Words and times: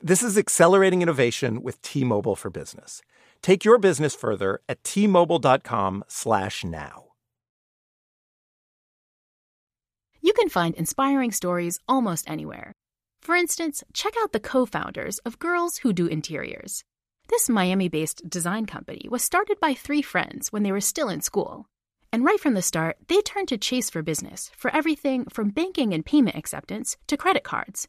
This 0.00 0.22
is 0.22 0.38
accelerating 0.38 1.02
innovation 1.02 1.60
with 1.60 1.82
T-Mobile 1.82 2.36
for 2.36 2.50
Business. 2.50 3.02
Take 3.42 3.64
your 3.64 3.78
business 3.78 4.14
further 4.14 4.60
at 4.68 4.84
T-Mobile.com/slash-now. 4.84 7.04
You 10.20 10.32
can 10.34 10.48
find 10.48 10.76
inspiring 10.76 11.32
stories 11.32 11.80
almost 11.88 12.30
anywhere. 12.30 12.70
For 13.20 13.34
instance, 13.34 13.82
check 13.92 14.14
out 14.22 14.32
the 14.32 14.38
co-founders 14.38 15.18
of 15.18 15.40
Girls 15.40 15.78
Who 15.78 15.92
Do 15.92 16.06
Interiors. 16.06 16.84
This 17.28 17.48
Miami 17.48 17.88
based 17.88 18.30
design 18.30 18.66
company 18.66 19.08
was 19.10 19.24
started 19.24 19.58
by 19.58 19.74
three 19.74 20.02
friends 20.02 20.52
when 20.52 20.62
they 20.62 20.70
were 20.70 20.80
still 20.80 21.08
in 21.08 21.22
school. 21.22 21.66
And 22.12 22.24
right 22.24 22.38
from 22.38 22.54
the 22.54 22.62
start, 22.62 22.98
they 23.08 23.20
turned 23.20 23.48
to 23.48 23.58
Chase 23.58 23.90
for 23.90 24.02
business 24.02 24.52
for 24.56 24.72
everything 24.72 25.24
from 25.24 25.50
banking 25.50 25.92
and 25.92 26.06
payment 26.06 26.36
acceptance 26.36 26.96
to 27.08 27.16
credit 27.16 27.42
cards. 27.42 27.88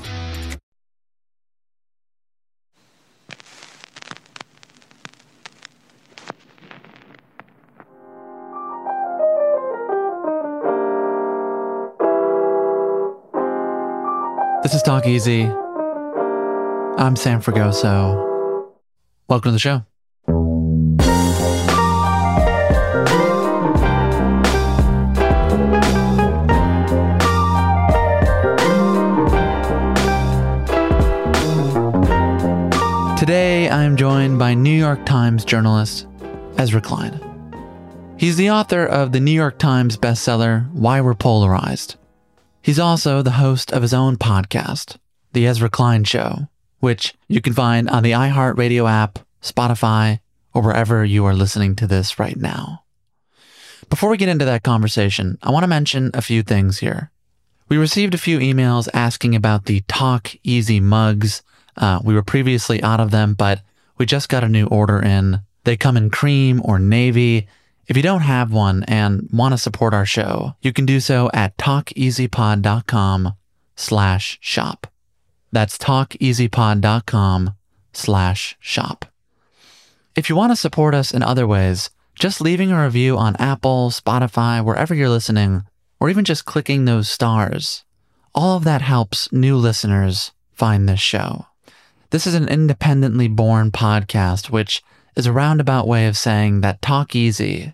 Talk 15.01 15.07
Easy. 15.07 15.45
I'm 15.45 17.15
Sam 17.15 17.41
Fragoso. 17.41 18.71
Welcome 19.27 19.49
to 19.49 19.53
the 19.53 19.57
show. 19.57 19.83
Today, 33.17 33.69
I'm 33.69 33.97
joined 33.97 34.37
by 34.37 34.53
New 34.53 34.69
York 34.69 35.03
Times 35.07 35.43
journalist 35.43 36.05
Ezra 36.59 36.81
Klein. 36.81 37.19
He's 38.17 38.37
the 38.37 38.51
author 38.51 38.85
of 38.85 39.13
the 39.13 39.19
New 39.19 39.31
York 39.31 39.57
Times 39.57 39.97
bestseller, 39.97 40.71
Why 40.73 41.01
We're 41.01 41.15
Polarized. 41.15 41.95
He's 42.61 42.79
also 42.79 43.21
the 43.21 43.31
host 43.31 43.71
of 43.71 43.81
his 43.81 43.93
own 43.93 44.17
podcast, 44.17 44.97
The 45.33 45.47
Ezra 45.47 45.69
Klein 45.69 46.03
Show, 46.03 46.47
which 46.79 47.15
you 47.27 47.41
can 47.41 47.53
find 47.53 47.89
on 47.89 48.03
the 48.03 48.11
iHeartRadio 48.11 48.89
app, 48.89 49.19
Spotify, 49.41 50.19
or 50.53 50.61
wherever 50.61 51.03
you 51.03 51.25
are 51.25 51.33
listening 51.33 51.75
to 51.77 51.87
this 51.87 52.19
right 52.19 52.37
now. 52.37 52.83
Before 53.89 54.09
we 54.09 54.17
get 54.17 54.29
into 54.29 54.45
that 54.45 54.63
conversation, 54.63 55.37
I 55.41 55.51
want 55.51 55.63
to 55.63 55.67
mention 55.67 56.11
a 56.13 56.21
few 56.21 56.43
things 56.43 56.79
here. 56.79 57.11
We 57.67 57.77
received 57.77 58.13
a 58.13 58.19
few 58.19 58.39
emails 58.39 58.89
asking 58.93 59.35
about 59.35 59.65
the 59.65 59.81
Talk 59.87 60.35
Easy 60.43 60.79
mugs 60.79 61.41
uh, 61.77 61.99
we 62.03 62.13
were 62.13 62.23
previously 62.23 62.81
out 62.83 62.99
of 62.99 63.11
them, 63.11 63.33
but 63.33 63.61
we 63.97 64.05
just 64.05 64.29
got 64.29 64.43
a 64.43 64.49
new 64.49 64.67
order 64.67 64.99
in. 64.99 65.41
They 65.63 65.77
come 65.77 65.97
in 65.97 66.09
cream 66.09 66.61
or 66.63 66.79
navy. 66.79 67.47
If 67.91 67.97
you 67.97 68.03
don't 68.03 68.21
have 68.21 68.53
one 68.53 68.83
and 68.83 69.27
want 69.33 69.51
to 69.51 69.57
support 69.57 69.93
our 69.93 70.05
show, 70.05 70.55
you 70.61 70.71
can 70.71 70.85
do 70.85 71.01
so 71.01 71.29
at 71.33 71.57
talkeasypod.com 71.57 73.33
slash 73.75 74.37
shop. 74.39 74.87
That's 75.51 75.77
talkeasypod.com 75.77 77.53
slash 77.91 78.55
shop. 78.61 79.05
If 80.15 80.29
you 80.29 80.37
want 80.37 80.53
to 80.53 80.55
support 80.55 80.95
us 80.95 81.13
in 81.13 81.21
other 81.21 81.45
ways, 81.45 81.89
just 82.15 82.39
leaving 82.39 82.71
a 82.71 82.81
review 82.81 83.17
on 83.17 83.35
Apple, 83.35 83.89
Spotify, 83.89 84.63
wherever 84.63 84.95
you're 84.95 85.09
listening, 85.09 85.63
or 85.99 86.09
even 86.09 86.23
just 86.23 86.45
clicking 86.45 86.85
those 86.85 87.09
stars, 87.09 87.83
all 88.33 88.55
of 88.55 88.63
that 88.63 88.81
helps 88.81 89.29
new 89.33 89.57
listeners 89.57 90.31
find 90.53 90.87
this 90.87 91.01
show. 91.01 91.47
This 92.11 92.25
is 92.25 92.35
an 92.35 92.47
independently 92.47 93.27
born 93.27 93.69
podcast, 93.69 94.49
which 94.49 94.81
is 95.15 95.25
a 95.25 95.33
roundabout 95.33 95.87
way 95.87 96.07
of 96.07 96.17
saying 96.17 96.61
that 96.61 96.81
Talk 96.81 97.15
Easy, 97.15 97.73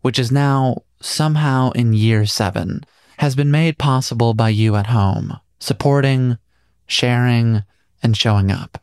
which 0.00 0.18
is 0.18 0.32
now 0.32 0.82
somehow 1.00 1.70
in 1.72 1.92
year 1.92 2.26
seven, 2.26 2.84
has 3.18 3.34
been 3.34 3.50
made 3.50 3.78
possible 3.78 4.34
by 4.34 4.48
you 4.48 4.76
at 4.76 4.88
home, 4.88 5.38
supporting, 5.60 6.38
sharing, 6.86 7.62
and 8.02 8.16
showing 8.16 8.50
up. 8.50 8.78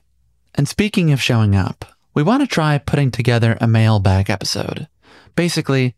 And 0.55 0.67
speaking 0.67 1.11
of 1.11 1.21
showing 1.21 1.55
up, 1.55 1.85
we 2.13 2.23
want 2.23 2.41
to 2.41 2.47
try 2.47 2.77
putting 2.77 3.11
together 3.11 3.57
a 3.59 3.67
mailbag 3.67 4.29
episode. 4.29 4.87
Basically, 5.35 5.95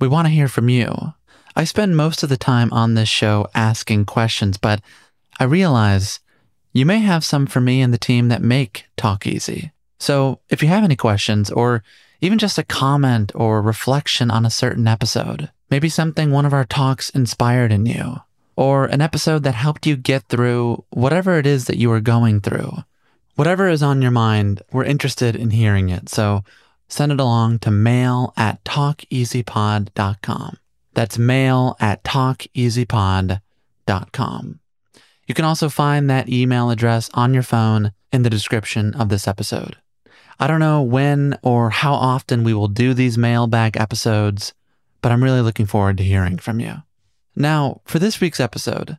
we 0.00 0.08
want 0.08 0.26
to 0.26 0.32
hear 0.32 0.48
from 0.48 0.68
you. 0.68 1.14
I 1.56 1.64
spend 1.64 1.96
most 1.96 2.22
of 2.22 2.28
the 2.28 2.36
time 2.36 2.72
on 2.72 2.94
this 2.94 3.08
show 3.08 3.48
asking 3.54 4.04
questions, 4.04 4.58
but 4.58 4.80
I 5.40 5.44
realize 5.44 6.20
you 6.72 6.86
may 6.86 6.98
have 6.98 7.24
some 7.24 7.46
for 7.46 7.60
me 7.60 7.80
and 7.80 7.92
the 7.92 7.98
team 7.98 8.28
that 8.28 8.42
make 8.42 8.86
Talk 8.96 9.26
Easy. 9.26 9.72
So 9.98 10.40
if 10.48 10.62
you 10.62 10.68
have 10.68 10.84
any 10.84 10.96
questions 10.96 11.50
or 11.50 11.82
even 12.20 12.38
just 12.38 12.58
a 12.58 12.64
comment 12.64 13.32
or 13.34 13.62
reflection 13.62 14.30
on 14.30 14.46
a 14.46 14.50
certain 14.50 14.88
episode, 14.88 15.50
maybe 15.70 15.88
something 15.88 16.30
one 16.30 16.44
of 16.46 16.52
our 16.52 16.64
talks 16.64 17.10
inspired 17.10 17.72
in 17.72 17.86
you, 17.86 18.16
or 18.56 18.86
an 18.86 19.00
episode 19.00 19.44
that 19.44 19.54
helped 19.54 19.86
you 19.86 19.96
get 19.96 20.24
through 20.24 20.84
whatever 20.90 21.38
it 21.38 21.46
is 21.46 21.66
that 21.66 21.78
you 21.78 21.92
are 21.92 22.00
going 22.00 22.40
through, 22.40 22.72
whatever 23.36 23.68
is 23.68 23.80
on 23.82 24.02
your 24.02 24.10
mind, 24.10 24.62
we're 24.72 24.84
interested 24.84 25.36
in 25.36 25.50
hearing 25.50 25.90
it. 25.90 26.08
So 26.08 26.42
send 26.88 27.12
it 27.12 27.20
along 27.20 27.60
to 27.60 27.70
mail 27.70 28.34
at 28.36 28.64
talkeasypod.com. 28.64 30.56
That's 30.94 31.18
mail 31.18 31.76
at 31.78 32.02
talkeasypod.com. 32.02 34.60
You 35.26 35.34
can 35.34 35.44
also 35.44 35.68
find 35.68 36.10
that 36.10 36.28
email 36.28 36.70
address 36.70 37.08
on 37.14 37.32
your 37.34 37.44
phone 37.44 37.92
in 38.10 38.22
the 38.22 38.30
description 38.30 38.94
of 38.94 39.08
this 39.08 39.28
episode. 39.28 39.76
I 40.40 40.46
don't 40.46 40.60
know 40.60 40.82
when 40.82 41.38
or 41.42 41.70
how 41.70 41.94
often 41.94 42.44
we 42.44 42.54
will 42.54 42.68
do 42.68 42.94
these 42.94 43.18
mailbag 43.18 43.76
episodes, 43.76 44.54
but 45.02 45.10
I'm 45.10 45.22
really 45.22 45.40
looking 45.40 45.66
forward 45.66 45.96
to 45.98 46.04
hearing 46.04 46.38
from 46.38 46.60
you. 46.60 46.82
Now, 47.34 47.80
for 47.84 47.98
this 47.98 48.20
week's 48.20 48.40
episode, 48.40 48.98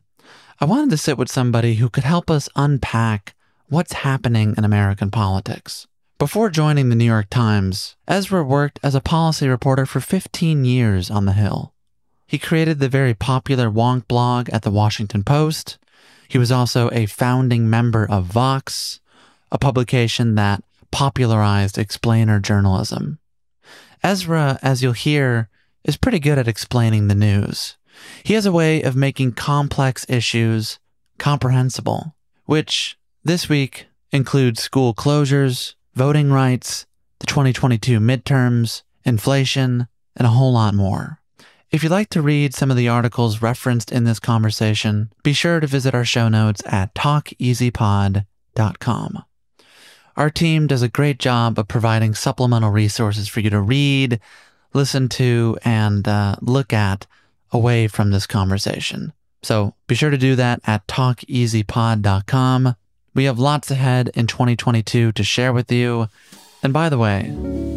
I 0.60 0.64
wanted 0.64 0.90
to 0.90 0.96
sit 0.96 1.16
with 1.18 1.30
somebody 1.30 1.74
who 1.76 1.88
could 1.88 2.04
help 2.04 2.30
us 2.30 2.48
unpack 2.56 3.34
what's 3.68 3.92
happening 3.92 4.54
in 4.58 4.64
American 4.64 5.10
politics. 5.10 5.86
Before 6.18 6.50
joining 6.50 6.90
the 6.90 6.96
New 6.96 7.06
York 7.06 7.30
Times, 7.30 7.96
Ezra 8.06 8.44
worked 8.44 8.78
as 8.82 8.94
a 8.94 9.00
policy 9.00 9.48
reporter 9.48 9.86
for 9.86 10.00
15 10.00 10.64
years 10.64 11.10
on 11.10 11.24
the 11.24 11.32
Hill. 11.32 11.72
He 12.26 12.38
created 12.38 12.78
the 12.78 12.88
very 12.88 13.14
popular 13.14 13.70
Wonk 13.70 14.06
blog 14.06 14.50
at 14.50 14.62
the 14.62 14.70
Washington 14.70 15.24
Post 15.24 15.78
he 16.30 16.38
was 16.38 16.52
also 16.52 16.88
a 16.92 17.06
founding 17.06 17.68
member 17.68 18.08
of 18.08 18.26
Vox, 18.26 19.00
a 19.50 19.58
publication 19.58 20.36
that 20.36 20.62
popularized 20.90 21.78
explainer 21.78 22.40
journalism. 22.40 23.20
Ezra, 24.02 24.58
as 24.62 24.82
you'll 24.82 24.92
hear, 24.92 25.48
is 25.84 25.96
pretty 25.96 26.18
good 26.18 26.38
at 26.38 26.48
explaining 26.48 27.08
the 27.08 27.14
news. 27.14 27.76
He 28.22 28.34
has 28.34 28.44
a 28.46 28.52
way 28.52 28.82
of 28.82 28.94
making 28.96 29.32
complex 29.32 30.06
issues 30.08 30.78
comprehensible, 31.18 32.14
which 32.46 32.96
this 33.24 33.48
week 33.48 33.86
includes 34.10 34.62
school 34.62 34.94
closures, 34.94 35.74
voting 35.94 36.32
rights, 36.32 36.86
the 37.18 37.26
2022 37.26 38.00
midterms, 38.00 38.82
inflation, 39.04 39.86
and 40.16 40.26
a 40.26 40.30
whole 40.30 40.52
lot 40.52 40.74
more. 40.74 41.20
If 41.70 41.84
you'd 41.84 41.92
like 41.92 42.10
to 42.10 42.22
read 42.22 42.54
some 42.54 42.70
of 42.70 42.76
the 42.76 42.88
articles 42.88 43.42
referenced 43.42 43.92
in 43.92 44.04
this 44.04 44.18
conversation, 44.18 45.12
be 45.22 45.32
sure 45.32 45.60
to 45.60 45.68
visit 45.68 45.94
our 45.94 46.04
show 46.04 46.28
notes 46.28 46.62
at 46.66 46.94
talkeasypod.com. 46.94 49.24
Our 50.16 50.30
team 50.30 50.66
does 50.66 50.82
a 50.82 50.88
great 50.88 51.18
job 51.18 51.58
of 51.58 51.68
providing 51.68 52.14
supplemental 52.14 52.70
resources 52.70 53.28
for 53.28 53.40
you 53.40 53.50
to 53.50 53.60
read, 53.60 54.20
listen 54.74 55.08
to, 55.10 55.58
and 55.64 56.06
uh, 56.06 56.36
look 56.40 56.72
at 56.72 57.06
away 57.52 57.88
from 57.88 58.10
this 58.10 58.26
conversation. 58.26 59.12
So 59.42 59.74
be 59.86 59.94
sure 59.94 60.10
to 60.10 60.18
do 60.18 60.36
that 60.36 60.60
at 60.66 60.86
talkeasypod.com. 60.86 62.76
We 63.14 63.24
have 63.24 63.38
lots 63.38 63.70
ahead 63.70 64.10
in 64.14 64.26
2022 64.26 65.12
to 65.12 65.24
share 65.24 65.52
with 65.52 65.72
you. 65.72 66.08
And 66.62 66.72
by 66.72 66.88
the 66.88 66.98
way, 66.98 67.34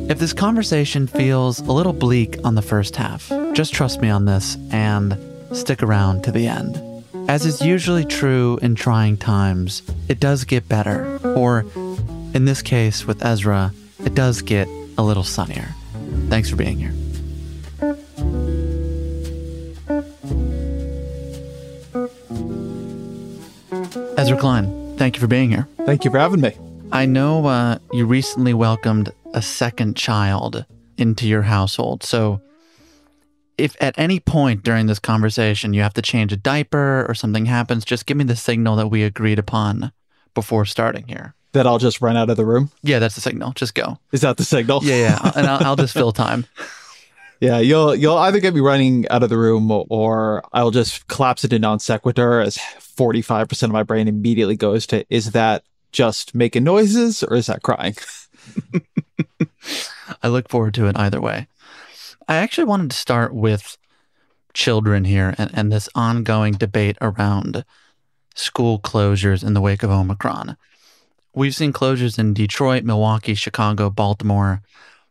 if 0.10 0.20
this 0.20 0.34
conversation 0.34 1.08
feels 1.08 1.60
a 1.60 1.72
little 1.72 1.94
bleak 1.94 2.38
on 2.44 2.56
the 2.56 2.62
first 2.62 2.96
half, 2.98 3.32
just 3.54 3.74
trust 3.74 4.02
me 4.02 4.10
on 4.10 4.26
this 4.26 4.58
and 4.72 5.18
stick 5.56 5.82
around 5.82 6.24
to 6.26 6.32
the 6.32 6.48
end. 6.48 6.82
As 7.30 7.46
is 7.46 7.62
usually 7.62 8.04
true 8.04 8.60
in 8.62 8.76
trying 8.76 9.16
times, 9.16 9.82
it 10.10 10.20
does 10.20 10.44
get 10.44 10.68
better. 10.68 11.18
Or, 11.38 11.66
in 12.34 12.46
this 12.46 12.62
case 12.62 13.06
with 13.06 13.24
Ezra, 13.24 13.74
it 14.04 14.16
does 14.16 14.42
get 14.42 14.68
a 14.98 15.04
little 15.04 15.24
sunnier. 15.24 15.76
Thanks 16.30 16.50
for 16.50 16.56
being 16.56 16.80
here. 16.80 16.94
Ezra 24.18 24.38
Klein, 24.38 24.98
thank 24.98 25.16
you 25.16 25.22
for 25.22 25.28
being 25.28 25.52
here. 25.52 25.68
Thank 25.86 26.06
you 26.06 26.12
for 26.12 26.18
having 26.18 26.42
me. 26.42 26.58
I 26.92 27.06
know 27.06 27.46
uh, 27.46 27.80
you 27.92 28.06
recently 28.06 28.54
welcomed 28.54 29.12
a 29.34 29.42
second 29.42 29.96
child 29.98 30.66
into 30.98 31.28
your 31.28 31.44
household. 31.44 32.04
So, 32.04 32.42
if 33.58 33.76
at 33.80 33.98
any 33.98 34.20
point 34.20 34.64
during 34.64 34.88
this 34.88 35.00
conversation 35.00 35.74
you 35.74 35.82
have 35.82 35.94
to 35.94 36.02
change 36.02 36.34
a 36.34 36.38
diaper 36.38 37.06
or 37.08 37.14
something 37.14 37.46
happens, 37.46 37.86
just 37.86 38.06
give 38.06 38.18
me 38.18 38.24
the 38.24 38.36
signal 38.36 38.76
that 38.78 38.88
we 38.88 39.04
agreed 39.04 39.40
upon 39.40 39.92
before 40.34 40.66
starting 40.66 41.08
here. 41.08 41.36
That 41.54 41.68
I'll 41.68 41.78
just 41.78 42.02
run 42.02 42.18
out 42.18 42.30
of 42.30 42.38
the 42.38 42.46
room. 42.46 42.72
Yeah, 42.82 43.00
that's 43.00 43.16
the 43.16 43.22
signal. 43.22 43.54
Just 43.54 43.76
go. 43.76 44.00
Is 44.12 44.22
that 44.22 44.38
the 44.38 44.44
signal? 44.44 44.82
Yeah, 44.84 44.98
yeah, 44.98 45.32
and 45.36 45.48
I'll, 45.48 45.64
I'll 45.64 45.76
just 45.76 45.94
fill 45.94 46.12
time. 46.12 46.46
Yeah, 47.44 47.60
you'll 47.60 47.94
you'll 47.94 48.20
either 48.20 48.40
get 48.40 48.54
me 48.54 48.62
running 48.62 49.06
out 49.10 49.22
of 49.22 49.28
the 49.30 49.38
room 49.38 49.70
or 49.70 50.44
I'll 50.54 50.72
just 50.72 51.08
collapse 51.08 51.44
into 51.44 51.60
non 51.60 51.78
sequitur 51.80 52.40
as 52.40 52.56
45% 52.56 53.64
of 53.64 53.72
my 53.72 53.84
brain 53.84 54.08
immediately 54.08 54.56
goes 54.56 54.88
to 54.88 55.06
is 55.10 55.32
that 55.32 55.66
just 55.92 56.34
making 56.34 56.64
noises 56.64 57.22
or 57.22 57.36
is 57.36 57.48
that 57.48 57.62
crying? 57.62 57.96
I 60.24 60.30
look 60.30 60.48
forward 60.48 60.74
to 60.76 60.88
it 60.88 60.98
either 60.98 61.20
way. 61.20 61.48
I 62.30 62.36
actually 62.36 62.64
wanted 62.64 62.92
to 62.92 62.98
start 62.98 63.34
with 63.36 63.78
children 64.54 65.04
here 65.04 65.36
and, 65.38 65.52
and 65.54 65.70
this 65.70 65.90
ongoing 65.96 66.54
debate 66.54 66.98
around 67.02 67.66
school 68.36 68.80
closures 68.80 69.46
in 69.46 69.54
the 69.54 69.62
wake 69.62 69.84
of 69.84 69.92
Omicron. 69.92 70.56
We've 71.36 71.56
seen 71.56 71.74
closures 71.74 72.20
in 72.20 72.34
Detroit, 72.34 72.84
Milwaukee, 72.84 73.34
Chicago, 73.34 73.90
Baltimore. 73.90 74.62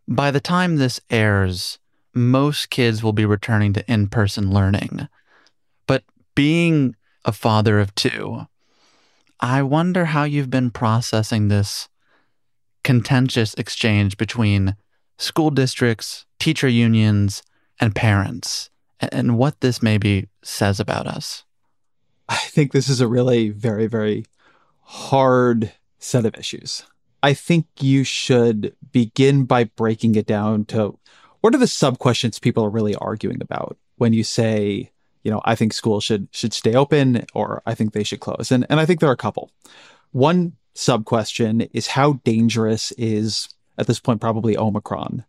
By 0.06 0.30
the 0.30 0.40
time 0.40 0.76
this 0.76 1.00
airs, 1.10 1.80
most 2.14 2.70
kids 2.70 3.02
will 3.02 3.12
be 3.12 3.24
returning 3.24 3.72
to 3.72 3.92
in 3.92 4.08
person 4.08 4.52
learning. 4.52 5.08
But 5.86 6.04
being 6.36 6.94
a 7.24 7.32
father 7.32 7.80
of 7.80 7.94
two, 7.96 8.46
I 9.40 9.62
wonder 9.62 10.06
how 10.06 10.22
you've 10.22 10.50
been 10.50 10.70
processing 10.70 11.48
this 11.48 11.88
contentious 12.84 13.54
exchange 13.54 14.16
between 14.16 14.76
school 15.18 15.50
districts, 15.50 16.24
teacher 16.38 16.68
unions, 16.68 17.42
and 17.80 17.96
parents, 17.96 18.70
and 19.00 19.36
what 19.36 19.60
this 19.60 19.82
maybe 19.82 20.28
says 20.42 20.78
about 20.78 21.08
us. 21.08 21.44
I 22.28 22.36
think 22.36 22.70
this 22.70 22.88
is 22.88 23.00
a 23.00 23.08
really 23.08 23.48
very, 23.48 23.88
very 23.88 24.24
hard 24.82 25.72
set 26.02 26.26
of 26.26 26.34
issues. 26.36 26.84
I 27.22 27.34
think 27.34 27.66
you 27.80 28.04
should 28.04 28.74
begin 28.90 29.44
by 29.44 29.64
breaking 29.64 30.16
it 30.16 30.26
down 30.26 30.64
to 30.66 30.98
what 31.40 31.54
are 31.54 31.58
the 31.58 31.66
sub 31.66 31.98
questions 31.98 32.38
people 32.38 32.64
are 32.64 32.70
really 32.70 32.94
arguing 32.96 33.40
about 33.40 33.76
when 33.96 34.12
you 34.12 34.24
say, 34.24 34.90
you 35.22 35.30
know, 35.30 35.40
I 35.44 35.54
think 35.54 35.72
schools 35.72 36.04
should 36.04 36.28
should 36.32 36.52
stay 36.52 36.74
open 36.74 37.24
or 37.34 37.62
I 37.66 37.74
think 37.74 37.92
they 37.92 38.02
should 38.02 38.20
close. 38.20 38.50
And 38.50 38.66
and 38.68 38.80
I 38.80 38.86
think 38.86 39.00
there 39.00 39.08
are 39.08 39.14
a 39.14 39.16
couple. 39.16 39.50
One 40.10 40.54
sub 40.74 41.04
question 41.04 41.62
is 41.72 41.86
how 41.86 42.14
dangerous 42.24 42.92
is 42.92 43.48
at 43.78 43.86
this 43.86 44.00
point 44.00 44.20
probably 44.20 44.56
Omicron 44.56 45.24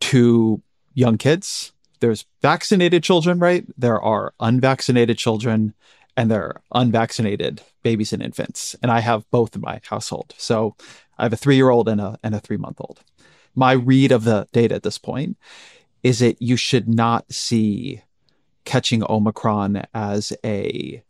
to 0.00 0.62
young 0.94 1.18
kids. 1.18 1.72
There's 2.00 2.26
vaccinated 2.42 3.02
children, 3.02 3.38
right? 3.38 3.64
There 3.76 4.00
are 4.00 4.34
unvaccinated 4.40 5.18
children 5.18 5.74
and 6.16 6.30
they're 6.30 6.60
unvaccinated 6.72 7.60
babies 7.82 8.12
and 8.12 8.22
infants. 8.22 8.74
And 8.82 8.90
I 8.90 9.00
have 9.00 9.30
both 9.30 9.54
in 9.54 9.60
my 9.60 9.80
household. 9.84 10.34
So 10.38 10.76
I 11.18 11.24
have 11.24 11.32
a 11.32 11.36
three 11.36 11.56
year 11.56 11.70
old 11.70 11.88
and 11.88 12.00
a 12.00 12.18
and 12.22 12.34
a 12.34 12.40
three 12.40 12.56
month 12.56 12.80
old 12.80 13.00
my 13.56 13.72
read 13.72 14.12
of 14.12 14.24
the 14.24 14.46
data 14.52 14.74
at 14.74 14.82
this 14.84 14.98
point 14.98 15.36
is 16.02 16.20
that 16.20 16.40
you 16.40 16.56
should 16.56 16.88
not 16.88 17.32
see 17.32 18.02
catching 18.64 19.02
Omicron 19.10 19.82
as 19.94 20.32
a 20.44 21.02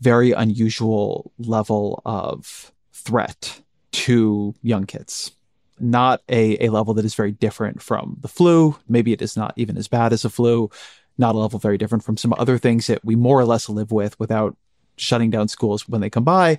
very 0.00 0.32
unusual 0.32 1.32
level 1.38 2.02
of 2.04 2.72
threat 2.92 3.60
to 3.92 4.54
young 4.62 4.84
kids. 4.84 5.32
Not 5.80 6.22
a, 6.28 6.66
a 6.66 6.70
level 6.70 6.94
that 6.94 7.04
is 7.04 7.14
very 7.14 7.32
different 7.32 7.82
from 7.82 8.18
the 8.20 8.28
flu. 8.28 8.76
Maybe 8.88 9.12
it 9.12 9.22
is 9.22 9.36
not 9.36 9.54
even 9.56 9.76
as 9.76 9.88
bad 9.88 10.12
as 10.12 10.22
the 10.22 10.30
flu. 10.30 10.70
Not 11.18 11.34
a 11.34 11.38
level 11.38 11.58
very 11.58 11.78
different 11.78 12.04
from 12.04 12.16
some 12.16 12.34
other 12.38 12.58
things 12.58 12.86
that 12.88 13.04
we 13.04 13.14
more 13.14 13.38
or 13.38 13.44
less 13.44 13.68
live 13.68 13.92
with 13.92 14.18
without 14.18 14.56
shutting 14.96 15.30
down 15.30 15.48
schools 15.48 15.88
when 15.88 16.00
they 16.00 16.10
come 16.10 16.24
by. 16.24 16.58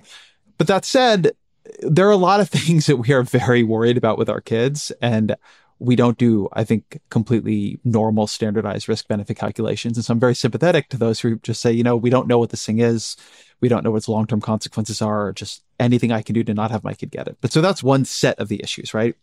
But 0.58 0.66
that 0.66 0.84
said, 0.84 1.32
there 1.80 2.06
are 2.06 2.12
a 2.12 2.16
lot 2.16 2.40
of 2.40 2.48
things 2.50 2.86
that 2.86 2.96
we 2.96 3.12
are 3.12 3.22
very 3.22 3.62
worried 3.62 3.96
about 3.96 4.18
with 4.18 4.28
our 4.28 4.40
kids 4.40 4.92
and 5.00 5.36
we 5.78 5.94
don't 5.94 6.16
do, 6.16 6.48
I 6.54 6.64
think, 6.64 7.00
completely 7.10 7.78
normal 7.84 8.26
standardized 8.26 8.88
risk 8.88 9.08
benefit 9.08 9.36
calculations. 9.36 9.98
And 9.98 10.04
so 10.04 10.12
I'm 10.12 10.20
very 10.20 10.34
sympathetic 10.34 10.88
to 10.88 10.96
those 10.96 11.20
who 11.20 11.36
just 11.40 11.60
say, 11.60 11.70
you 11.70 11.82
know, 11.82 11.96
we 11.96 12.08
don't 12.08 12.28
know 12.28 12.38
what 12.38 12.50
this 12.50 12.64
thing 12.64 12.78
is. 12.78 13.16
We 13.60 13.68
don't 13.68 13.84
know 13.84 13.90
what 13.90 13.98
its 13.98 14.08
long 14.08 14.26
term 14.26 14.40
consequences 14.40 15.02
are. 15.02 15.32
Just 15.32 15.62
anything 15.78 16.12
I 16.12 16.22
can 16.22 16.34
do 16.34 16.42
to 16.44 16.54
not 16.54 16.70
have 16.70 16.84
my 16.84 16.94
kid 16.94 17.10
get 17.10 17.28
it. 17.28 17.36
But 17.40 17.52
so 17.52 17.60
that's 17.60 17.82
one 17.82 18.06
set 18.06 18.38
of 18.38 18.48
the 18.48 18.62
issues, 18.62 18.94
right? 18.94 19.14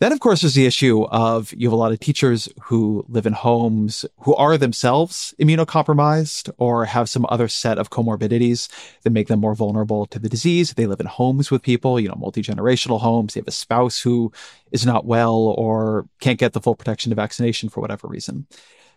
Then, 0.00 0.12
of 0.12 0.20
course, 0.20 0.40
there's 0.40 0.54
the 0.54 0.64
issue 0.64 1.04
of 1.10 1.52
you 1.52 1.68
have 1.68 1.74
a 1.74 1.76
lot 1.76 1.92
of 1.92 2.00
teachers 2.00 2.48
who 2.62 3.04
live 3.08 3.26
in 3.26 3.34
homes 3.34 4.06
who 4.20 4.34
are 4.36 4.56
themselves 4.56 5.34
immunocompromised 5.38 6.50
or 6.56 6.86
have 6.86 7.10
some 7.10 7.26
other 7.28 7.48
set 7.48 7.76
of 7.76 7.90
comorbidities 7.90 8.70
that 9.02 9.10
make 9.10 9.28
them 9.28 9.40
more 9.40 9.54
vulnerable 9.54 10.06
to 10.06 10.18
the 10.18 10.30
disease. 10.30 10.72
They 10.72 10.86
live 10.86 11.00
in 11.00 11.06
homes 11.06 11.50
with 11.50 11.60
people, 11.60 12.00
you 12.00 12.08
know, 12.08 12.16
multi 12.18 12.40
generational 12.40 12.98
homes. 12.98 13.34
They 13.34 13.40
have 13.40 13.48
a 13.48 13.52
spouse 13.52 14.00
who 14.00 14.32
is 14.72 14.86
not 14.86 15.04
well 15.04 15.34
or 15.34 16.08
can't 16.20 16.38
get 16.38 16.54
the 16.54 16.62
full 16.62 16.76
protection 16.76 17.12
of 17.12 17.16
vaccination 17.16 17.68
for 17.68 17.82
whatever 17.82 18.08
reason. 18.08 18.46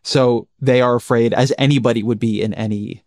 So 0.03 0.47
they 0.61 0.79
are 0.79 0.95
afraid, 0.95 1.33
as 1.33 1.51
anybody 1.57 2.01
would 2.01 2.19
be 2.19 2.41
in 2.41 2.53
any 2.53 3.03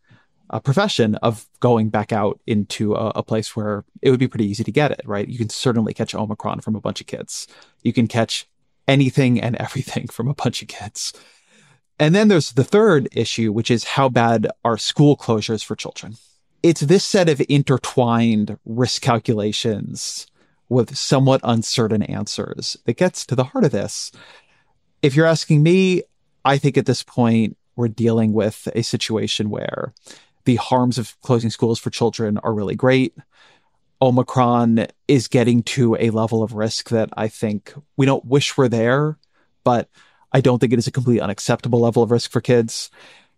profession 0.61 1.17
of 1.17 1.47
going 1.61 1.89
back 1.89 2.13
out 2.13 2.41
into 2.47 2.95
a, 2.95 3.09
a, 3.17 3.23
place 3.23 3.57
where 3.57 3.85
it 4.03 4.11
would 4.11 4.21
be 4.21 4.29
pretty 4.29 4.47
easy 4.47 4.65
to 4.65 4.73
get 4.73 4.91
it, 4.91 5.03
right? 5.05 5.29
You 5.29 5.39
can 5.39 5.49
certainly 5.49 5.93
catch 5.93 6.15
Omicron 6.15 6.61
from 6.61 6.77
a 6.77 6.81
bunch 6.81 7.01
of 7.01 7.07
kids. 7.07 7.47
You 7.83 7.93
can 7.93 8.07
catch 8.07 8.49
anything 8.87 9.41
and 9.41 9.57
everything 9.61 10.07
from 10.09 10.29
a 10.29 10.35
bunch 10.35 10.63
of 10.63 10.69
kids. 10.69 11.13
And 11.99 12.15
then 12.15 12.29
there's 12.29 12.53
the 12.53 12.65
third 12.65 13.09
issue, 13.13 13.53
which 13.53 13.71
is 13.71 13.85
how 13.85 14.09
bad 14.09 14.49
are 14.65 14.77
school 14.77 15.17
closures 15.17 15.65
for 15.65 15.75
children? 15.75 16.17
It's 16.63 16.83
this 16.83 17.05
set 17.05 17.29
of 17.29 17.41
intertwined 17.49 18.59
risk 18.65 19.03
calculations 19.03 20.27
with 20.69 20.97
somewhat 20.97 21.41
uncertain 21.45 22.03
answers 22.03 22.77
that 22.85 22.97
gets 22.97 23.25
to 23.27 23.35
the 23.35 23.45
heart 23.45 23.65
of 23.65 23.71
this. 23.71 24.11
If 25.01 25.15
you're 25.15 25.27
asking 25.27 25.63
me, 25.63 26.03
I 26.45 26.59
think 26.59 26.77
at 26.77 26.87
this 26.87 27.03
point, 27.03 27.57
we're 27.77 27.89
dealing 27.89 28.33
with 28.33 28.69
a 28.75 28.83
situation 28.83 29.51
where 29.51 29.93
the 30.47 30.57
harms 30.57 30.97
of 30.97 31.21
closing 31.21 31.51
schools 31.51 31.79
for 31.79 31.91
children 31.91 32.39
are 32.39 32.55
really 32.55 32.75
great. 32.75 33.15
Omicron 34.01 34.87
is 35.09 35.29
getting 35.29 35.63
to 35.63 35.97
a 35.97 36.11
level 36.11 36.43
of 36.43 36.55
risk 36.55 36.91
that 36.91 37.11
I 37.17 37.29
think 37.29 37.75
we 37.97 38.07
don't 38.07 38.25
wish 38.25 38.57
we're 38.57 38.69
there, 38.69 39.19
but 39.65 39.89
I 40.33 40.41
don't 40.41 40.59
think 40.59 40.73
it 40.73 40.79
is 40.79 40.87
a 40.87 40.93
completely 40.93 41.21
unacceptable 41.21 41.81
level 41.81 42.03
of 42.03 42.11
risk 42.11 42.31
for 42.31 42.41
kids. 42.41 42.91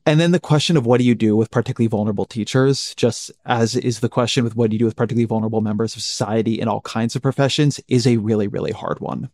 And 0.04 0.18
then 0.18 0.32
the 0.32 0.40
question 0.40 0.76
of 0.76 0.86
what 0.86 0.98
do 0.98 1.04
you 1.04 1.14
do 1.14 1.36
with 1.36 1.50
particularly 1.50 1.88
vulnerable 1.88 2.24
teachers, 2.24 2.94
just 2.96 3.30
as 3.44 3.76
is 3.76 4.00
the 4.00 4.08
question 4.08 4.42
with 4.42 4.56
what 4.56 4.70
do 4.70 4.74
you 4.74 4.78
do 4.78 4.84
with 4.84 4.96
particularly 4.96 5.26
vulnerable 5.26 5.60
members 5.60 5.94
of 5.94 6.02
society 6.02 6.60
in 6.60 6.66
all 6.66 6.80
kinds 6.80 7.14
of 7.14 7.22
professions, 7.22 7.80
is 7.88 8.06
a 8.06 8.16
really, 8.16 8.48
really 8.48 8.72
hard 8.72 9.00
one. 9.00 9.30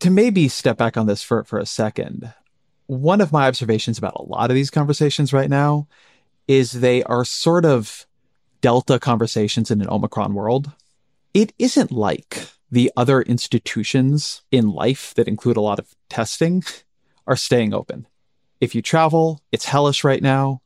To 0.00 0.10
maybe 0.10 0.48
step 0.48 0.76
back 0.76 0.96
on 0.96 1.06
this 1.06 1.22
for, 1.22 1.44
for 1.44 1.58
a 1.58 1.66
second, 1.66 2.32
one 2.86 3.20
of 3.20 3.32
my 3.32 3.46
observations 3.46 3.98
about 3.98 4.16
a 4.16 4.22
lot 4.22 4.50
of 4.50 4.54
these 4.54 4.70
conversations 4.70 5.32
right 5.32 5.50
now 5.50 5.88
is 6.48 6.72
they 6.72 7.02
are 7.04 7.24
sort 7.24 7.64
of 7.64 8.06
Delta 8.60 8.98
conversations 8.98 9.70
in 9.70 9.80
an 9.80 9.88
Omicron 9.88 10.34
world. 10.34 10.72
It 11.34 11.52
isn't 11.58 11.92
like 11.92 12.48
the 12.70 12.90
other 12.96 13.22
institutions 13.22 14.42
in 14.50 14.72
life 14.72 15.14
that 15.14 15.28
include 15.28 15.56
a 15.56 15.60
lot 15.60 15.78
of 15.78 15.94
testing 16.08 16.64
are 17.26 17.36
staying 17.36 17.74
open. 17.74 18.06
If 18.60 18.74
you 18.74 18.82
travel, 18.82 19.42
it's 19.52 19.66
hellish 19.66 20.04
right 20.04 20.22
now. 20.22 20.62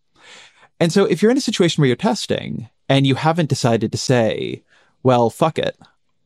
And 0.78 0.92
so 0.92 1.04
if 1.04 1.20
you're 1.20 1.30
in 1.30 1.36
a 1.36 1.42
situation 1.42 1.80
where 1.80 1.88
you're 1.88 1.96
testing 1.96 2.68
and 2.88 3.06
you 3.06 3.16
haven't 3.16 3.48
decided 3.48 3.92
to 3.92 3.98
say, 3.98 4.62
well, 5.02 5.28
fuck 5.28 5.58
it, 5.58 5.76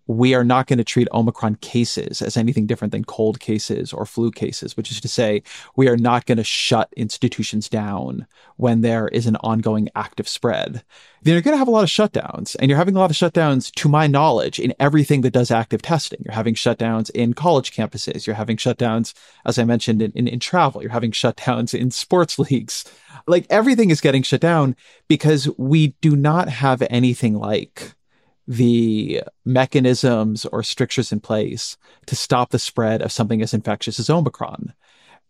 we 0.07 0.35
are 0.35 0.45
not 0.45 0.67
going 0.67 0.79
to 0.79 0.85
treat 0.85 1.09
Omicron 1.13 1.57
cases 1.57 2.21
as 2.21 2.37
anything 2.37 2.67
different 2.67 2.93
than 2.93 3.05
cold 3.05 3.41
cases 3.41 3.93
or 3.93 4.05
flu 4.05 4.31
cases, 4.31 4.77
which 4.77 4.91
is 4.91 5.01
to 5.01 5.09
say, 5.09 5.43
we 5.77 5.89
are 5.89 5.97
not 5.97 6.27
going 6.27 6.39
to 6.39 6.45
shut 6.45 6.93
institutions 6.97 7.69
down 7.69 8.27
when 8.57 8.83
there 8.83 9.09
is 9.09 9.27
an 9.27 9.37
ongoing 9.37 9.89
active 9.95 10.29
spread. 10.29 10.83
Then 11.23 11.33
you're 11.33 11.43
going 11.43 11.55
to 11.55 11.59
have 11.59 11.69
a 11.69 11.73
lot 11.73 11.85
of 11.85 11.89
shutdowns. 11.89 12.55
And 12.59 12.69
you're 12.69 12.79
having 12.79 12.97
a 12.97 12.99
lot 12.99 13.11
of 13.11 13.17
shutdowns, 13.17 13.73
to 13.77 13.89
my 13.89 14.07
knowledge, 14.07 14.59
in 14.59 14.75
everything 14.79 15.23
that 15.23 15.33
does 15.33 15.51
active 15.51 15.81
testing. 15.81 16.21
You're 16.25 16.35
having 16.35 16.55
shutdowns 16.55 17.11
in 17.11 17.33
college 17.33 17.73
campuses. 17.75 18.27
You're 18.27 18.37
having 18.37 18.59
shutdowns, 18.59 19.15
as 19.47 19.59
I 19.59 19.65
mentioned, 19.65 20.03
in, 20.03 20.13
in, 20.13 20.29
in 20.29 20.41
travel. 20.41 20.83
You're 20.83 20.91
having 20.91 21.13
shutdowns 21.13 21.79
in 21.79 21.91
sports 21.91 22.39
leagues. 22.51 22.85
Like 23.27 23.47
everything 23.49 23.91
is 23.91 24.03
getting 24.03 24.23
shut 24.23 24.43
down 24.43 24.77
because 25.09 25.49
we 25.57 25.89
do 26.03 26.15
not 26.15 26.49
have 26.49 26.83
anything 26.91 27.35
like 27.35 27.95
the 28.47 29.23
mechanisms 29.45 30.45
or 30.47 30.63
strictures 30.63 31.13
in 31.13 31.21
place 31.21 31.77
to 32.07 32.17
stop 32.17 32.51
the 32.51 32.59
spread 32.59 33.03
of 33.03 33.13
something 33.13 33.41
as 33.43 33.55
infectious 33.55 33.99
as 33.99 34.11
Omicron. 34.11 34.75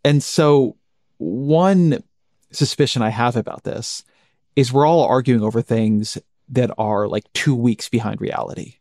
And 0.05 0.23
so, 0.23 0.77
one 1.19 2.03
suspicion 2.51 3.03
I 3.03 3.11
have 3.11 3.37
about 3.37 3.65
this 3.65 4.05
is 4.57 4.73
we're 4.73 4.87
all 4.87 5.05
arguing 5.05 5.43
over 5.43 5.63
things 5.63 6.19
that 6.49 6.71
are 6.77 7.09
like 7.09 7.33
two 7.33 7.55
weeks 7.55 7.89
behind 7.89 8.21
reality. 8.21 8.77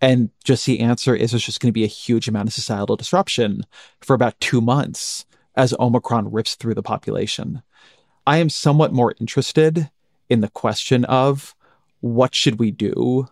And 0.00 0.30
just 0.44 0.66
the 0.66 0.80
answer 0.80 1.14
is 1.14 1.30
there's 1.30 1.44
just 1.44 1.60
going 1.60 1.70
to 1.70 1.80
be 1.80 1.84
a 1.84 1.88
huge 1.88 2.28
amount 2.28 2.48
of 2.48 2.54
societal 2.54 2.96
disruption 2.96 3.64
for 4.00 4.14
about 4.14 4.38
two 4.40 4.60
months 4.60 5.26
as 5.56 5.74
Omicron 5.78 6.30
rips 6.30 6.54
through 6.54 6.74
the 6.74 6.82
population. 6.82 7.62
I 8.26 8.38
am 8.38 8.48
somewhat 8.48 8.92
more 8.92 9.14
interested 9.18 9.90
in 10.28 10.40
the 10.40 10.48
question 10.48 11.04
of 11.06 11.54
what 12.00 12.34
should 12.34 12.58
we 12.58 12.70
do 12.70 13.28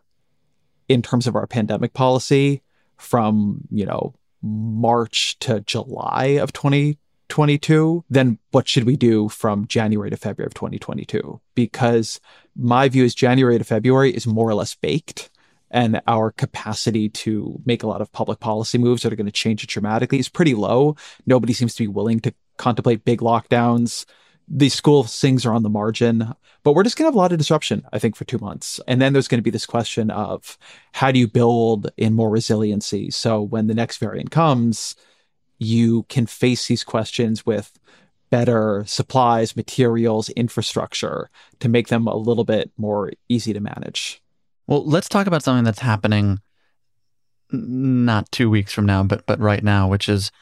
in 0.88 1.02
terms 1.02 1.26
of 1.26 1.34
our 1.34 1.46
pandemic 1.46 1.92
policy 1.92 2.62
from, 2.96 3.60
you 3.70 3.84
know, 3.86 4.14
March 4.42 5.38
to 5.40 5.60
July 5.60 6.24
of 6.40 6.52
2022, 6.52 8.04
then 8.08 8.38
what 8.52 8.68
should 8.68 8.84
we 8.84 8.96
do 8.96 9.28
from 9.28 9.66
January 9.66 10.10
to 10.10 10.16
February 10.16 10.46
of 10.46 10.54
2022? 10.54 11.40
Because 11.54 12.20
my 12.54 12.88
view 12.88 13.04
is 13.04 13.14
January 13.14 13.58
to 13.58 13.64
February 13.64 14.12
is 14.12 14.26
more 14.26 14.48
or 14.48 14.54
less 14.54 14.74
baked 14.74 15.30
and 15.70 16.00
our 16.06 16.30
capacity 16.30 17.08
to 17.08 17.60
make 17.66 17.82
a 17.82 17.88
lot 17.88 18.00
of 18.00 18.12
public 18.12 18.38
policy 18.38 18.78
moves 18.78 19.02
that 19.02 19.12
are 19.12 19.16
going 19.16 19.26
to 19.26 19.32
change 19.32 19.64
it 19.64 19.68
dramatically 19.68 20.18
is 20.18 20.28
pretty 20.28 20.54
low. 20.54 20.96
Nobody 21.26 21.52
seems 21.52 21.74
to 21.74 21.82
be 21.82 21.88
willing 21.88 22.20
to 22.20 22.32
contemplate 22.56 23.04
big 23.04 23.20
lockdowns 23.20 24.06
the 24.48 24.68
school 24.68 25.04
things 25.04 25.44
are 25.44 25.52
on 25.52 25.62
the 25.62 25.68
margin, 25.68 26.32
but 26.62 26.72
we're 26.72 26.84
just 26.84 26.96
going 26.96 27.04
to 27.04 27.08
have 27.08 27.14
a 27.14 27.18
lot 27.18 27.32
of 27.32 27.38
disruption, 27.38 27.84
I 27.92 27.98
think, 27.98 28.16
for 28.16 28.24
two 28.24 28.38
months. 28.38 28.80
And 28.86 29.00
then 29.00 29.12
there's 29.12 29.28
going 29.28 29.38
to 29.38 29.42
be 29.42 29.50
this 29.50 29.66
question 29.66 30.10
of 30.10 30.56
how 30.92 31.10
do 31.10 31.18
you 31.18 31.26
build 31.26 31.90
in 31.96 32.14
more 32.14 32.30
resiliency? 32.30 33.10
So 33.10 33.42
when 33.42 33.66
the 33.66 33.74
next 33.74 33.98
variant 33.98 34.30
comes, 34.30 34.94
you 35.58 36.04
can 36.04 36.26
face 36.26 36.68
these 36.68 36.84
questions 36.84 37.44
with 37.44 37.78
better 38.30 38.84
supplies, 38.86 39.56
materials, 39.56 40.28
infrastructure 40.30 41.30
to 41.60 41.68
make 41.68 41.88
them 41.88 42.06
a 42.06 42.16
little 42.16 42.44
bit 42.44 42.70
more 42.76 43.12
easy 43.28 43.52
to 43.52 43.60
manage. 43.60 44.22
Well, 44.66 44.84
let's 44.84 45.08
talk 45.08 45.26
about 45.26 45.42
something 45.42 45.64
that's 45.64 45.80
happening 45.80 46.40
not 47.50 48.30
two 48.32 48.50
weeks 48.50 48.72
from 48.72 48.86
now, 48.86 49.04
but 49.04 49.24
but 49.26 49.38
right 49.38 49.62
now, 49.62 49.88
which 49.88 50.08
is 50.08 50.32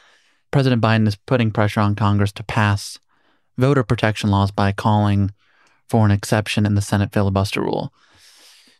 President 0.50 0.80
Biden 0.80 1.06
is 1.06 1.16
putting 1.16 1.50
pressure 1.50 1.80
on 1.80 1.94
Congress 1.94 2.32
to 2.32 2.42
pass 2.42 2.98
voter 3.56 3.82
protection 3.82 4.30
laws 4.30 4.50
by 4.50 4.72
calling 4.72 5.32
for 5.88 6.04
an 6.04 6.10
exception 6.10 6.66
in 6.66 6.74
the 6.74 6.82
Senate 6.82 7.12
filibuster 7.12 7.60
rule. 7.60 7.92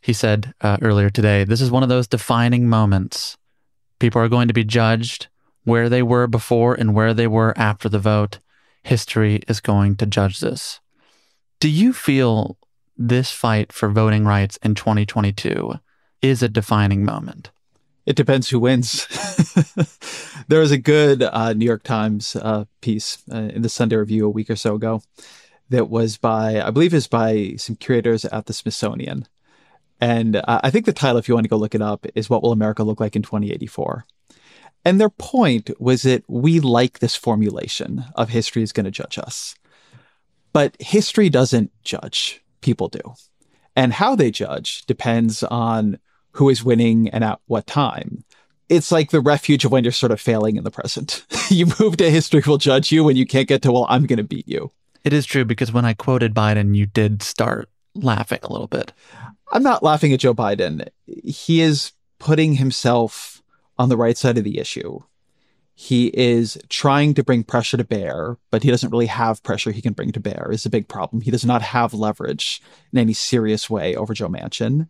He 0.01 0.13
said 0.13 0.53
uh, 0.61 0.79
earlier 0.83 1.11
today, 1.11 1.45
this 1.45 1.61
is 1.61 1.71
one 1.71 1.83
of 1.83 1.89
those 1.89 2.07
defining 2.07 2.69
moments. 2.69 3.37
People 3.99 4.21
are 4.21 4.29
going 4.29 4.49
to 4.49 4.55
be 4.55 4.65
judged 4.65 5.29
where 5.65 5.89
they 5.89 6.03
were 6.03 6.27
before 6.27 6.75
and 6.75 6.95
where 6.95 7.15
they 7.15 7.27
were 7.27 7.57
after 7.57 7.89
the 7.89 7.99
vote. 7.99 8.39
History 8.83 9.43
is 9.49 9.61
going 9.61 9.97
to 9.97 10.07
judge 10.07 10.41
this. 10.41 10.81
Do 11.59 11.71
you 11.71 11.93
feel 11.95 12.59
this 12.97 13.31
fight 13.31 13.73
for 13.73 13.89
voting 13.89 14.27
rights 14.27 14.59
in 14.63 14.75
2022 14.75 15.75
is 16.21 16.43
a 16.43 16.49
defining 16.49 17.05
moment? 17.05 17.51
It 18.07 18.17
depends 18.17 18.49
who 18.49 18.59
wins. 18.61 19.07
there 20.49 20.61
was 20.61 20.71
a 20.71 20.79
good 20.79 21.23
uh, 21.23 21.55
New 21.55 21.65
York 21.65 21.83
Times 21.83 22.37
uh, 22.37 22.65
piece 22.81 23.23
uh, 23.33 23.37
in 23.37 23.63
the 23.63 23.69
Sunday 23.69 23.97
Review 23.97 24.27
a 24.27 24.31
week 24.31 24.51
or 24.51 24.57
so 24.57 24.75
ago 24.75 25.03
that 25.71 25.89
was 25.89 26.19
by, 26.19 26.61
I 26.61 26.71
believe, 26.71 26.93
is 26.93 27.07
by 27.07 27.55
some 27.57 27.77
curators 27.77 28.25
at 28.27 28.47
the 28.47 28.53
Smithsonian. 28.53 29.27
And 30.01 30.43
I 30.47 30.71
think 30.71 30.85
the 30.85 30.93
title, 30.93 31.17
if 31.17 31.29
you 31.29 31.35
want 31.35 31.45
to 31.45 31.49
go 31.49 31.57
look 31.57 31.75
it 31.75 31.81
up, 31.81 32.05
is 32.15 32.29
"What 32.29 32.43
Will 32.43 32.53
America 32.53 32.83
Look 32.83 33.01
Like 33.01 33.17
in 33.17 33.23
2084." 33.23 34.05
And 34.85 35.01
their 35.01 35.09
point 35.09 35.71
was 35.81 36.03
that 36.03 36.25
we 36.29 36.61
like 36.61 36.99
this 36.99 37.17
formulation 37.17 38.05
of 38.15 38.29
history 38.29 38.63
is 38.63 38.73
going 38.73 38.85
to 38.85 38.91
judge 38.91 39.17
us, 39.17 39.55
but 40.53 40.77
history 40.79 41.31
doesn't 41.31 41.71
judge; 41.85 42.43
people 42.61 42.89
do, 42.89 43.15
and 43.75 43.95
how 43.95 44.15
they 44.15 44.31
judge 44.31 44.85
depends 44.85 45.43
on 45.45 45.99
who 46.35 46.49
is 46.49 46.65
winning 46.65 47.09
and 47.11 47.25
at 47.25 47.41
what 47.47 47.67
time. 47.67 48.25
It's 48.69 48.91
like 48.91 49.11
the 49.11 49.21
refuge 49.21 49.65
of 49.65 49.73
when 49.73 49.85
you're 49.85 49.93
sort 49.93 50.13
of 50.13 50.21
failing 50.21 50.57
in 50.57 50.65
the 50.65 50.71
present. 50.71 51.25
you 51.51 51.67
move 51.79 51.97
to 51.99 52.11
history 52.11 52.43
will 52.47 52.59
judge 52.59 52.91
you 52.91 53.05
when 53.05 53.17
you 53.17 53.27
can't 53.27 53.49
get 53.49 53.63
to, 53.63 53.73
well, 53.73 53.87
I'm 53.89 54.07
going 54.07 54.17
to 54.17 54.25
beat 54.25 54.49
you. 54.49 54.71
It 55.05 55.13
is 55.13 55.27
true 55.27 55.45
because 55.45 55.73
when 55.73 55.85
I 55.85 55.95
quoted 55.95 56.35
Biden, 56.35 56.75
you 56.75 56.87
did 56.87 57.23
start 57.23 57.69
laughing 57.95 58.41
a 58.43 58.51
little 58.51 58.67
bit. 58.67 58.93
I'm 59.53 59.63
not 59.63 59.83
laughing 59.83 60.13
at 60.13 60.21
Joe 60.21 60.35
Biden. 60.35 60.89
He 61.07 61.61
is 61.61 61.93
putting 62.19 62.55
himself 62.55 63.43
on 63.79 63.89
the 63.89 63.97
right 63.97 64.17
side 64.17 64.39
of 64.39 64.45
the 64.45 64.59
issue. 64.59 65.01
He 65.77 66.07
is 66.15 66.59
trying 66.69 67.15
to 67.15 67.25
bring 67.25 67.45
pressure 67.45 67.77
to 67.77 67.85
bear, 67.85 68.39
but 68.51 68.63
he 68.63 68.71
doesn't 68.71 68.91
really 68.91 69.07
have 69.07 69.43
pressure 69.43 69.73
he 69.73 69.83
can 69.83 69.93
bring 69.93 70.13
to 70.13 70.21
bear 70.21 70.49
is 70.51 70.65
a 70.65 70.71
big 70.71 70.89
problem. 70.89 71.21
He 71.21 71.31
does 71.31 71.45
not 71.45 71.63
have 71.63 71.93
leverage 71.95 72.63
in 72.93 72.99
any 72.99 73.13
serious 73.13 73.69
way 73.69 73.95
over 73.95 74.15
Joe 74.15 74.29
Manchin 74.29 74.89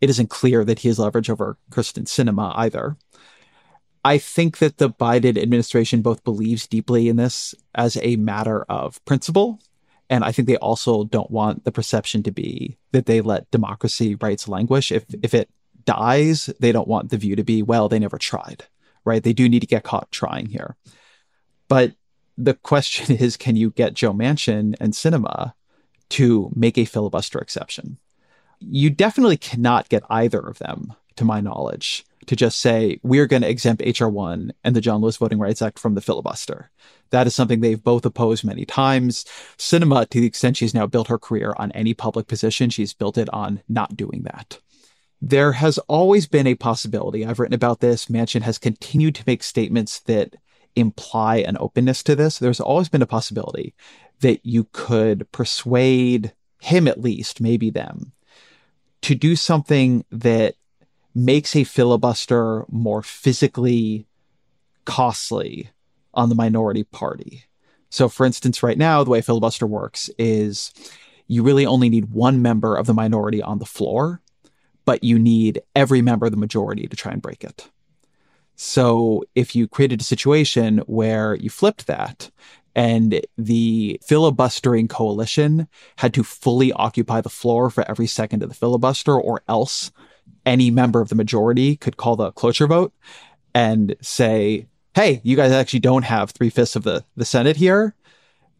it 0.00 0.10
isn't 0.10 0.30
clear 0.30 0.64
that 0.64 0.80
he 0.80 0.88
has 0.88 0.98
leverage 0.98 1.30
over 1.30 1.58
Kyrsten 1.70 2.04
Sinema 2.04 2.52
either. 2.56 2.96
I 4.04 4.18
think 4.18 4.58
that 4.58 4.78
the 4.78 4.90
Biden 4.90 5.40
administration 5.40 6.00
both 6.00 6.24
believes 6.24 6.66
deeply 6.66 7.08
in 7.08 7.16
this 7.16 7.54
as 7.74 7.98
a 8.02 8.16
matter 8.16 8.62
of 8.62 9.04
principle. 9.04 9.60
And 10.08 10.24
I 10.24 10.32
think 10.32 10.48
they 10.48 10.56
also 10.56 11.04
don't 11.04 11.30
want 11.30 11.64
the 11.64 11.72
perception 11.72 12.22
to 12.24 12.32
be 12.32 12.78
that 12.92 13.06
they 13.06 13.20
let 13.20 13.50
democracy 13.50 14.14
rights 14.14 14.48
languish. 14.48 14.90
If, 14.90 15.04
if 15.22 15.34
it 15.34 15.50
dies, 15.84 16.46
they 16.58 16.72
don't 16.72 16.88
want 16.88 17.10
the 17.10 17.16
view 17.16 17.36
to 17.36 17.44
be, 17.44 17.62
well, 17.62 17.88
they 17.88 17.98
never 17.98 18.18
tried, 18.18 18.64
right? 19.04 19.22
They 19.22 19.32
do 19.32 19.48
need 19.48 19.60
to 19.60 19.66
get 19.66 19.84
caught 19.84 20.10
trying 20.10 20.46
here. 20.46 20.76
But 21.68 21.92
the 22.36 22.54
question 22.54 23.14
is, 23.16 23.36
can 23.36 23.56
you 23.56 23.70
get 23.70 23.94
Joe 23.94 24.12
Manchin 24.12 24.74
and 24.80 24.94
Sinema 24.94 25.52
to 26.10 26.50
make 26.56 26.78
a 26.78 26.86
filibuster 26.86 27.38
exception? 27.38 27.98
You 28.60 28.90
definitely 28.90 29.36
cannot 29.36 29.88
get 29.88 30.04
either 30.08 30.40
of 30.40 30.58
them, 30.58 30.94
to 31.16 31.24
my 31.24 31.40
knowledge, 31.40 32.04
to 32.26 32.36
just 32.36 32.60
say, 32.60 33.00
we're 33.02 33.26
going 33.26 33.42
to 33.42 33.48
exempt 33.48 33.82
HR1 33.82 34.50
and 34.62 34.76
the 34.76 34.80
John 34.80 35.00
Lewis 35.00 35.16
Voting 35.16 35.38
Rights 35.38 35.62
Act 35.62 35.78
from 35.78 35.94
the 35.94 36.00
filibuster. 36.00 36.70
That 37.10 37.26
is 37.26 37.34
something 37.34 37.60
they've 37.60 37.82
both 37.82 38.06
opposed 38.06 38.44
many 38.44 38.64
times. 38.64 39.24
Sinema, 39.58 40.08
to 40.08 40.20
the 40.20 40.26
extent 40.26 40.56
she's 40.56 40.74
now 40.74 40.86
built 40.86 41.08
her 41.08 41.18
career 41.18 41.54
on 41.58 41.72
any 41.72 41.92
public 41.92 42.26
position, 42.26 42.70
she's 42.70 42.94
built 42.94 43.18
it 43.18 43.28
on 43.30 43.62
not 43.68 43.96
doing 43.96 44.22
that. 44.22 44.58
There 45.20 45.52
has 45.52 45.78
always 45.80 46.26
been 46.26 46.46
a 46.46 46.54
possibility. 46.54 47.26
I've 47.26 47.38
written 47.38 47.54
about 47.54 47.80
this. 47.80 48.06
Manchin 48.06 48.42
has 48.42 48.58
continued 48.58 49.14
to 49.16 49.24
make 49.26 49.42
statements 49.42 50.00
that 50.00 50.36
imply 50.76 51.38
an 51.38 51.56
openness 51.60 52.02
to 52.04 52.14
this. 52.14 52.38
There's 52.38 52.60
always 52.60 52.88
been 52.88 53.02
a 53.02 53.06
possibility 53.06 53.74
that 54.20 54.44
you 54.46 54.68
could 54.72 55.30
persuade 55.32 56.32
him, 56.60 56.86
at 56.86 57.00
least, 57.00 57.40
maybe 57.40 57.70
them, 57.70 58.12
to 59.02 59.14
do 59.14 59.36
something 59.36 60.04
that 60.10 60.54
makes 61.14 61.56
a 61.56 61.64
filibuster 61.64 62.64
more 62.68 63.02
physically 63.02 64.06
costly 64.84 65.70
on 66.14 66.28
the 66.28 66.34
minority 66.34 66.84
party. 66.84 67.44
So, 67.90 68.08
for 68.08 68.24
instance, 68.24 68.62
right 68.62 68.78
now, 68.78 69.02
the 69.02 69.10
way 69.10 69.20
filibuster 69.20 69.66
works 69.66 70.10
is 70.18 70.72
you 71.26 71.42
really 71.42 71.66
only 71.66 71.88
need 71.88 72.12
one 72.12 72.42
member 72.42 72.76
of 72.76 72.86
the 72.86 72.94
minority 72.94 73.42
on 73.42 73.58
the 73.58 73.66
floor, 73.66 74.20
but 74.84 75.02
you 75.02 75.18
need 75.18 75.62
every 75.74 76.02
member 76.02 76.26
of 76.26 76.32
the 76.32 76.38
majority 76.38 76.86
to 76.86 76.96
try 76.96 77.12
and 77.12 77.22
break 77.22 77.44
it. 77.44 77.68
So, 78.62 79.24
if 79.34 79.56
you 79.56 79.66
created 79.66 80.02
a 80.02 80.04
situation 80.04 80.78
where 80.80 81.34
you 81.34 81.48
flipped 81.48 81.86
that 81.86 82.30
and 82.74 83.22
the 83.38 83.98
filibustering 84.04 84.86
coalition 84.86 85.66
had 85.96 86.12
to 86.12 86.22
fully 86.22 86.70
occupy 86.74 87.22
the 87.22 87.30
floor 87.30 87.70
for 87.70 87.90
every 87.90 88.06
second 88.06 88.42
of 88.42 88.50
the 88.50 88.54
filibuster, 88.54 89.18
or 89.18 89.40
else 89.48 89.90
any 90.44 90.70
member 90.70 91.00
of 91.00 91.08
the 91.08 91.14
majority 91.14 91.74
could 91.74 91.96
call 91.96 92.16
the 92.16 92.32
cloture 92.32 92.66
vote 92.66 92.92
and 93.54 93.96
say, 94.02 94.66
hey, 94.94 95.22
you 95.24 95.36
guys 95.36 95.52
actually 95.52 95.80
don't 95.80 96.04
have 96.04 96.32
three 96.32 96.50
fifths 96.50 96.76
of 96.76 96.82
the, 96.82 97.02
the 97.16 97.24
Senate 97.24 97.56
here. 97.56 97.94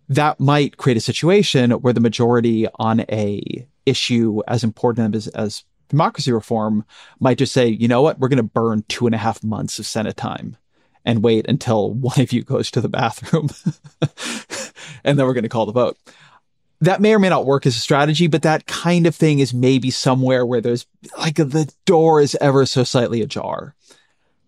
That 0.08 0.40
might 0.40 0.78
create 0.78 0.96
a 0.96 1.02
situation 1.02 1.72
where 1.72 1.92
the 1.92 2.00
majority 2.00 2.66
on 2.76 3.00
a 3.00 3.68
issue 3.84 4.40
as 4.48 4.64
important 4.64 5.14
as, 5.14 5.28
as 5.28 5.64
democracy 5.90 6.32
reform 6.32 6.84
might 7.18 7.38
just 7.38 7.52
say, 7.52 7.68
you 7.68 7.88
know 7.88 8.00
what, 8.00 8.18
we're 8.18 8.28
going 8.28 8.38
to 8.38 8.42
burn 8.42 8.84
two 8.88 9.06
and 9.06 9.14
a 9.14 9.18
half 9.18 9.44
months 9.44 9.78
of 9.78 9.86
Senate 9.86 10.16
time 10.16 10.56
and 11.04 11.22
wait 11.22 11.46
until 11.48 11.92
one 11.94 12.20
of 12.20 12.32
you 12.32 12.42
goes 12.42 12.70
to 12.70 12.80
the 12.80 12.88
bathroom. 12.88 13.50
and 15.04 15.18
then 15.18 15.26
we're 15.26 15.34
going 15.34 15.42
to 15.42 15.48
call 15.48 15.66
the 15.66 15.72
vote. 15.72 15.98
That 16.82 17.02
may 17.02 17.14
or 17.14 17.18
may 17.18 17.28
not 17.28 17.44
work 17.44 17.66
as 17.66 17.76
a 17.76 17.80
strategy, 17.80 18.26
but 18.26 18.42
that 18.42 18.66
kind 18.66 19.06
of 19.06 19.14
thing 19.14 19.40
is 19.40 19.52
maybe 19.52 19.90
somewhere 19.90 20.46
where 20.46 20.62
there's 20.62 20.86
like 21.18 21.34
the 21.34 21.70
door 21.84 22.22
is 22.22 22.38
ever 22.40 22.64
so 22.64 22.84
slightly 22.84 23.20
ajar. 23.20 23.74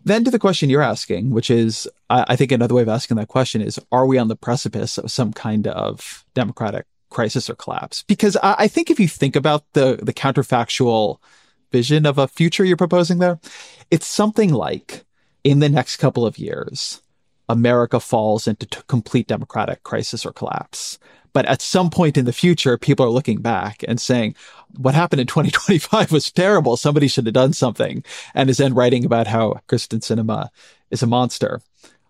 Then 0.05 0.25
to 0.25 0.31
the 0.31 0.39
question 0.39 0.71
you're 0.71 0.83
asking, 0.83 1.31
which 1.31 1.51
is, 1.51 1.87
I 2.09 2.35
think 2.35 2.51
another 2.51 2.75
way 2.75 2.83
of 2.83 2.89
asking 2.89 3.19
that 3.19 3.29
question 3.29 3.61
is, 3.61 3.79
are 3.93 4.07
we 4.07 4.19
on 4.19 4.29
the 4.29 4.35
precipice 4.35 4.99
of 4.99 5.13
some 5.13 5.33
kind 5.33 5.67
of 5.69 6.25
democratic 6.35 6.87
crisis 7.13 7.49
or 7.49 7.55
collapse? 7.55 8.03
Because 8.03 8.37
I, 8.43 8.69
think 8.69 8.91
if 8.91 8.99
you 8.99 9.09
think 9.09 9.37
about 9.37 9.65
the, 9.73 9.99
the 10.03 10.13
counterfactual 10.13 11.19
vision 11.71 12.07
of 12.07 12.19
a 12.19 12.29
future 12.29 12.65
you're 12.65 12.77
proposing 12.77 13.19
there, 13.19 13.39
it's 13.91 14.07
something 14.07 14.53
like 14.53 15.05
in 15.45 15.59
the 15.59 15.69
next 15.69 15.97
couple 15.97 16.27
of 16.27 16.39
years, 16.39 17.03
America 17.49 18.01
falls 18.01 18.47
into 18.49 18.67
t- 18.67 18.81
complete 18.89 19.27
democratic 19.27 19.83
crisis 19.83 20.25
or 20.25 20.33
collapse. 20.33 20.99
But 21.33 21.47
at 21.47 21.63
some 21.63 21.91
point 21.91 22.17
in 22.17 22.27
the 22.27 22.33
future, 22.33 22.77
people 22.77 23.07
are 23.07 23.11
looking 23.11 23.41
back 23.41 23.85
and 23.89 24.01
saying, 24.01 24.37
what 24.77 24.95
happened 24.95 25.21
in 25.21 25.27
2025 25.29 26.13
was 26.13 26.31
terrible. 26.31 26.77
Somebody 26.77 27.09
should 27.09 27.27
have 27.27 27.35
done 27.35 27.53
something. 27.53 28.05
And 28.35 28.51
is 28.51 28.59
then 28.59 28.75
writing 28.75 29.05
about 29.05 29.27
how 29.27 29.61
Kyrsten 29.69 30.01
Sinema 30.01 30.49
is 30.91 31.03
a 31.03 31.07
monster. 31.07 31.61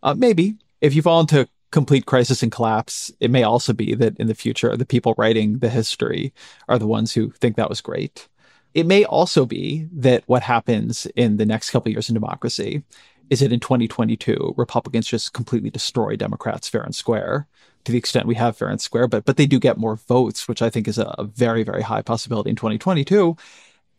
Uh, 0.02 0.14
maybe 0.14 0.56
if 0.80 0.94
you 0.94 1.02
fall 1.02 1.21
into 1.21 1.49
complete 1.73 2.07
crisis 2.07 2.43
and 2.43 2.52
collapse, 2.52 3.11
it 3.19 3.31
may 3.31 3.43
also 3.43 3.73
be 3.73 3.95
that 3.95 4.17
in 4.19 4.29
the 4.29 4.35
future, 4.35 4.76
the 4.76 4.87
people 4.87 5.14
writing 5.19 5.59
the 5.59 5.69
history 5.69 6.33
are 6.69 6.79
the 6.79 6.87
ones 6.87 7.12
who 7.12 7.31
think 7.31 7.57
that 7.57 7.69
was 7.69 7.81
great. 7.81 8.29
It 8.75 8.87
may 8.87 9.05
also 9.05 9.45
be 9.45 9.88
that 9.93 10.23
what 10.26 10.43
happens 10.43 11.07
in 11.17 11.37
the 11.38 11.47
next 11.47 11.71
couple 11.71 11.91
years 11.91 12.09
in 12.09 12.14
democracy 12.14 12.83
is 13.31 13.41
that 13.41 13.52
in 13.52 13.61
2022, 13.61 14.55
Republicans 14.57 15.07
just 15.07 15.33
completely 15.33 15.71
destroy 15.71 16.17
Democrats 16.17 16.69
fair 16.69 16.83
and 16.83 16.95
square 16.95 17.49
to 17.85 17.93
the 17.93 17.99
extent 17.99 18.26
we 18.26 18.35
have 18.37 18.57
fair 18.57 18.69
and 18.69 18.81
square, 18.81 19.09
but 19.09 19.25
but 19.25 19.37
they 19.37 19.47
do 19.47 19.59
get 19.59 19.76
more 19.76 19.97
votes, 19.97 20.47
which 20.47 20.62
I 20.62 20.71
think 20.71 20.87
is 20.87 20.99
a, 20.99 21.14
a 21.19 21.25
very, 21.25 21.64
very 21.64 21.83
high 21.83 22.02
possibility 22.02 22.50
in 22.50 22.57
2022. 22.57 23.37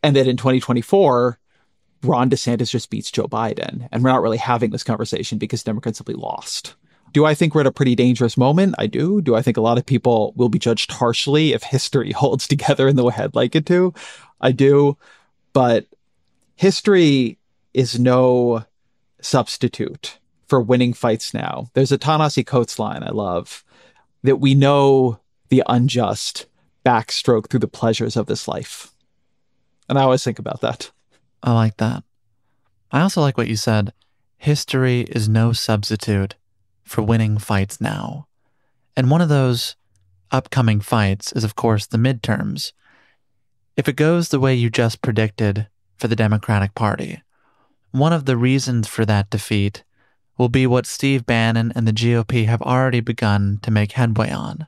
And 0.01 0.15
that 0.15 0.27
in 0.27 0.37
2024, 0.37 1.39
Ron 2.03 2.29
DeSantis 2.29 2.69
just 2.69 2.89
beats 2.89 3.11
Joe 3.11 3.27
Biden. 3.27 3.87
And 3.91 4.03
we're 4.03 4.11
not 4.11 4.21
really 4.21 4.37
having 4.37 4.71
this 4.71 4.83
conversation 4.83 5.37
because 5.37 5.63
Democrats 5.63 5.97
simply 5.97 6.15
lost. 6.15 6.75
Do 7.13 7.25
I 7.25 7.35
think 7.35 7.53
we're 7.53 7.61
at 7.61 7.67
a 7.67 7.71
pretty 7.71 7.95
dangerous 7.95 8.37
moment? 8.37 8.73
I 8.79 8.87
do. 8.87 9.21
Do 9.21 9.35
I 9.35 9.43
think 9.43 9.55
a 9.55 9.61
lot 9.61 9.77
of 9.77 9.85
people 9.85 10.33
will 10.35 10.49
be 10.49 10.59
judged 10.59 10.91
harshly 10.91 11.53
if 11.53 11.63
history 11.63 12.11
holds 12.15 12.47
together 12.47 12.87
in 12.87 12.95
the 12.95 13.03
way 13.03 13.13
I'd 13.15 13.35
like 13.35 13.55
it 13.55 13.65
to? 13.67 13.93
I 14.41 14.51
do. 14.51 14.97
But 15.53 15.85
history 16.55 17.37
is 17.73 17.99
no 17.99 18.65
substitute 19.21 20.19
for 20.47 20.59
winning 20.59 20.93
fights 20.93 21.33
now. 21.33 21.69
There's 21.73 21.91
a 21.91 21.97
Ta-Nehisi 21.97 22.45
Coates 22.45 22.79
line 22.79 23.03
I 23.03 23.11
love 23.11 23.63
that 24.23 24.37
we 24.37 24.55
know 24.55 25.19
the 25.49 25.63
unjust 25.67 26.47
backstroke 26.85 27.49
through 27.49 27.59
the 27.59 27.67
pleasures 27.67 28.17
of 28.17 28.25
this 28.25 28.47
life. 28.47 28.91
And 29.87 29.99
I 29.99 30.03
always 30.03 30.23
think 30.23 30.39
about 30.39 30.61
that. 30.61 30.91
I 31.43 31.53
like 31.53 31.77
that. 31.77 32.03
I 32.91 33.01
also 33.01 33.21
like 33.21 33.37
what 33.37 33.47
you 33.47 33.55
said. 33.55 33.93
History 34.37 35.01
is 35.01 35.29
no 35.29 35.53
substitute 35.53 36.35
for 36.83 37.01
winning 37.01 37.37
fights 37.37 37.79
now. 37.81 38.27
And 38.95 39.09
one 39.09 39.21
of 39.21 39.29
those 39.29 39.75
upcoming 40.31 40.81
fights 40.81 41.31
is, 41.33 41.43
of 41.43 41.55
course, 41.55 41.85
the 41.85 41.97
midterms. 41.97 42.71
If 43.75 43.87
it 43.87 43.95
goes 43.95 44.29
the 44.29 44.39
way 44.39 44.53
you 44.53 44.69
just 44.69 45.01
predicted 45.01 45.67
for 45.97 46.07
the 46.07 46.15
Democratic 46.15 46.75
Party, 46.75 47.21
one 47.91 48.13
of 48.13 48.25
the 48.25 48.37
reasons 48.37 48.87
for 48.87 49.05
that 49.05 49.29
defeat 49.29 49.83
will 50.37 50.49
be 50.49 50.65
what 50.65 50.85
Steve 50.85 51.25
Bannon 51.25 51.71
and 51.75 51.87
the 51.87 51.93
GOP 51.93 52.45
have 52.45 52.61
already 52.61 52.99
begun 52.99 53.59
to 53.61 53.71
make 53.71 53.93
headway 53.93 54.31
on 54.31 54.67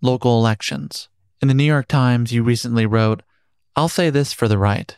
local 0.00 0.38
elections. 0.38 1.08
In 1.40 1.48
the 1.48 1.54
New 1.54 1.64
York 1.64 1.88
Times, 1.88 2.32
you 2.32 2.42
recently 2.42 2.86
wrote, 2.86 3.22
I'll 3.76 3.88
say 3.88 4.10
this 4.10 4.32
for 4.32 4.48
the 4.48 4.58
right. 4.58 4.96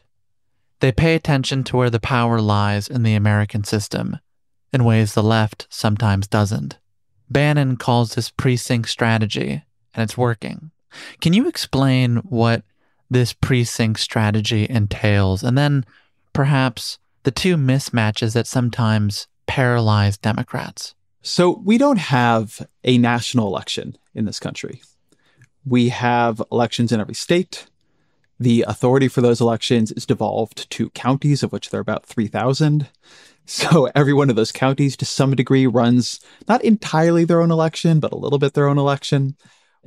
They 0.81 0.93
pay 0.93 1.15
attention 1.15 1.65
to 1.65 1.77
where 1.77 1.91
the 1.91 2.01
power 2.01 2.41
lies 2.41 2.89
in 2.89 3.03
the 3.03 3.15
American 3.15 3.65
system 3.65 4.19
in 4.77 4.85
ways 4.85 5.15
the 5.15 5.23
left 5.23 5.67
sometimes 5.71 6.29
doesn't. 6.29 6.79
Bannon 7.31 7.77
calls 7.79 8.15
this 8.15 8.31
precinct 8.31 8.91
strategy, 8.91 9.63
and 9.95 10.03
it's 10.05 10.19
working. 10.19 10.71
Can 11.23 11.33
you 11.33 11.49
explain 11.49 12.17
what 12.19 12.63
this 13.11 13.33
precinct 13.33 14.01
strategy 14.01 14.67
entails, 14.69 15.43
and 15.43 15.57
then 15.57 15.87
perhaps 16.35 16.99
the 17.23 17.31
two 17.31 17.57
mismatches 17.57 18.35
that 18.35 18.47
sometimes 18.47 19.29
paralyze 19.47 20.19
Democrats? 20.19 20.95
So, 21.23 21.63
we 21.65 21.79
don't 21.79 21.99
have 21.99 22.67
a 22.85 22.99
national 22.99 23.49
election 23.49 23.97
in 24.15 24.27
this 24.27 24.39
country. 24.39 24.83
We 25.65 25.89
have 25.89 26.43
elections 26.53 26.93
in 26.93 27.01
every 27.01 27.15
state. 27.15 27.67
The 28.39 28.67
authority 28.69 29.09
for 29.09 29.23
those 29.23 29.41
elections 29.41 29.91
is 29.93 30.05
devolved 30.05 30.69
to 30.71 30.91
counties, 30.91 31.43
of 31.43 31.51
which 31.51 31.71
there 31.71 31.81
are 31.81 31.89
about 31.89 32.05
3,000. 32.05 32.89
So 33.47 33.89
every 33.95 34.13
one 34.13 34.31
of 34.31 34.37
those 34.37 34.53
counties, 34.53 34.97
to 34.99 35.05
some 35.05 35.35
degree, 35.35 35.67
runs 35.67 36.21
not 36.49 36.63
entirely 36.65 37.25
their 37.25 37.41
own 37.41 37.51
election, 37.51 38.01
but 38.01 38.13
a 38.13 38.19
little 38.19 38.39
bit 38.39 38.55
their 38.55 38.69
own 38.69 38.79
election. 38.79 39.37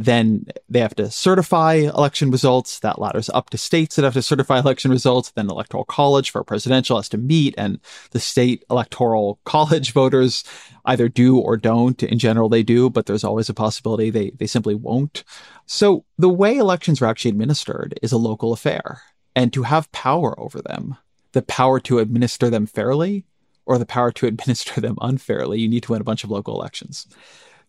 Then 0.02 0.46
they 0.70 0.80
have 0.80 0.96
to 0.96 1.12
certify 1.12 1.74
election 1.74 2.32
results. 2.32 2.80
That 2.80 3.00
ladders 3.00 3.30
up 3.30 3.50
to 3.50 3.58
states 3.58 3.98
that 3.98 4.06
have 4.06 4.14
to 4.14 4.22
certify 4.22 4.60
election 4.60 4.92
results. 4.92 5.32
Then 5.32 5.50
electoral 5.50 5.84
college 5.84 6.32
for 6.32 6.42
presidential 6.46 6.96
has 6.96 7.10
to 7.10 7.18
meet 7.18 7.54
and 7.58 7.82
the 8.12 8.20
state 8.22 8.64
electoral 8.72 9.42
college 9.46 9.92
voters 9.92 10.46
either 10.86 11.10
do 11.10 11.38
or 11.38 11.58
don't. 11.58 12.02
In 12.02 12.18
general, 12.18 12.48
they 12.48 12.64
do, 12.64 12.90
but 12.90 13.08
there's 13.08 13.26
always 13.26 13.50
a 13.50 13.54
possibility 13.54 14.10
they, 14.10 14.30
they 14.32 14.48
simply 14.48 14.74
won't. 14.74 15.26
So 15.66 16.06
the 16.18 16.30
way 16.30 16.56
elections 16.56 17.02
are 17.02 17.06
actually 17.06 17.32
administered 17.32 18.00
is 18.02 18.14
a 18.14 18.18
local 18.18 18.54
affair 18.54 19.02
and 19.36 19.52
to 19.52 19.64
have 19.64 19.92
power 19.92 20.40
over 20.40 20.62
them, 20.62 20.96
the 21.34 21.42
power 21.42 21.82
to 21.82 22.00
administer 22.00 22.50
them 22.50 22.66
fairly 22.66 23.26
or 23.70 23.78
the 23.78 23.86
power 23.86 24.12
to 24.12 24.28
administer 24.32 24.82
them 24.82 24.98
unfairly, 25.00 25.62
you 25.62 25.70
need 25.70 25.84
to 25.84 25.94
win 25.94 26.02
a 26.02 26.04
bunch 26.04 26.26
of 26.26 26.30
local 26.30 26.60
elections 26.60 27.08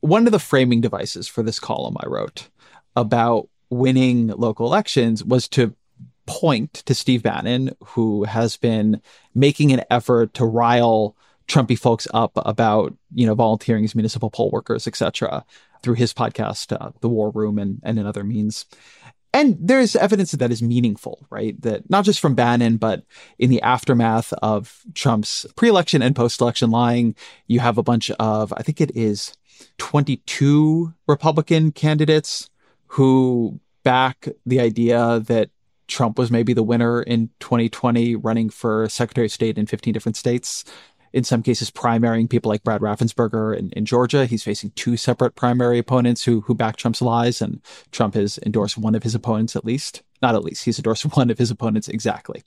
one 0.01 0.27
of 0.27 0.33
the 0.33 0.39
framing 0.39 0.81
devices 0.81 1.29
for 1.29 1.43
this 1.43 1.61
column 1.61 1.97
I 2.01 2.07
wrote 2.07 2.49
about 2.97 3.49
winning 3.69 4.29
local 4.29 4.67
elections 4.67 5.23
was 5.23 5.47
to 5.49 5.75
point 6.27 6.75
to 6.75 6.95
Steve 6.95 7.23
Bannon, 7.23 7.77
who 7.85 8.25
has 8.25 8.57
been 8.57 9.01
making 9.35 9.73
an 9.73 9.85
effort 9.91 10.35
to 10.35 10.45
rile 10.45 11.17
Trumpy 11.49 11.79
folks 11.79 12.07
up 12.15 12.33
about, 12.37 12.95
you 13.13 13.27
know, 13.27 13.35
volunteering 13.35 13.85
as 13.85 13.95
municipal 13.95 14.31
poll 14.31 14.51
workers, 14.51 14.87
etc., 14.87 15.45
through 15.83 15.95
his 15.95 16.13
podcast, 16.13 16.77
uh, 16.79 16.93
The 17.01 17.09
War 17.09 17.31
Room, 17.31 17.59
and, 17.59 17.81
and 17.83 17.99
in 17.99 18.07
other 18.07 18.23
means. 18.23 18.67
And 19.33 19.57
there's 19.61 19.95
evidence 19.95 20.33
that 20.33 20.39
that 20.39 20.51
is 20.51 20.63
meaningful, 20.63 21.25
right? 21.31 21.61
That 21.63 21.89
not 21.89 22.05
just 22.05 22.21
from 22.21 22.35
Bannon, 22.35 22.79
but 22.79 23.05
in 23.39 23.51
the 23.51 23.63
aftermath 23.63 24.33
of 24.43 24.83
Trump's 24.95 25.47
pre-election 25.57 26.03
and 26.03 26.17
post-election 26.17 26.71
lying, 26.71 27.15
you 27.47 27.61
have 27.61 27.79
a 27.79 27.83
bunch 27.83 28.11
of, 28.13 28.53
I 28.57 28.63
think 28.63 28.81
it 28.81 28.91
is 28.97 29.33
22 29.79 30.93
Republican 31.07 31.71
candidates 31.71 32.51
who 32.89 33.61
back 33.85 34.29
the 34.45 34.61
idea 34.61 35.21
that 35.21 35.51
Trump 35.87 36.19
was 36.19 36.31
maybe 36.31 36.53
the 36.53 36.63
winner 36.63 37.03
in 37.03 37.31
2020, 37.41 38.17
running 38.17 38.49
for 38.49 38.89
Secretary 38.89 39.27
of 39.27 39.33
State 39.33 39.59
in 39.59 39.67
15 39.67 39.93
different 39.93 40.17
states. 40.17 40.65
In 41.13 41.25
some 41.25 41.43
cases, 41.43 41.71
primarying 41.71 42.31
people 42.31 42.51
like 42.51 42.63
Brad 42.63 42.81
Raffensperger 42.81 43.57
in, 43.57 43.71
in 43.71 43.85
Georgia. 43.85 44.27
He's 44.27 44.45
facing 44.45 44.71
two 44.73 44.97
separate 44.97 45.35
primary 45.35 45.79
opponents 45.79 46.25
who 46.25 46.43
who 46.43 46.55
back 46.55 46.77
Trump's 46.77 47.03
lies, 47.03 47.43
and 47.43 47.61
Trump 47.91 48.15
has 48.15 48.39
endorsed 48.45 48.79
one 48.79 48.95
of 48.95 49.03
his 49.03 49.15
opponents 49.15 49.57
at 49.57 49.65
least. 49.65 50.03
Not 50.23 50.35
at 50.35 50.45
least, 50.45 50.65
he's 50.65 50.79
endorsed 50.79 51.05
one 51.17 51.31
of 51.31 51.39
his 51.39 51.51
opponents 51.51 51.89
exactly. 51.89 52.43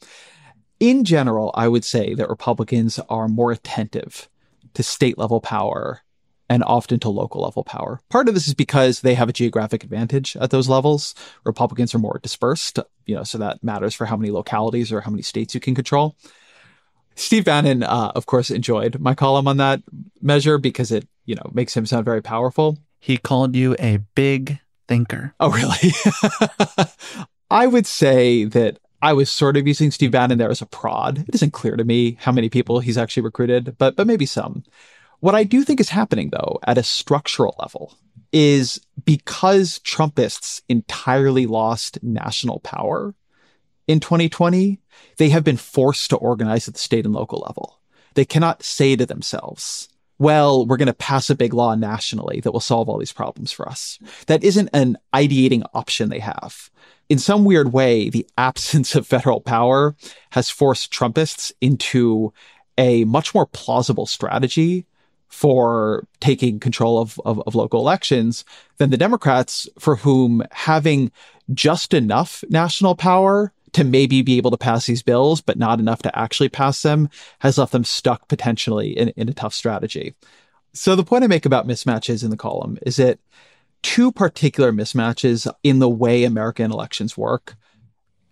In 0.79 1.03
general, 1.03 1.51
I 1.53 1.67
would 1.67 1.85
say 1.85 2.13
that 2.15 2.29
Republicans 2.29 2.99
are 3.09 3.27
more 3.27 3.51
attentive 3.51 4.29
to 4.73 4.83
state 4.83 5.17
level 5.17 5.39
power 5.39 6.01
and 6.49 6.63
often 6.63 6.99
to 6.99 7.09
local 7.09 7.41
level 7.41 7.63
power. 7.63 7.99
Part 8.09 8.27
of 8.27 8.33
this 8.33 8.47
is 8.47 8.53
because 8.53 9.01
they 9.01 9.13
have 9.13 9.29
a 9.29 9.33
geographic 9.33 9.83
advantage 9.83 10.35
at 10.37 10.51
those 10.51 10.69
levels. 10.69 11.15
Republicans 11.45 11.95
are 11.95 11.99
more 11.99 12.19
dispersed, 12.21 12.79
you 13.05 13.15
know, 13.15 13.23
so 13.23 13.37
that 13.37 13.63
matters 13.63 13.95
for 13.95 14.05
how 14.05 14.17
many 14.17 14.31
localities 14.31 14.91
or 14.91 15.01
how 15.01 15.11
many 15.11 15.23
states 15.23 15.55
you 15.55 15.61
can 15.61 15.73
control. 15.73 16.15
Steve 17.15 17.45
Bannon, 17.45 17.83
uh, 17.83 18.11
of 18.15 18.25
course, 18.25 18.49
enjoyed 18.49 18.99
my 18.99 19.13
column 19.13 19.47
on 19.47 19.57
that 19.57 19.81
measure 20.21 20.57
because 20.57 20.91
it, 20.91 21.07
you 21.25 21.35
know, 21.35 21.49
makes 21.53 21.75
him 21.75 21.85
sound 21.85 22.05
very 22.05 22.21
powerful. 22.21 22.77
he 22.99 23.17
called 23.17 23.55
you 23.55 23.75
a 23.79 23.97
big 24.15 24.59
thinker. 24.87 25.33
Oh, 25.39 25.51
really? 25.51 25.91
I 27.51 27.67
would 27.67 27.85
say 27.85 28.45
that 28.45 28.79
I 29.01 29.13
was 29.13 29.29
sort 29.29 29.57
of 29.57 29.67
using 29.67 29.91
Steve 29.91 30.11
Bannon 30.11 30.37
there 30.37 30.49
as 30.49 30.61
a 30.61 30.65
prod. 30.65 31.25
It 31.27 31.35
isn't 31.35 31.51
clear 31.51 31.75
to 31.75 31.83
me 31.83 32.17
how 32.21 32.31
many 32.31 32.49
people 32.49 32.79
he's 32.79 32.97
actually 32.97 33.23
recruited, 33.23 33.75
but 33.77 33.95
but 33.95 34.07
maybe 34.07 34.25
some. 34.25 34.63
What 35.19 35.35
I 35.35 35.43
do 35.43 35.63
think 35.63 35.79
is 35.79 35.89
happening 35.89 36.29
though 36.31 36.59
at 36.65 36.77
a 36.77 36.83
structural 36.83 37.55
level 37.59 37.97
is 38.31 38.79
because 39.05 39.79
Trumpists 39.79 40.61
entirely 40.67 41.45
lost 41.45 42.01
national 42.01 42.59
power 42.59 43.13
in 43.87 43.99
2020, 43.99 44.79
they 45.17 45.29
have 45.29 45.43
been 45.43 45.57
forced 45.57 46.09
to 46.09 46.17
organize 46.17 46.67
at 46.67 46.73
the 46.73 46.79
state 46.79 47.05
and 47.05 47.13
local 47.13 47.39
level. 47.39 47.79
They 48.15 48.25
cannot 48.25 48.63
say 48.63 48.95
to 48.95 49.05
themselves, 49.05 49.89
well, 50.19 50.65
we're 50.65 50.77
going 50.77 50.87
to 50.87 50.93
pass 50.93 51.29
a 51.29 51.35
big 51.35 51.53
law 51.53 51.75
nationally 51.75 52.39
that 52.41 52.51
will 52.51 52.59
solve 52.59 52.87
all 52.87 52.97
these 52.97 53.11
problems 53.11 53.51
for 53.51 53.67
us. 53.67 53.99
That 54.27 54.43
isn't 54.43 54.69
an 54.73 54.97
ideating 55.13 55.65
option 55.73 56.09
they 56.09 56.19
have. 56.19 56.69
In 57.09 57.19
some 57.19 57.45
weird 57.45 57.73
way, 57.73 58.09
the 58.09 58.27
absence 58.37 58.95
of 58.95 59.07
federal 59.07 59.41
power 59.41 59.95
has 60.31 60.49
forced 60.49 60.93
Trumpists 60.93 61.51
into 61.61 62.33
a 62.77 63.03
much 63.05 63.35
more 63.35 63.45
plausible 63.45 64.05
strategy 64.05 64.85
for 65.27 66.07
taking 66.19 66.59
control 66.59 66.99
of, 66.99 67.19
of, 67.25 67.41
of, 67.47 67.55
local 67.55 67.79
elections 67.79 68.45
than 68.77 68.91
the 68.91 68.97
Democrats, 68.97 69.67
for 69.79 69.95
whom 69.95 70.43
having 70.51 71.11
just 71.53 71.93
enough 71.93 72.43
national 72.49 72.95
power 72.95 73.51
to 73.73 73.83
maybe 73.83 74.21
be 74.21 74.37
able 74.37 74.51
to 74.51 74.57
pass 74.57 74.85
these 74.85 75.03
bills, 75.03 75.41
but 75.41 75.57
not 75.57 75.79
enough 75.79 76.01
to 76.03 76.17
actually 76.17 76.49
pass 76.49 76.81
them, 76.81 77.09
has 77.39 77.57
left 77.57 77.71
them 77.71 77.83
stuck 77.83 78.27
potentially 78.27 78.97
in, 78.97 79.09
in 79.09 79.29
a 79.29 79.33
tough 79.33 79.53
strategy. 79.53 80.13
So 80.73 80.95
the 80.95 81.03
point 81.03 81.23
I 81.23 81.27
make 81.27 81.45
about 81.45 81.67
mismatches 81.67 82.23
in 82.23 82.29
the 82.29 82.37
column 82.37 82.77
is 82.83 82.95
that 82.95 83.19
two 83.83 84.11
particular 84.11 84.71
mismatches 84.71 85.51
in 85.63 85.79
the 85.79 85.89
way 85.89 86.23
American 86.23 86.71
elections 86.71 87.17
work 87.17 87.55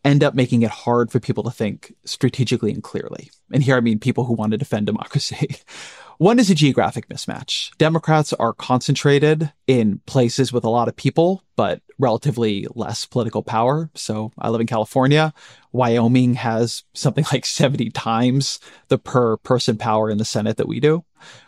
end 0.04 0.23
up 0.23 0.34
making 0.34 0.63
it 0.63 0.71
hard 0.71 1.12
for 1.12 1.19
people 1.19 1.43
to 1.43 1.51
think 1.51 1.93
strategically 2.06 2.71
and 2.71 2.82
clearly. 2.82 3.30
And 3.51 3.62
here 3.62 3.75
I 3.75 3.82
mean 3.82 3.99
people 3.99 4.23
who 4.23 4.34
want 4.34 4.51
to 4.51 4.58
defend 4.58 4.88
democracy. 4.88 5.56
One 6.21 6.38
is 6.38 6.51
a 6.51 6.53
geographic 6.53 7.10
mismatch. 7.10 7.75
Democrats 7.79 8.31
are 8.31 8.53
concentrated 8.53 9.51
in 9.65 10.01
places 10.05 10.53
with 10.53 10.63
a 10.63 10.69
lot 10.69 10.88
of 10.88 10.95
people, 10.95 11.41
but 11.55 11.81
relatively 11.97 12.67
less 12.75 13.07
political 13.07 13.41
power. 13.41 13.89
So 13.95 14.31
I 14.38 14.49
live 14.49 14.62
in 14.62 14.67
California. 14.67 15.34
Wyoming 15.71 16.36
has 16.36 16.84
something 16.93 17.25
like 17.31 17.47
70 17.47 17.89
times 17.89 18.60
the 18.89 18.99
per 18.99 19.38
person 19.38 19.77
power 19.77 20.12
in 20.12 20.19
the 20.19 20.23
Senate 20.23 20.57
that 20.57 20.67
we 20.67 20.79
do. 20.79 21.03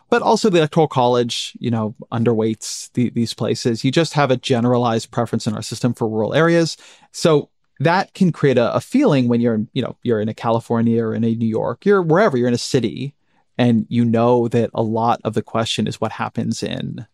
But 0.10 0.24
also 0.24 0.50
the 0.50 0.58
Electoral 0.58 0.88
College, 0.88 1.56
you 1.60 1.70
know, 1.70 1.94
underweights 2.12 2.92
the, 2.94 3.12
these 3.12 3.36
places. 3.36 3.84
You 3.84 3.92
just 3.92 4.14
have 4.14 4.32
a 4.32 4.38
generalized 4.38 5.12
preference 5.12 5.46
in 5.46 5.54
our 5.54 5.62
system 5.62 5.94
for 5.94 6.10
rural 6.10 6.34
areas. 6.34 6.78
So 7.12 7.52
that 7.80 8.16
can 8.16 8.32
create 8.32 8.58
a, 8.58 8.74
a 8.74 8.82
feeling 8.82 9.28
when 9.28 9.40
you're, 9.40 9.68
you 9.74 9.84
know, 9.84 9.98
you're 10.02 10.20
in 10.20 10.30
a 10.30 10.34
California 10.34 11.04
or 11.04 11.14
in 11.14 11.24
a 11.24 11.36
New 11.36 11.46
York, 11.46 11.86
you're 11.86 12.02
wherever 12.02 12.38
you're 12.38 12.48
in 12.48 12.56
a 12.56 12.58
city 12.58 13.14
and 13.58 13.86
you 13.90 14.06
know 14.06 14.48
that 14.48 14.70
a 14.74 14.82
lot 14.82 15.22
of 15.24 15.34
the 15.34 15.42
question 15.42 15.88
is 15.88 16.02
what 16.02 16.12
happens 16.14 16.64
in 16.64 17.06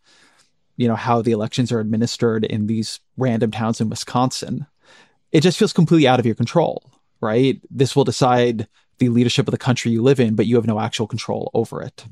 you 0.78 0.88
know 0.88 0.95
how 0.95 1.21
the 1.21 1.32
elections 1.32 1.71
are 1.71 1.80
administered 1.80 2.45
in 2.45 2.67
these 2.67 2.99
random 3.17 3.52
towns 3.52 3.82
in 3.82 3.89
Wisconsin. 3.89 4.65
It 5.32 5.41
just 5.41 5.60
feels 5.60 5.73
completely 5.73 6.08
out 6.08 6.19
of 6.19 6.25
your 6.25 6.36
control 6.36 6.89
right? 7.21 7.62
This 7.69 7.95
will 7.95 8.04
decide 8.04 8.67
the 8.97 9.10
leadership 9.10 9.47
of 9.47 9.52
the 9.52 9.58
country 9.58 9.91
you 9.91 10.02
live 10.02 10.19
in 10.19 10.36
but 10.36 10.45
you 10.45 10.56
have 10.56 10.67
no 10.67 10.80
actual 10.80 11.08
control 11.08 11.52
over 11.54 11.82
it. 11.82 12.06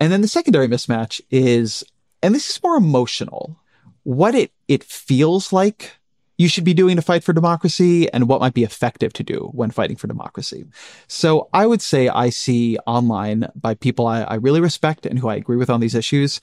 And 0.00 0.12
then 0.12 0.20
the 0.20 0.28
secondary 0.28 0.68
mismatch 0.68 1.20
is 1.30 1.84
and 2.22 2.34
this 2.34 2.50
is 2.50 2.62
more 2.62 2.76
emotional 2.76 3.58
what 4.04 4.34
it 4.34 4.52
it 4.68 4.82
feels 4.84 5.52
like 5.52 5.96
you 6.42 6.48
should 6.48 6.64
be 6.64 6.74
doing 6.74 6.96
to 6.96 7.02
fight 7.02 7.22
for 7.22 7.32
democracy 7.32 8.12
and 8.12 8.28
what 8.28 8.40
might 8.40 8.52
be 8.52 8.64
effective 8.64 9.12
to 9.12 9.22
do 9.22 9.48
when 9.52 9.70
fighting 9.70 9.96
for 9.96 10.08
democracy. 10.08 10.64
So 11.06 11.48
I 11.52 11.66
would 11.66 11.80
say 11.80 12.08
I 12.08 12.30
see 12.30 12.76
online 12.84 13.48
by 13.54 13.74
people 13.74 14.08
I, 14.08 14.22
I 14.22 14.34
really 14.34 14.60
respect 14.60 15.06
and 15.06 15.20
who 15.20 15.28
I 15.28 15.36
agree 15.36 15.56
with 15.56 15.70
on 15.70 15.78
these 15.78 15.94
issues, 15.94 16.40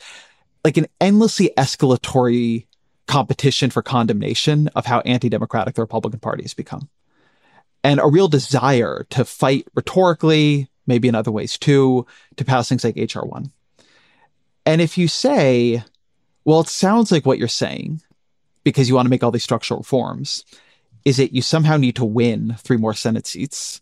like 0.63 0.77
an 0.77 0.87
endlessly 1.01 1.51
escalatory 1.57 2.65
competition 3.07 3.71
for 3.71 3.81
condemnation 3.81 4.69
of 4.69 4.85
how 4.85 5.01
anti-democratic 5.01 5.75
the 5.75 5.81
Republican 5.81 6.21
Party 6.21 6.43
has 6.43 6.53
become. 6.53 6.89
And 7.83 7.99
a 7.99 8.07
real 8.07 8.29
desire 8.29 9.05
to 9.09 9.25
fight 9.25 9.67
rhetorically, 9.75 10.69
maybe 10.87 11.09
in 11.09 11.15
other 11.15 11.31
ways 11.31 11.57
too, 11.57 12.07
to 12.37 12.45
pass 12.45 12.69
things 12.69 12.85
like 12.85 12.95
HR1. 12.95 13.51
And 14.65 14.79
if 14.79 14.97
you 14.97 15.09
say, 15.09 15.83
well, 16.45 16.61
it 16.61 16.69
sounds 16.69 17.11
like 17.11 17.25
what 17.25 17.37
you're 17.37 17.49
saying 17.49 18.01
because 18.63 18.89
you 18.89 18.95
want 18.95 19.05
to 19.05 19.09
make 19.09 19.23
all 19.23 19.31
these 19.31 19.43
structural 19.43 19.79
reforms 19.79 20.43
is 21.05 21.17
that 21.17 21.33
you 21.33 21.41
somehow 21.41 21.77
need 21.77 21.95
to 21.95 22.05
win 22.05 22.55
three 22.59 22.77
more 22.77 22.93
Senate 22.93 23.25
seats 23.25 23.81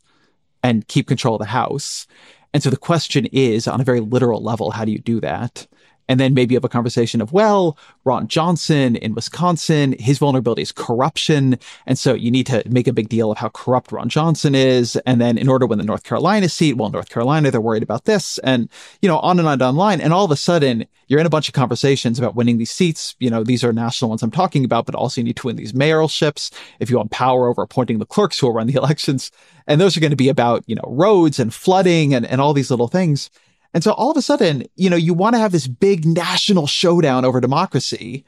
and 0.63 0.87
keep 0.87 1.07
control 1.07 1.35
of 1.35 1.39
the 1.39 1.45
House. 1.45 2.07
And 2.53 2.63
so 2.63 2.69
the 2.69 2.77
question 2.77 3.25
is, 3.27 3.67
on 3.67 3.81
a 3.81 3.85
very 3.85 3.99
literal 3.99 4.41
level, 4.41 4.71
how 4.71 4.85
do 4.85 4.91
you 4.91 4.99
do 4.99 5.19
that? 5.21 5.67
And 6.09 6.19
then 6.19 6.33
maybe 6.33 6.55
have 6.55 6.63
a 6.63 6.69
conversation 6.69 7.21
of, 7.21 7.33
well, 7.33 7.77
Ron 8.05 8.27
Johnson 8.27 8.95
in 8.95 9.13
Wisconsin, 9.13 9.95
his 9.99 10.17
vulnerability 10.17 10.61
is 10.61 10.71
corruption. 10.71 11.59
And 11.85 11.99
so 11.99 12.13
you 12.13 12.31
need 12.31 12.47
to 12.47 12.63
make 12.69 12.87
a 12.87 12.93
big 12.93 13.09
deal 13.09 13.31
of 13.31 13.37
how 13.37 13.49
corrupt 13.49 13.91
Ron 13.91 14.09
Johnson 14.09 14.55
is. 14.55 14.95
And 15.05 15.19
then 15.19 15.37
in 15.37 15.49
order 15.49 15.63
to 15.63 15.67
win 15.67 15.79
the 15.79 15.85
North 15.85 16.03
Carolina 16.03 16.49
seat, 16.49 16.77
well, 16.77 16.89
North 16.89 17.09
Carolina, 17.09 17.51
they're 17.51 17.61
worried 17.61 17.83
about 17.83 18.05
this 18.05 18.37
and, 18.39 18.69
you 19.01 19.09
know, 19.09 19.19
on 19.19 19.39
and 19.39 19.47
on 19.47 19.57
down 19.57 19.75
the 19.75 19.79
line. 19.79 20.01
And 20.01 20.13
all 20.13 20.25
of 20.25 20.31
a 20.31 20.37
sudden 20.37 20.87
you're 21.07 21.19
in 21.19 21.25
a 21.25 21.31
bunch 21.31 21.47
of 21.47 21.53
conversations 21.53 22.19
about 22.19 22.35
winning 22.35 22.57
these 22.57 22.71
seats. 22.71 23.15
You 23.19 23.29
know, 23.29 23.43
these 23.43 23.63
are 23.63 23.73
national 23.73 24.09
ones 24.09 24.23
I'm 24.23 24.31
talking 24.31 24.65
about, 24.65 24.85
but 24.85 24.95
also 24.95 25.21
you 25.21 25.25
need 25.25 25.37
to 25.37 25.47
win 25.47 25.55
these 25.55 25.73
mayoralships 25.73 26.51
if 26.79 26.89
you 26.89 26.97
want 26.97 27.11
power 27.11 27.47
over 27.47 27.61
appointing 27.61 27.99
the 27.99 28.05
clerks 28.05 28.39
who 28.39 28.47
will 28.47 28.53
run 28.53 28.67
the 28.67 28.73
elections. 28.77 29.31
And 29.67 29.79
those 29.81 29.97
are 29.97 29.99
going 29.99 30.11
to 30.11 30.17
be 30.17 30.29
about, 30.29 30.63
you 30.67 30.75
know, 30.75 30.85
roads 30.87 31.39
and 31.39 31.53
flooding 31.53 32.13
and, 32.13 32.25
and 32.25 32.39
all 32.41 32.53
these 32.53 32.71
little 32.71 32.87
things. 32.87 33.29
And 33.73 33.83
so 33.83 33.91
all 33.91 34.11
of 34.11 34.17
a 34.17 34.21
sudden, 34.21 34.63
you 34.75 34.89
know, 34.89 34.95
you 34.95 35.13
want 35.13 35.35
to 35.35 35.39
have 35.39 35.51
this 35.51 35.67
big 35.67 36.05
national 36.05 36.67
showdown 36.67 37.25
over 37.25 37.41
democracy. 37.41 38.25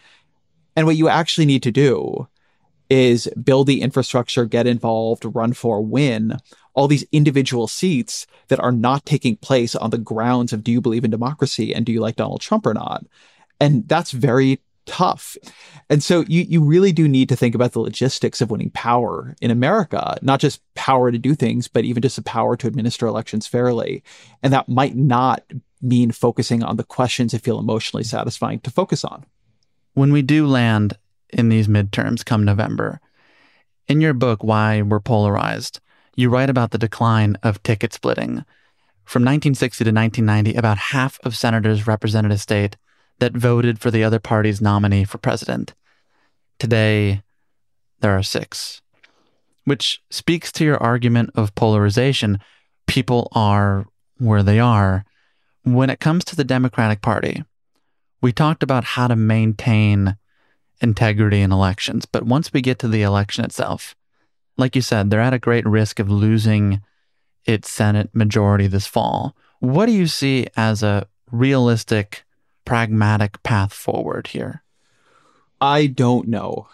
And 0.75 0.85
what 0.85 0.95
you 0.95 1.09
actually 1.09 1.45
need 1.45 1.63
to 1.63 1.71
do 1.71 2.27
is 2.89 3.27
build 3.43 3.67
the 3.67 3.81
infrastructure, 3.81 4.45
get 4.45 4.67
involved, 4.67 5.23
run 5.25 5.53
for, 5.53 5.81
win 5.81 6.37
all 6.73 6.87
these 6.87 7.05
individual 7.11 7.67
seats 7.67 8.25
that 8.47 8.59
are 8.59 8.71
not 8.71 9.05
taking 9.05 9.35
place 9.35 9.75
on 9.75 9.89
the 9.89 9.97
grounds 9.97 10.53
of 10.53 10.63
do 10.63 10.71
you 10.71 10.81
believe 10.81 11.03
in 11.03 11.11
democracy 11.11 11.73
and 11.73 11.85
do 11.85 11.91
you 11.91 11.99
like 11.99 12.15
Donald 12.15 12.41
Trump 12.41 12.65
or 12.65 12.73
not? 12.73 13.05
And 13.59 13.87
that's 13.87 14.11
very 14.11 14.59
tough. 14.89 15.37
And 15.87 16.03
so 16.03 16.25
you, 16.27 16.41
you 16.41 16.63
really 16.63 16.91
do 16.91 17.07
need 17.07 17.29
to 17.29 17.35
think 17.35 17.53
about 17.53 17.73
the 17.73 17.79
logistics 17.79 18.41
of 18.41 18.49
winning 18.49 18.71
power 18.71 19.35
in 19.39 19.51
America, 19.51 20.17
not 20.23 20.39
just 20.39 20.61
power 20.73 21.11
to 21.11 21.19
do 21.19 21.35
things, 21.35 21.67
but 21.67 21.85
even 21.85 22.01
just 22.01 22.15
the 22.15 22.23
power 22.23 22.57
to 22.57 22.67
administer 22.67 23.05
elections 23.05 23.45
fairly. 23.45 24.03
And 24.41 24.51
that 24.51 24.67
might 24.67 24.95
not 24.95 25.43
mean 25.79 26.11
focusing 26.11 26.63
on 26.63 26.77
the 26.77 26.83
questions 26.83 27.31
that 27.31 27.43
feel 27.43 27.59
emotionally 27.59 28.03
satisfying 28.03 28.59
to 28.61 28.71
focus 28.71 29.05
on. 29.05 29.25
When 29.93 30.11
we 30.11 30.23
do 30.23 30.47
land 30.47 30.97
in 31.29 31.49
these 31.49 31.67
midterms 31.67 32.25
come 32.25 32.43
November, 32.43 32.99
in 33.87 34.01
your 34.01 34.13
book, 34.13 34.43
Why 34.43 34.81
We're 34.81 34.99
Polarized, 34.99 35.79
you 36.15 36.29
write 36.29 36.49
about 36.49 36.71
the 36.71 36.79
decline 36.79 37.37
of 37.43 37.61
ticket 37.61 37.93
splitting. 37.93 38.43
From 39.05 39.23
1960 39.23 39.83
to 39.83 39.91
1990, 39.91 40.57
about 40.57 40.77
half 40.77 41.19
of 41.23 41.35
senators 41.35 41.85
represented 41.85 42.31
a 42.31 42.37
state 42.39 42.75
that 43.19 43.33
voted 43.33 43.79
for 43.79 43.91
the 43.91 44.03
other 44.03 44.19
party's 44.19 44.61
nominee 44.61 45.03
for 45.03 45.17
president. 45.17 45.73
Today, 46.57 47.21
there 47.99 48.17
are 48.17 48.23
six, 48.23 48.81
which 49.65 50.01
speaks 50.09 50.51
to 50.53 50.65
your 50.65 50.77
argument 50.77 51.31
of 51.35 51.55
polarization. 51.55 52.39
People 52.87 53.29
are 53.33 53.85
where 54.17 54.43
they 54.43 54.59
are. 54.59 55.05
When 55.63 55.89
it 55.89 55.99
comes 55.99 56.25
to 56.25 56.35
the 56.35 56.43
Democratic 56.43 57.01
Party, 57.01 57.43
we 58.21 58.31
talked 58.31 58.63
about 58.63 58.83
how 58.83 59.07
to 59.07 59.15
maintain 59.15 60.17
integrity 60.81 61.41
in 61.41 61.51
elections, 61.51 62.05
but 62.05 62.23
once 62.23 62.51
we 62.53 62.61
get 62.61 62.79
to 62.79 62.87
the 62.87 63.01
election 63.01 63.43
itself, 63.43 63.95
like 64.57 64.75
you 64.75 64.81
said, 64.81 65.09
they're 65.09 65.21
at 65.21 65.33
a 65.33 65.39
great 65.39 65.65
risk 65.65 65.99
of 65.99 66.09
losing 66.09 66.81
its 67.45 67.69
Senate 67.69 68.09
majority 68.13 68.67
this 68.67 68.87
fall. 68.87 69.35
What 69.59 69.85
do 69.85 69.91
you 69.91 70.07
see 70.07 70.47
as 70.55 70.83
a 70.83 71.07
realistic 71.31 72.25
pragmatic 72.69 73.41
path 73.41 73.73
forward 73.73 74.27
here? 74.27 74.63
I 75.59 75.87
don't 75.87 76.27
know 76.27 76.67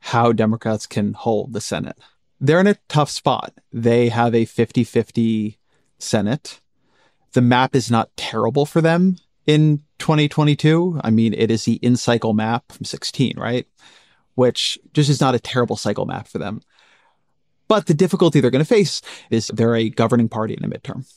how 0.00 0.32
Democrats 0.32 0.86
can 0.86 1.14
hold 1.14 1.54
the 1.54 1.60
Senate. 1.62 1.98
They're 2.38 2.60
in 2.60 2.66
a 2.66 2.76
tough 2.88 3.08
spot. 3.08 3.54
They 3.72 4.10
have 4.10 4.34
a 4.34 4.44
50 4.44 4.84
50 4.84 5.58
Senate. 5.98 6.60
The 7.32 7.40
map 7.40 7.74
is 7.74 7.90
not 7.90 8.14
terrible 8.14 8.66
for 8.66 8.82
them 8.82 9.16
in 9.46 9.82
2022. 10.00 11.00
I 11.02 11.08
mean, 11.08 11.32
it 11.32 11.50
is 11.50 11.64
the 11.64 11.76
in 11.76 11.96
cycle 11.96 12.34
map 12.34 12.70
from 12.70 12.84
16, 12.84 13.38
right? 13.38 13.66
Which 14.34 14.78
just 14.92 15.08
is 15.08 15.20
not 15.20 15.34
a 15.34 15.40
terrible 15.40 15.76
cycle 15.76 16.04
map 16.04 16.28
for 16.28 16.38
them. 16.38 16.60
But 17.68 17.86
the 17.86 17.94
difficulty 17.94 18.40
they're 18.40 18.50
going 18.50 18.64
to 18.64 18.68
face 18.68 19.00
is 19.30 19.48
they're 19.48 19.76
a 19.76 19.88
governing 19.88 20.28
party 20.28 20.54
in 20.54 20.64
a 20.64 20.68
midterm. 20.68 21.10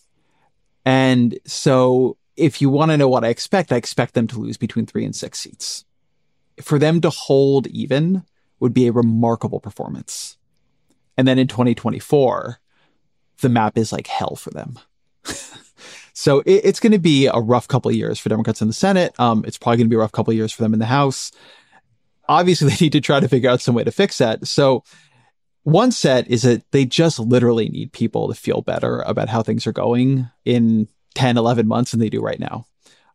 And 0.85 1.37
so 1.45 2.17
if 2.41 2.61
you 2.61 2.69
want 2.69 2.91
to 2.91 2.97
know 2.97 3.07
what 3.07 3.23
I 3.23 3.29
expect, 3.29 3.71
I 3.71 3.75
expect 3.75 4.15
them 4.15 4.27
to 4.27 4.39
lose 4.39 4.57
between 4.57 4.85
three 4.85 5.05
and 5.05 5.15
six 5.15 5.39
seats. 5.39 5.85
for 6.61 6.77
them 6.77 7.01
to 7.01 7.09
hold 7.09 7.65
even 7.67 8.23
would 8.59 8.73
be 8.73 8.85
a 8.85 8.91
remarkable 8.91 9.59
performance. 9.59 10.37
And 11.17 11.27
then 11.27 11.39
in 11.39 11.47
2024, 11.47 12.59
the 13.39 13.49
map 13.49 13.77
is 13.77 13.91
like 13.91 14.05
hell 14.05 14.35
for 14.35 14.51
them. 14.51 14.77
so 16.13 16.39
it, 16.41 16.61
it's 16.65 16.79
going 16.79 16.91
to 16.91 16.99
be 16.99 17.27
a 17.27 17.39
rough 17.39 17.67
couple 17.67 17.89
of 17.89 17.95
years 17.95 18.19
for 18.19 18.29
Democrats 18.29 18.61
in 18.61 18.67
the 18.67 18.73
Senate. 18.73 19.13
Um, 19.17 19.43
it's 19.47 19.57
probably 19.57 19.77
going 19.77 19.87
to 19.87 19.89
be 19.89 19.95
a 19.95 19.99
rough 19.99 20.11
couple 20.11 20.31
of 20.31 20.37
years 20.37 20.51
for 20.51 20.61
them 20.61 20.73
in 20.73 20.79
the 20.79 20.85
House. 20.85 21.31
Obviously, 22.29 22.69
they 22.71 22.85
need 22.85 22.93
to 22.93 23.01
try 23.01 23.19
to 23.19 23.29
figure 23.29 23.49
out 23.49 23.61
some 23.61 23.73
way 23.73 23.83
to 23.83 23.91
fix 23.91 24.19
that. 24.19 24.45
So 24.47 24.83
one 25.63 25.91
set 25.91 26.29
is 26.29 26.43
that 26.43 26.69
they 26.71 26.85
just 26.85 27.17
literally 27.17 27.69
need 27.69 27.93
people 27.93 28.27
to 28.27 28.35
feel 28.35 28.61
better 28.61 29.01
about 29.01 29.29
how 29.29 29.41
things 29.41 29.65
are 29.65 29.71
going 29.71 30.29
in 30.45 30.87
10, 31.15 31.37
11 31.37 31.67
months 31.67 31.91
than 31.91 31.99
they 31.99 32.09
do 32.09 32.21
right 32.21 32.39
now. 32.39 32.65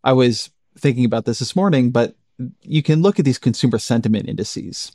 I 0.04 0.12
was 0.12 0.50
thinking 0.78 1.04
about 1.04 1.24
this 1.24 1.38
this 1.38 1.56
morning, 1.56 1.90
but 1.90 2.14
you 2.62 2.82
can 2.82 3.02
look 3.02 3.18
at 3.18 3.24
these 3.24 3.38
consumer 3.38 3.78
sentiment 3.78 4.28
indices. 4.28 4.92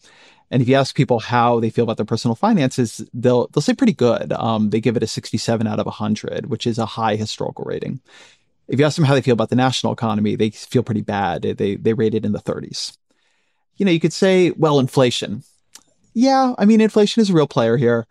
And 0.51 0.61
if 0.61 0.67
you 0.67 0.75
ask 0.75 0.95
people 0.95 1.19
how 1.19 1.59
they 1.59 1.69
feel 1.69 1.83
about 1.83 1.97
their 1.97 2.05
personal 2.05 2.35
finances, 2.35 3.01
they'll 3.13 3.47
they'll 3.47 3.61
say 3.61 3.73
pretty 3.73 3.93
good. 3.93 4.33
Um, 4.33 4.69
they 4.69 4.81
give 4.81 4.97
it 4.97 5.03
a 5.03 5.07
67 5.07 5.65
out 5.65 5.79
of 5.79 5.85
100, 5.85 6.47
which 6.47 6.67
is 6.67 6.77
a 6.77 6.85
high 6.85 7.15
historical 7.15 7.65
rating. 7.65 8.01
If 8.67 8.79
you 8.79 8.85
ask 8.85 8.95
them 8.97 9.05
how 9.05 9.15
they 9.15 9.21
feel 9.21 9.33
about 9.33 9.49
the 9.49 9.55
national 9.55 9.93
economy, 9.93 10.35
they 10.35 10.49
feel 10.49 10.83
pretty 10.83 11.01
bad. 11.01 11.41
They 11.41 11.75
they 11.75 11.93
rate 11.93 12.13
it 12.13 12.25
in 12.25 12.33
the 12.33 12.39
30s. 12.39 12.97
You 13.77 13.85
know, 13.85 13.91
you 13.91 13.99
could 13.99 14.13
say, 14.13 14.51
well, 14.51 14.79
inflation. 14.79 15.43
Yeah, 16.13 16.53
I 16.57 16.65
mean, 16.65 16.81
inflation 16.81 17.21
is 17.21 17.29
a 17.29 17.33
real 17.33 17.47
player 17.47 17.77
here 17.77 18.05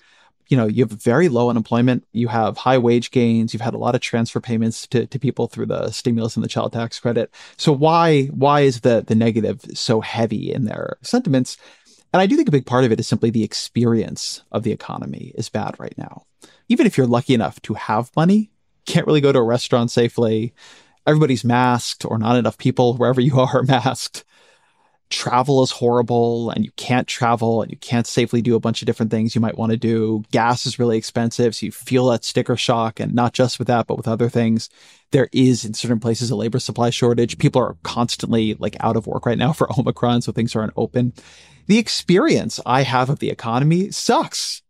you 0.50 0.56
know, 0.56 0.66
you 0.66 0.82
have 0.82 0.90
very 0.90 1.28
low 1.28 1.48
unemployment, 1.48 2.04
you 2.12 2.26
have 2.26 2.58
high 2.58 2.76
wage 2.76 3.12
gains, 3.12 3.54
you've 3.54 3.62
had 3.62 3.72
a 3.72 3.78
lot 3.78 3.94
of 3.94 4.00
transfer 4.00 4.40
payments 4.40 4.84
to, 4.88 5.06
to 5.06 5.18
people 5.18 5.46
through 5.46 5.66
the 5.66 5.90
stimulus 5.92 6.34
and 6.36 6.44
the 6.44 6.48
child 6.48 6.72
tax 6.72 6.98
credit. 6.98 7.32
So 7.56 7.72
why 7.72 8.24
why 8.26 8.62
is 8.62 8.80
the 8.80 9.04
the 9.06 9.14
negative 9.14 9.64
so 9.74 10.00
heavy 10.00 10.52
in 10.52 10.64
their 10.64 10.98
sentiments? 11.02 11.56
And 12.12 12.20
I 12.20 12.26
do 12.26 12.34
think 12.34 12.48
a 12.48 12.52
big 12.52 12.66
part 12.66 12.84
of 12.84 12.90
it 12.90 12.98
is 12.98 13.06
simply 13.06 13.30
the 13.30 13.44
experience 13.44 14.42
of 14.50 14.64
the 14.64 14.72
economy 14.72 15.32
is 15.36 15.48
bad 15.48 15.76
right 15.78 15.96
now. 15.96 16.24
Even 16.68 16.84
if 16.84 16.98
you're 16.98 17.06
lucky 17.06 17.34
enough 17.34 17.62
to 17.62 17.74
have 17.74 18.10
money, 18.16 18.50
can't 18.86 19.06
really 19.06 19.20
go 19.20 19.30
to 19.30 19.38
a 19.38 19.44
restaurant 19.44 19.92
safely. 19.92 20.52
Everybody's 21.06 21.44
masked 21.44 22.04
or 22.04 22.18
not 22.18 22.36
enough 22.36 22.58
people 22.58 22.96
wherever 22.96 23.20
you 23.20 23.38
are 23.38 23.48
are 23.58 23.62
masked 23.62 24.24
travel 25.10 25.62
is 25.62 25.72
horrible 25.72 26.50
and 26.50 26.64
you 26.64 26.70
can't 26.76 27.06
travel 27.08 27.62
and 27.62 27.70
you 27.70 27.76
can't 27.78 28.06
safely 28.06 28.40
do 28.40 28.54
a 28.54 28.60
bunch 28.60 28.80
of 28.80 28.86
different 28.86 29.10
things 29.10 29.34
you 29.34 29.40
might 29.40 29.58
want 29.58 29.70
to 29.70 29.76
do. 29.76 30.22
Gas 30.30 30.66
is 30.66 30.78
really 30.78 30.96
expensive. 30.96 31.54
So 31.54 31.66
you 31.66 31.72
feel 31.72 32.06
that 32.06 32.24
sticker 32.24 32.56
shock 32.56 33.00
and 33.00 33.12
not 33.12 33.32
just 33.32 33.58
with 33.58 33.68
that, 33.68 33.88
but 33.88 33.96
with 33.96 34.08
other 34.08 34.28
things. 34.28 34.70
There 35.10 35.28
is 35.32 35.64
in 35.64 35.74
certain 35.74 35.98
places 35.98 36.30
a 36.30 36.36
labor 36.36 36.60
supply 36.60 36.90
shortage. 36.90 37.38
People 37.38 37.60
are 37.60 37.76
constantly 37.82 38.54
like 38.54 38.76
out 38.80 38.96
of 38.96 39.08
work 39.08 39.26
right 39.26 39.38
now 39.38 39.52
for 39.52 39.68
Omicron. 39.78 40.22
So 40.22 40.32
things 40.32 40.54
aren't 40.54 40.72
open. 40.76 41.12
The 41.66 41.78
experience 41.78 42.60
I 42.64 42.82
have 42.82 43.10
of 43.10 43.18
the 43.18 43.30
economy 43.30 43.90
sucks. 43.90 44.62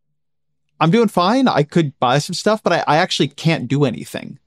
I'm 0.80 0.90
doing 0.90 1.08
fine. 1.08 1.46
I 1.46 1.62
could 1.62 1.98
buy 2.00 2.18
some 2.18 2.34
stuff, 2.34 2.62
but 2.62 2.72
I, 2.72 2.84
I 2.86 2.96
actually 2.96 3.28
can't 3.28 3.68
do 3.68 3.84
anything. 3.84 4.38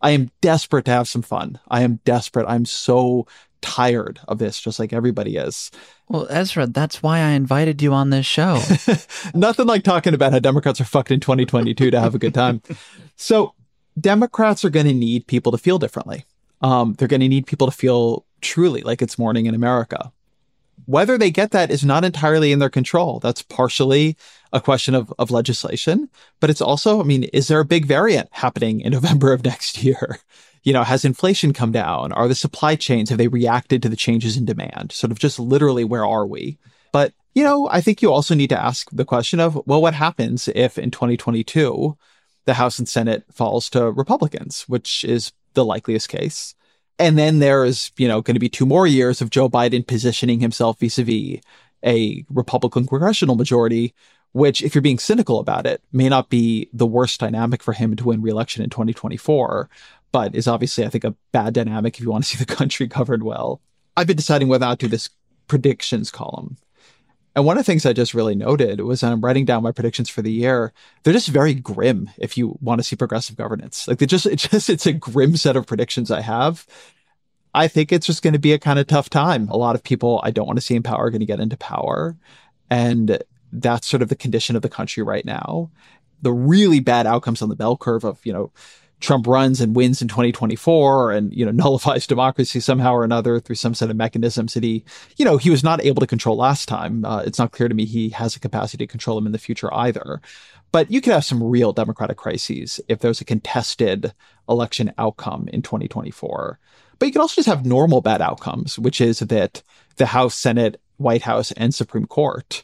I 0.00 0.10
am 0.10 0.30
desperate 0.40 0.84
to 0.86 0.92
have 0.92 1.08
some 1.08 1.22
fun. 1.22 1.58
I 1.68 1.82
am 1.82 2.00
desperate. 2.04 2.46
I'm 2.46 2.64
so 2.64 3.26
tired 3.60 4.20
of 4.28 4.38
this, 4.38 4.60
just 4.60 4.78
like 4.78 4.92
everybody 4.92 5.36
is. 5.36 5.70
Well, 6.08 6.26
Ezra, 6.30 6.66
that's 6.66 7.02
why 7.02 7.20
I 7.20 7.30
invited 7.30 7.82
you 7.82 7.92
on 7.92 8.10
this 8.10 8.26
show. 8.26 8.60
Nothing 9.34 9.66
like 9.66 9.84
talking 9.84 10.14
about 10.14 10.32
how 10.32 10.38
Democrats 10.38 10.80
are 10.80 10.84
fucked 10.84 11.10
in 11.10 11.20
2022 11.20 11.90
to 11.90 12.00
have 12.00 12.14
a 12.14 12.18
good 12.18 12.34
time. 12.34 12.62
so, 13.16 13.54
Democrats 13.98 14.64
are 14.64 14.70
going 14.70 14.86
to 14.86 14.94
need 14.94 15.26
people 15.26 15.52
to 15.52 15.58
feel 15.58 15.78
differently. 15.78 16.24
Um, 16.62 16.94
they're 16.94 17.08
going 17.08 17.20
to 17.20 17.28
need 17.28 17.46
people 17.46 17.66
to 17.66 17.76
feel 17.76 18.24
truly 18.40 18.82
like 18.82 19.02
it's 19.02 19.18
morning 19.18 19.46
in 19.46 19.54
America. 19.54 20.12
Whether 20.86 21.18
they 21.18 21.30
get 21.30 21.50
that 21.50 21.70
is 21.70 21.84
not 21.84 22.04
entirely 22.04 22.52
in 22.52 22.58
their 22.58 22.70
control. 22.70 23.20
That's 23.20 23.42
partially 23.42 24.16
a 24.52 24.60
question 24.60 24.94
of, 24.94 25.12
of 25.18 25.30
legislation, 25.30 26.08
but 26.40 26.50
it's 26.50 26.60
also, 26.60 27.00
I 27.00 27.04
mean, 27.04 27.24
is 27.24 27.48
there 27.48 27.60
a 27.60 27.64
big 27.64 27.84
variant 27.84 28.28
happening 28.32 28.80
in 28.80 28.92
November 28.92 29.32
of 29.32 29.44
next 29.44 29.82
year? 29.82 30.18
You 30.62 30.72
know, 30.72 30.84
has 30.84 31.04
inflation 31.04 31.52
come 31.52 31.72
down? 31.72 32.12
Are 32.12 32.28
the 32.28 32.34
supply 32.34 32.76
chains, 32.76 33.08
have 33.08 33.18
they 33.18 33.28
reacted 33.28 33.82
to 33.82 33.88
the 33.88 33.96
changes 33.96 34.36
in 34.36 34.44
demand? 34.44 34.92
Sort 34.92 35.10
of 35.10 35.18
just 35.18 35.38
literally, 35.38 35.84
where 35.84 36.04
are 36.04 36.26
we? 36.26 36.58
But, 36.92 37.12
you 37.34 37.44
know, 37.44 37.68
I 37.70 37.80
think 37.80 38.02
you 38.02 38.12
also 38.12 38.34
need 38.34 38.50
to 38.50 38.62
ask 38.62 38.90
the 38.90 39.04
question 39.04 39.40
of, 39.40 39.60
well, 39.66 39.80
what 39.80 39.94
happens 39.94 40.48
if 40.48 40.78
in 40.78 40.90
2022 40.90 41.96
the 42.46 42.54
House 42.54 42.78
and 42.78 42.88
Senate 42.88 43.24
falls 43.32 43.70
to 43.70 43.90
Republicans, 43.90 44.62
which 44.62 45.04
is 45.04 45.32
the 45.54 45.64
likeliest 45.64 46.08
case? 46.08 46.54
And 46.98 47.16
then 47.16 47.38
there's, 47.38 47.92
you 47.96 48.08
know, 48.08 48.20
going 48.20 48.34
to 48.34 48.40
be 48.40 48.48
two 48.50 48.66
more 48.66 48.86
years 48.86 49.22
of 49.22 49.30
Joe 49.30 49.48
Biden 49.48 49.86
positioning 49.86 50.40
himself 50.40 50.78
vis-a-vis 50.80 51.40
a 51.84 52.24
Republican 52.28 52.86
congressional 52.86 53.36
majority, 53.36 53.94
which, 54.32 54.62
if 54.62 54.74
you're 54.74 54.82
being 54.82 54.98
cynical 54.98 55.40
about 55.40 55.66
it, 55.66 55.82
may 55.92 56.08
not 56.10 56.28
be 56.28 56.68
the 56.74 56.86
worst 56.86 57.18
dynamic 57.18 57.62
for 57.62 57.72
him 57.72 57.96
to 57.96 58.04
win 58.04 58.20
reelection 58.20 58.62
in 58.62 58.68
2024 58.68 59.70
but 60.12 60.34
is 60.34 60.48
obviously, 60.48 60.84
I 60.84 60.88
think, 60.88 61.04
a 61.04 61.14
bad 61.32 61.54
dynamic 61.54 61.96
if 61.96 62.00
you 62.00 62.10
want 62.10 62.24
to 62.24 62.36
see 62.36 62.42
the 62.42 62.54
country 62.56 62.88
covered 62.88 63.22
well. 63.22 63.60
I've 63.96 64.06
been 64.06 64.16
deciding 64.16 64.48
whether 64.48 64.66
to 64.66 64.76
do 64.76 64.88
this 64.88 65.10
predictions 65.46 66.10
column. 66.10 66.56
And 67.36 67.44
one 67.44 67.56
of 67.56 67.64
the 67.64 67.66
things 67.66 67.86
I 67.86 67.92
just 67.92 68.12
really 68.12 68.34
noted 68.34 68.80
was 68.80 69.02
I'm 69.02 69.20
writing 69.20 69.44
down 69.44 69.62
my 69.62 69.70
predictions 69.72 70.08
for 70.08 70.20
the 70.20 70.32
year. 70.32 70.72
They're 71.02 71.12
just 71.12 71.28
very 71.28 71.54
grim 71.54 72.10
if 72.18 72.36
you 72.36 72.58
want 72.60 72.80
to 72.80 72.82
see 72.82 72.96
progressive 72.96 73.36
governance. 73.36 73.86
Like 73.86 73.98
they 73.98 74.06
just, 74.06 74.26
it 74.26 74.36
just, 74.50 74.68
it's 74.68 74.86
a 74.86 74.92
grim 74.92 75.36
set 75.36 75.56
of 75.56 75.66
predictions 75.66 76.10
I 76.10 76.22
have. 76.22 76.66
I 77.54 77.68
think 77.68 77.92
it's 77.92 78.06
just 78.06 78.22
going 78.22 78.32
to 78.32 78.38
be 78.38 78.52
a 78.52 78.58
kind 78.58 78.78
of 78.78 78.86
tough 78.86 79.10
time. 79.10 79.48
A 79.48 79.56
lot 79.56 79.74
of 79.74 79.82
people 79.82 80.20
I 80.24 80.30
don't 80.30 80.46
want 80.46 80.58
to 80.58 80.64
see 80.64 80.74
in 80.74 80.82
power 80.82 81.06
are 81.06 81.10
going 81.10 81.20
to 81.20 81.26
get 81.26 81.40
into 81.40 81.56
power. 81.56 82.16
And 82.68 83.22
that's 83.52 83.86
sort 83.86 84.02
of 84.02 84.08
the 84.08 84.16
condition 84.16 84.56
of 84.56 84.62
the 84.62 84.68
country 84.68 85.02
right 85.02 85.24
now. 85.24 85.70
The 86.22 86.32
really 86.32 86.80
bad 86.80 87.06
outcomes 87.06 87.42
on 87.42 87.48
the 87.48 87.56
bell 87.56 87.76
curve 87.76 88.04
of, 88.04 88.24
you 88.24 88.32
know, 88.32 88.52
Trump 89.00 89.26
runs 89.26 89.60
and 89.60 89.74
wins 89.74 90.02
in 90.02 90.08
2024 90.08 91.12
and, 91.12 91.34
you 91.34 91.44
know, 91.44 91.50
nullifies 91.52 92.06
democracy 92.06 92.60
somehow 92.60 92.92
or 92.92 93.04
another 93.04 93.40
through 93.40 93.56
some 93.56 93.74
set 93.74 93.90
of 93.90 93.96
mechanisms 93.96 94.54
that 94.54 94.62
he, 94.62 94.84
you 95.16 95.24
know, 95.24 95.36
he 95.36 95.50
was 95.50 95.64
not 95.64 95.82
able 95.84 96.00
to 96.00 96.06
control 96.06 96.36
last 96.36 96.68
time. 96.68 97.04
Uh, 97.04 97.22
it's 97.22 97.38
not 97.38 97.52
clear 97.52 97.68
to 97.68 97.74
me 97.74 97.84
he 97.84 98.10
has 98.10 98.36
a 98.36 98.40
capacity 98.40 98.86
to 98.86 98.90
control 98.90 99.16
them 99.16 99.26
in 99.26 99.32
the 99.32 99.38
future 99.38 99.72
either. 99.74 100.20
But 100.72 100.90
you 100.90 101.00
could 101.00 101.12
have 101.12 101.24
some 101.24 101.42
real 101.42 101.72
democratic 101.72 102.16
crises 102.16 102.80
if 102.88 103.00
there's 103.00 103.20
a 103.20 103.24
contested 103.24 104.12
election 104.48 104.92
outcome 104.98 105.48
in 105.52 105.62
2024. 105.62 106.58
But 106.98 107.06
you 107.06 107.12
could 107.12 107.22
also 107.22 107.36
just 107.36 107.48
have 107.48 107.66
normal 107.66 108.02
bad 108.02 108.20
outcomes, 108.20 108.78
which 108.78 109.00
is 109.00 109.20
that 109.20 109.62
the 109.96 110.06
House, 110.06 110.34
Senate, 110.34 110.80
White 110.98 111.22
House, 111.22 111.50
and 111.52 111.74
Supreme 111.74 112.06
Court 112.06 112.62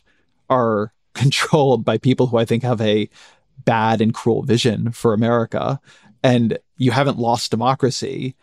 are 0.48 0.92
controlled 1.14 1.84
by 1.84 1.98
people 1.98 2.26
who 2.26 2.36
I 2.36 2.44
think 2.44 2.62
have 2.62 2.80
a 2.80 3.08
bad 3.64 4.00
and 4.00 4.14
cruel 4.14 4.42
vision 4.42 4.92
for 4.92 5.14
America 5.14 5.80
and 6.26 6.58
you 6.76 6.90
haven't 6.90 7.18
lost 7.18 7.52
democracy 7.52 8.34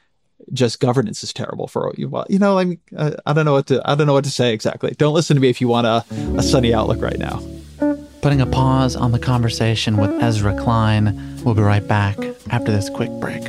just 0.51 0.79
governance 0.79 1.23
is 1.23 1.31
terrible 1.31 1.67
for 1.67 1.93
you. 1.97 2.09
Well, 2.09 2.25
you 2.29 2.39
know, 2.39 2.57
I 2.57 2.65
mean, 2.65 2.79
uh, 2.97 3.11
I 3.25 3.33
don't 3.33 3.45
know 3.45 3.53
what 3.53 3.67
to, 3.67 3.81
I 3.89 3.95
don't 3.95 4.07
know 4.07 4.13
what 4.13 4.25
to 4.25 4.29
say 4.29 4.53
exactly. 4.53 4.93
Don't 4.97 5.13
listen 5.13 5.35
to 5.35 5.41
me 5.41 5.49
if 5.49 5.61
you 5.61 5.67
want 5.69 5.87
a, 5.87 6.03
a 6.37 6.43
sunny 6.43 6.73
outlook 6.73 7.01
right 7.01 7.17
now. 7.17 7.41
Putting 8.21 8.41
a 8.41 8.45
pause 8.45 8.95
on 8.95 9.11
the 9.11 9.19
conversation 9.19 9.97
with 9.97 10.11
Ezra 10.21 10.57
Klein. 10.57 11.37
We'll 11.43 11.55
be 11.55 11.61
right 11.61 11.85
back 11.87 12.17
after 12.49 12.71
this 12.71 12.89
quick 12.89 13.09
break. 13.21 13.43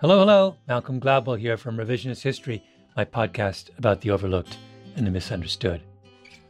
Hello, 0.00 0.18
hello. 0.18 0.56
Malcolm 0.66 1.00
Gladwell 1.00 1.38
here 1.38 1.56
from 1.56 1.76
Revisionist 1.76 2.22
History, 2.22 2.62
my 2.96 3.04
podcast 3.04 3.70
about 3.78 4.00
the 4.00 4.10
overlooked 4.10 4.58
and 4.96 5.06
the 5.06 5.10
misunderstood. 5.10 5.80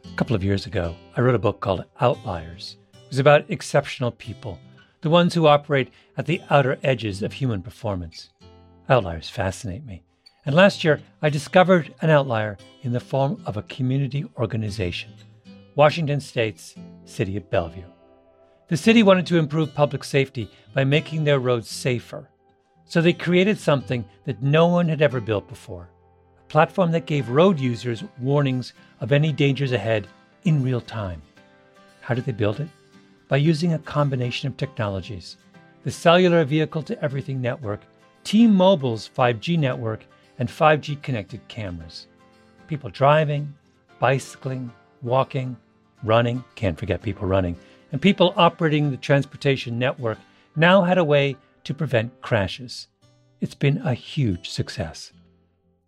A 0.05 0.15
couple 0.15 0.35
of 0.35 0.43
years 0.43 0.65
ago, 0.65 0.95
I 1.15 1.21
wrote 1.21 1.35
a 1.35 1.39
book 1.39 1.59
called 1.59 1.85
Outliers. 1.99 2.77
It 2.93 3.09
was 3.09 3.19
about 3.19 3.45
exceptional 3.49 4.11
people, 4.11 4.59
the 5.01 5.09
ones 5.09 5.33
who 5.33 5.47
operate 5.47 5.91
at 6.17 6.25
the 6.25 6.41
outer 6.49 6.77
edges 6.83 7.21
of 7.21 7.33
human 7.33 7.61
performance. 7.61 8.29
Outliers 8.89 9.29
fascinate 9.29 9.85
me. 9.85 10.03
And 10.45 10.55
last 10.55 10.83
year, 10.83 11.01
I 11.21 11.29
discovered 11.29 11.93
an 12.01 12.09
outlier 12.09 12.57
in 12.83 12.93
the 12.93 12.99
form 12.99 13.41
of 13.45 13.57
a 13.57 13.63
community 13.63 14.25
organization 14.37 15.11
Washington 15.75 16.21
State's 16.21 16.75
City 17.03 17.35
of 17.35 17.49
Bellevue. 17.49 17.83
The 18.69 18.77
city 18.77 19.03
wanted 19.03 19.25
to 19.27 19.37
improve 19.37 19.75
public 19.75 20.03
safety 20.03 20.49
by 20.73 20.85
making 20.85 21.23
their 21.23 21.39
roads 21.39 21.69
safer. 21.69 22.29
So 22.85 23.01
they 23.01 23.13
created 23.13 23.59
something 23.59 24.05
that 24.23 24.41
no 24.41 24.67
one 24.67 24.87
had 24.87 25.01
ever 25.01 25.19
built 25.19 25.49
before 25.49 25.89
platform 26.47 26.91
that 26.91 27.05
gave 27.05 27.29
road 27.29 27.59
users 27.59 28.03
warnings 28.19 28.73
of 28.99 29.11
any 29.11 29.31
dangers 29.31 29.71
ahead 29.71 30.07
in 30.43 30.63
real 30.63 30.81
time. 30.81 31.21
How 32.01 32.13
did 32.13 32.25
they 32.25 32.31
build 32.31 32.59
it? 32.59 32.69
By 33.27 33.37
using 33.37 33.73
a 33.73 33.79
combination 33.79 34.47
of 34.47 34.57
technologies 34.57 35.37
the 35.83 35.91
cellular 35.91 36.43
vehicle 36.43 36.81
to 36.81 36.99
everything 37.03 37.39
network, 37.39 37.79
T 38.23 38.47
Mobile's 38.47 39.07
5G 39.07 39.57
network, 39.59 40.03
and 40.39 40.49
5G 40.49 41.01
connected 41.03 41.47
cameras. 41.47 42.07
People 42.67 42.89
driving, 42.89 43.53
bicycling, 43.99 44.71
walking, 45.03 45.55
running, 46.03 46.43
can't 46.55 46.77
forget 46.77 47.03
people 47.03 47.27
running, 47.27 47.55
and 47.91 48.01
people 48.01 48.33
operating 48.35 48.89
the 48.89 48.97
transportation 48.97 49.77
network 49.77 50.17
now 50.55 50.81
had 50.81 50.97
a 50.97 51.03
way 51.03 51.37
to 51.65 51.73
prevent 51.73 52.19
crashes. 52.21 52.87
It's 53.41 53.55
been 53.55 53.77
a 53.79 53.93
huge 53.93 54.49
success. 54.49 55.11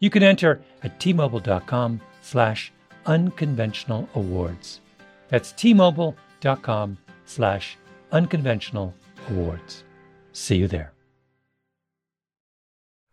You 0.00 0.10
can 0.10 0.22
enter 0.22 0.60
at 0.82 0.98
tmobile.com 1.00 2.00
slash 2.22 2.72
unconventional 3.06 4.08
awards. 4.14 4.80
That's 5.28 5.52
tmobile.com 5.52 6.98
slash 7.26 7.76
unconventional 8.12 8.94
awards. 9.30 9.84
See 10.32 10.56
you 10.56 10.68
there. 10.68 10.92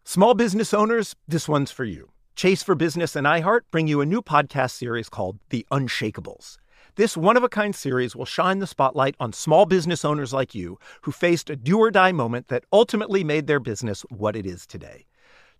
Small 0.04 0.34
business 0.34 0.74
owners, 0.74 1.16
this 1.28 1.48
one's 1.48 1.72
for 1.72 1.86
you. 1.86 2.12
Chase 2.36 2.64
for 2.64 2.76
Business 2.76 3.16
and 3.16 3.28
iHeart 3.28 3.62
bring 3.72 3.88
you 3.88 4.02
a 4.02 4.06
new 4.06 4.22
podcast 4.22 4.72
series 4.72 5.10
called 5.10 5.40
The 5.50 5.66
Unshakables. 5.72 6.58
This 6.96 7.16
one 7.16 7.38
of 7.38 7.44
a 7.44 7.50
kind 7.50 7.74
series 7.74 8.16
will 8.16 8.26
shine 8.26 8.60
the 8.60 8.68
spotlight 8.68 9.16
on 9.20 9.32
small 9.32 9.66
business 9.66 10.04
owners 10.04 10.34
like 10.34 10.54
you 10.54 10.78
who 11.02 11.12
faced 11.12 11.50
a 11.50 11.56
do 11.56 11.80
or 11.80 11.92
die 11.92 12.12
moment 12.12 12.50
that 12.50 12.66
ultimately 12.74 13.24
made 13.24 13.48
their 13.48 13.60
business 13.60 14.02
what 14.10 14.36
it 14.36 14.46
is 14.46 14.66
today. 14.66 15.06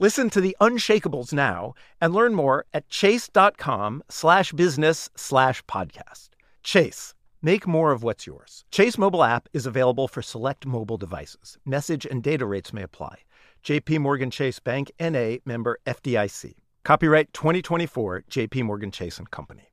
Listen 0.00 0.30
to 0.30 0.40
the 0.40 0.56
Unshakables 0.60 1.32
now 1.32 1.74
and 2.00 2.14
learn 2.14 2.32
more 2.32 2.64
at 2.72 2.88
chase.com 2.88 4.04
slash 4.08 4.52
business 4.52 5.10
slash 5.16 5.64
podcast. 5.64 6.28
Chase, 6.62 7.14
make 7.42 7.66
more 7.66 7.90
of 7.90 8.04
what's 8.04 8.24
yours. 8.24 8.64
Chase 8.70 8.96
mobile 8.96 9.24
app 9.24 9.48
is 9.52 9.66
available 9.66 10.06
for 10.06 10.22
select 10.22 10.66
mobile 10.66 10.98
devices. 10.98 11.58
Message 11.66 12.06
and 12.06 12.22
data 12.22 12.46
rates 12.46 12.72
may 12.72 12.82
apply. 12.82 13.16
JP 13.64 13.98
Morgan 13.98 14.30
Chase 14.30 14.60
Bank 14.60 14.92
NA 15.00 15.36
member 15.44 15.80
FDIC. 15.84 16.54
Copyright 16.84 17.32
2024 17.32 18.22
JP 18.30 18.62
Morgan 18.62 18.92
Chase 18.92 19.18
and 19.18 19.28
Company. 19.30 19.72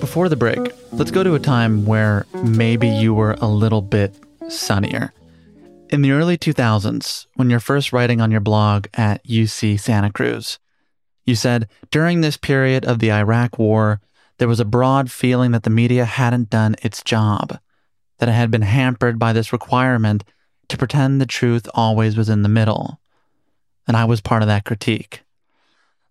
Before 0.00 0.30
the 0.30 0.36
break, 0.36 0.72
let's 0.92 1.10
go 1.10 1.22
to 1.22 1.34
a 1.34 1.38
time 1.38 1.84
where 1.84 2.24
maybe 2.42 2.88
you 2.88 3.12
were 3.12 3.36
a 3.40 3.46
little 3.46 3.82
bit 3.82 4.14
sunnier. 4.48 5.12
In 5.90 6.00
the 6.00 6.12
early 6.12 6.38
2000s, 6.38 7.26
when 7.34 7.50
you're 7.50 7.60
first 7.60 7.92
writing 7.92 8.22
on 8.22 8.30
your 8.30 8.40
blog 8.40 8.86
at 8.94 9.22
UC 9.26 9.78
Santa 9.78 10.10
Cruz, 10.10 10.58
you 11.26 11.34
said 11.34 11.68
during 11.90 12.22
this 12.22 12.38
period 12.38 12.86
of 12.86 13.00
the 13.00 13.12
Iraq 13.12 13.58
War, 13.58 14.00
there 14.38 14.48
was 14.48 14.60
a 14.60 14.64
broad 14.64 15.10
feeling 15.10 15.50
that 15.52 15.64
the 15.64 15.70
media 15.70 16.06
hadn't 16.06 16.48
done 16.48 16.74
its 16.82 17.02
job, 17.02 17.58
that 18.16 18.30
it 18.30 18.32
had 18.32 18.50
been 18.50 18.62
hampered 18.62 19.18
by 19.18 19.34
this 19.34 19.52
requirement 19.52 20.24
to 20.68 20.78
pretend 20.78 21.20
the 21.20 21.26
truth 21.26 21.68
always 21.74 22.16
was 22.16 22.30
in 22.30 22.42
the 22.42 22.48
middle. 22.48 22.98
And 23.86 23.94
I 23.94 24.06
was 24.06 24.22
part 24.22 24.42
of 24.42 24.48
that 24.48 24.64
critique. 24.64 25.22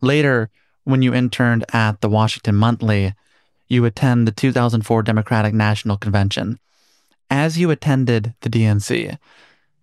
Later, 0.01 0.51
when 0.87 1.01
you 1.01 1.13
interned 1.13 1.65
at 1.73 1.99
the 1.99 2.07
Washington 2.07 2.55
Monthly, 2.55 3.13
you 3.67 3.83
attend 3.83 4.25
the 4.25 4.31
2004 4.31 5.03
Democratic 5.03 5.53
National 5.53 5.97
Convention. 5.97 6.59
As 7.29 7.57
you 7.57 7.69
attended 7.71 8.33
the 8.39 8.49
DNC, 8.49 9.17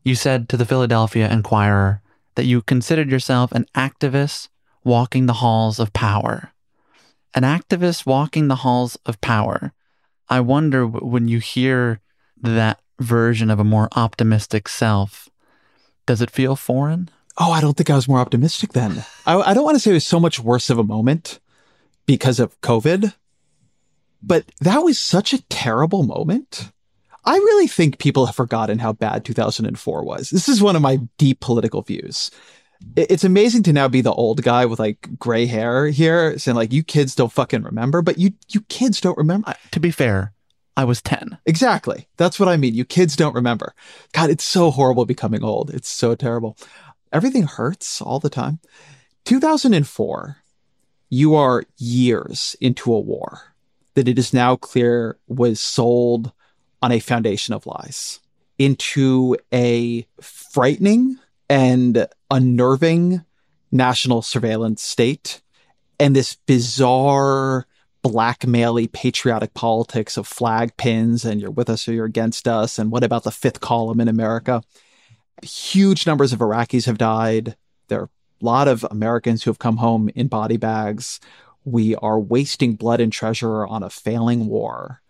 you 0.02 0.14
said 0.14 0.48
to 0.48 0.56
the 0.56 0.64
Philadelphia 0.64 1.30
Inquirer 1.30 2.00
that 2.36 2.46
you 2.46 2.62
considered 2.62 3.10
yourself 3.10 3.52
an 3.52 3.66
activist 3.74 4.48
walking 4.82 5.26
the 5.26 5.34
halls 5.34 5.78
of 5.78 5.92
power. 5.92 6.54
An 7.34 7.42
activist 7.42 8.06
walking 8.06 8.48
the 8.48 8.62
halls 8.64 8.96
of 9.04 9.20
power. 9.20 9.74
I 10.30 10.40
wonder 10.40 10.86
when 10.86 11.28
you 11.28 11.38
hear 11.38 12.00
that 12.40 12.80
version 12.98 13.50
of 13.50 13.60
a 13.60 13.64
more 13.64 13.90
optimistic 13.92 14.70
self, 14.70 15.28
does 16.06 16.22
it 16.22 16.30
feel 16.30 16.56
foreign? 16.56 17.10
Oh, 17.36 17.50
I 17.50 17.60
don't 17.60 17.76
think 17.76 17.90
I 17.90 17.96
was 17.96 18.08
more 18.08 18.20
optimistic 18.20 18.72
then. 18.72 19.04
I, 19.26 19.36
I 19.36 19.54
don't 19.54 19.64
want 19.64 19.74
to 19.74 19.80
say 19.80 19.90
it 19.90 19.94
was 19.94 20.06
so 20.06 20.20
much 20.20 20.38
worse 20.38 20.70
of 20.70 20.78
a 20.78 20.84
moment 20.84 21.40
because 22.06 22.38
of 22.38 22.60
COVID, 22.60 23.12
but 24.22 24.44
that 24.60 24.78
was 24.78 24.98
such 24.98 25.32
a 25.32 25.42
terrible 25.48 26.04
moment. 26.04 26.70
I 27.24 27.36
really 27.36 27.66
think 27.66 27.98
people 27.98 28.26
have 28.26 28.36
forgotten 28.36 28.78
how 28.78 28.92
bad 28.92 29.24
2004 29.24 30.04
was. 30.04 30.30
This 30.30 30.48
is 30.48 30.62
one 30.62 30.76
of 30.76 30.82
my 30.82 31.00
deep 31.18 31.40
political 31.40 31.82
views. 31.82 32.30
It's 32.96 33.24
amazing 33.24 33.62
to 33.64 33.72
now 33.72 33.88
be 33.88 34.02
the 34.02 34.12
old 34.12 34.42
guy 34.42 34.66
with 34.66 34.78
like 34.78 35.08
gray 35.18 35.46
hair 35.46 35.86
here 35.86 36.38
saying 36.38 36.56
like, 36.56 36.72
you 36.72 36.82
kids 36.82 37.14
don't 37.14 37.32
fucking 37.32 37.62
remember, 37.62 38.02
but 38.02 38.18
you, 38.18 38.32
you 38.50 38.60
kids 38.62 39.00
don't 39.00 39.16
remember. 39.16 39.54
To 39.70 39.80
be 39.80 39.90
fair, 39.90 40.34
I 40.76 40.84
was 40.84 41.00
10. 41.00 41.38
Exactly. 41.46 42.08
That's 42.16 42.38
what 42.38 42.48
I 42.48 42.56
mean. 42.56 42.74
You 42.74 42.84
kids 42.84 43.16
don't 43.16 43.34
remember. 43.34 43.74
God, 44.12 44.28
it's 44.28 44.44
so 44.44 44.70
horrible 44.70 45.06
becoming 45.06 45.42
old. 45.42 45.70
It's 45.70 45.88
so 45.88 46.14
terrible. 46.14 46.58
Everything 47.14 47.44
hurts 47.44 48.02
all 48.02 48.18
the 48.18 48.28
time. 48.28 48.58
2004, 49.24 50.36
you 51.08 51.36
are 51.36 51.62
years 51.78 52.56
into 52.60 52.92
a 52.92 53.00
war 53.00 53.54
that 53.94 54.08
it 54.08 54.18
is 54.18 54.34
now 54.34 54.56
clear 54.56 55.16
was 55.28 55.60
sold 55.60 56.32
on 56.82 56.90
a 56.90 56.98
foundation 56.98 57.54
of 57.54 57.66
lies 57.66 58.18
into 58.58 59.36
a 59.52 60.06
frightening 60.20 61.16
and 61.48 62.06
unnerving 62.30 63.24
national 63.70 64.20
surveillance 64.20 64.82
state 64.82 65.40
and 65.98 66.14
this 66.14 66.34
bizarre 66.46 67.66
blackmaily 68.04 68.90
patriotic 68.90 69.54
politics 69.54 70.16
of 70.16 70.26
flag 70.26 70.76
pins 70.76 71.24
and 71.24 71.40
you're 71.40 71.50
with 71.50 71.70
us 71.70 71.88
or 71.88 71.92
you're 71.92 72.04
against 72.04 72.46
us 72.46 72.78
and 72.78 72.90
what 72.90 73.02
about 73.02 73.24
the 73.24 73.30
fifth 73.30 73.60
column 73.60 74.00
in 74.00 74.08
America 74.08 74.62
huge 75.44 76.06
numbers 76.06 76.32
of 76.32 76.40
Iraqis 76.40 76.86
have 76.86 76.98
died 76.98 77.56
there 77.88 78.00
are 78.00 78.10
a 78.40 78.44
lot 78.44 78.68
of 78.68 78.84
Americans 78.90 79.42
who 79.42 79.50
have 79.50 79.58
come 79.58 79.78
home 79.78 80.10
in 80.14 80.28
body 80.28 80.56
bags 80.56 81.20
we 81.64 81.94
are 81.96 82.20
wasting 82.20 82.74
blood 82.74 83.00
and 83.00 83.12
treasure 83.12 83.66
on 83.66 83.82
a 83.82 83.90
failing 83.90 84.46
war 84.46 85.00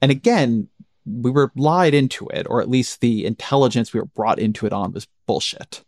and 0.00 0.10
again 0.10 0.68
we 1.06 1.30
were 1.30 1.52
lied 1.56 1.94
into 1.94 2.28
it, 2.28 2.46
or 2.48 2.60
at 2.60 2.70
least 2.70 3.00
the 3.00 3.24
intelligence 3.24 3.92
we 3.92 4.00
were 4.00 4.06
brought 4.06 4.38
into 4.38 4.66
it 4.66 4.72
on 4.72 4.92
was 4.92 5.06
bullshit. 5.26 5.84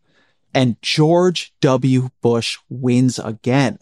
And 0.54 0.80
George 0.82 1.52
W. 1.60 2.10
Bush 2.20 2.58
wins 2.68 3.18
again. 3.18 3.78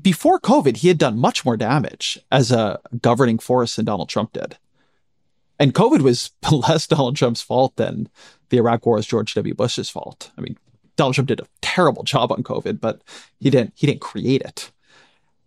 Before 0.00 0.40
COVID, 0.40 0.78
he 0.78 0.88
had 0.88 0.98
done 0.98 1.18
much 1.18 1.44
more 1.44 1.56
damage 1.56 2.18
as 2.30 2.50
a 2.50 2.80
governing 3.02 3.38
force 3.38 3.76
than 3.76 3.84
Donald 3.84 4.08
Trump 4.08 4.32
did. 4.32 4.56
And 5.58 5.74
COVID 5.74 6.02
was 6.02 6.30
less 6.50 6.86
Donald 6.86 7.16
Trump's 7.16 7.42
fault 7.42 7.76
than 7.76 8.08
the 8.50 8.58
Iraq 8.58 8.86
War 8.86 8.98
is 8.98 9.06
George 9.06 9.34
W. 9.34 9.54
Bush's 9.54 9.90
fault. 9.90 10.30
I 10.38 10.40
mean, 10.40 10.56
Donald 10.96 11.14
Trump 11.14 11.28
did 11.28 11.40
a 11.40 11.46
terrible 11.62 12.02
job 12.02 12.32
on 12.32 12.42
COVID, 12.42 12.80
but 12.80 13.02
he 13.40 13.50
didn't 13.50 13.72
he 13.76 13.86
didn't 13.86 14.00
create 14.00 14.42
it. 14.42 14.70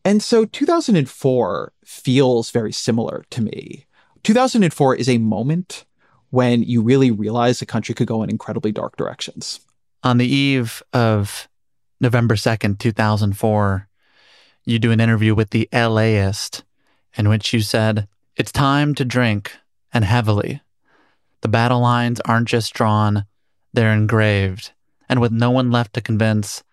And 0.03 0.23
so 0.23 0.45
2004 0.45 1.73
feels 1.85 2.51
very 2.51 2.71
similar 2.71 3.23
to 3.29 3.41
me. 3.41 3.85
2004 4.23 4.95
is 4.95 5.09
a 5.09 5.17
moment 5.17 5.85
when 6.29 6.63
you 6.63 6.81
really 6.81 7.11
realize 7.11 7.59
the 7.59 7.65
country 7.65 7.93
could 7.93 8.07
go 8.07 8.23
in 8.23 8.29
incredibly 8.29 8.71
dark 8.71 8.95
directions. 8.95 9.59
On 10.03 10.17
the 10.17 10.25
eve 10.25 10.81
of 10.93 11.47
November 11.99 12.35
2nd, 12.35 12.79
2004, 12.79 13.87
you 14.65 14.79
do 14.79 14.91
an 14.91 14.99
interview 14.99 15.35
with 15.35 15.51
the 15.51 15.69
LAist 15.71 16.63
in 17.15 17.29
which 17.29 17.53
you 17.53 17.61
said, 17.61 18.07
It's 18.37 18.51
time 18.51 18.95
to 18.95 19.05
drink 19.05 19.51
and 19.93 20.05
heavily. 20.05 20.61
The 21.41 21.49
battle 21.49 21.79
lines 21.79 22.19
aren't 22.21 22.47
just 22.47 22.73
drawn, 22.73 23.25
they're 23.73 23.93
engraved. 23.93 24.71
And 25.09 25.19
with 25.19 25.31
no 25.31 25.51
one 25.51 25.71
left 25.71 25.93
to 25.95 26.01
convince, 26.01 26.63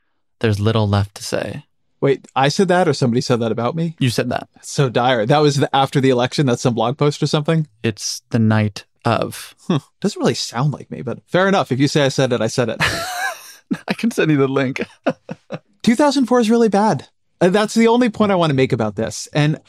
there's 0.40 0.60
little 0.60 0.88
left 0.88 1.14
to 1.16 1.24
say. 1.24 1.64
Wait, 2.00 2.28
I 2.36 2.48
said 2.48 2.68
that 2.68 2.86
or 2.86 2.92
somebody 2.92 3.20
said 3.20 3.40
that 3.40 3.50
about 3.50 3.74
me? 3.74 3.96
You 3.98 4.10
said 4.10 4.28
that. 4.30 4.48
That's 4.54 4.70
so 4.70 4.88
dire. 4.88 5.26
That 5.26 5.38
was 5.38 5.56
the, 5.56 5.74
after 5.74 6.00
the 6.00 6.10
election. 6.10 6.46
That's 6.46 6.62
some 6.62 6.74
blog 6.74 6.96
post 6.96 7.22
or 7.22 7.26
something? 7.26 7.66
It's 7.82 8.22
the 8.30 8.38
night 8.38 8.84
of. 9.04 9.56
Huh. 9.66 9.80
Doesn't 10.00 10.20
really 10.20 10.34
sound 10.34 10.72
like 10.72 10.90
me, 10.90 11.02
but 11.02 11.20
fair 11.26 11.48
enough. 11.48 11.72
If 11.72 11.80
you 11.80 11.88
say 11.88 12.04
I 12.04 12.08
said 12.08 12.32
it, 12.32 12.40
I 12.40 12.46
said 12.46 12.68
it. 12.68 12.76
I 13.88 13.94
can 13.94 14.12
send 14.12 14.30
you 14.30 14.36
the 14.36 14.46
link. 14.46 14.80
2004 15.82 16.40
is 16.40 16.50
really 16.50 16.68
bad. 16.68 17.08
Uh, 17.40 17.48
That's 17.48 17.74
the 17.74 17.88
only 17.88 18.10
point 18.10 18.32
I 18.32 18.36
want 18.36 18.50
to 18.50 18.56
make 18.56 18.72
about 18.72 18.96
this. 18.96 19.28
And 19.32 19.60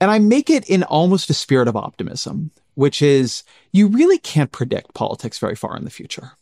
and 0.00 0.10
I 0.10 0.18
make 0.18 0.50
it 0.50 0.68
in 0.68 0.82
almost 0.82 1.30
a 1.30 1.34
spirit 1.34 1.68
of 1.68 1.76
optimism, 1.76 2.50
which 2.76 3.02
is 3.02 3.42
you 3.72 3.88
really 3.88 4.18
can't 4.18 4.52
predict 4.52 4.94
politics 4.94 5.38
very 5.38 5.56
far 5.56 5.76
in 5.76 5.84
the 5.84 5.90
future. 5.90 6.32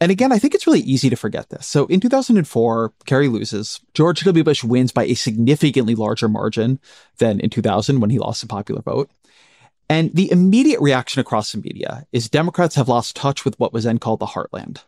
And 0.00 0.10
again, 0.10 0.32
I 0.32 0.38
think 0.38 0.54
it's 0.54 0.66
really 0.66 0.80
easy 0.80 1.10
to 1.10 1.16
forget 1.16 1.48
this. 1.50 1.66
So 1.66 1.86
in 1.86 2.00
2004, 2.00 2.92
Kerry 3.06 3.28
loses. 3.28 3.80
George 3.94 4.22
W. 4.24 4.44
Bush 4.44 4.62
wins 4.62 4.92
by 4.92 5.04
a 5.04 5.14
significantly 5.14 5.94
larger 5.94 6.28
margin 6.28 6.80
than 7.18 7.40
in 7.40 7.50
2000 7.50 8.00
when 8.00 8.10
he 8.10 8.18
lost 8.18 8.42
the 8.42 8.46
popular 8.46 8.82
vote. 8.82 9.10
And 9.88 10.12
the 10.14 10.30
immediate 10.30 10.80
reaction 10.80 11.20
across 11.20 11.52
the 11.52 11.58
media 11.58 12.06
is 12.12 12.28
Democrats 12.28 12.74
have 12.74 12.88
lost 12.88 13.16
touch 13.16 13.44
with 13.44 13.58
what 13.58 13.72
was 13.72 13.84
then 13.84 13.98
called 13.98 14.20
the 14.20 14.26
heartland. 14.26 14.82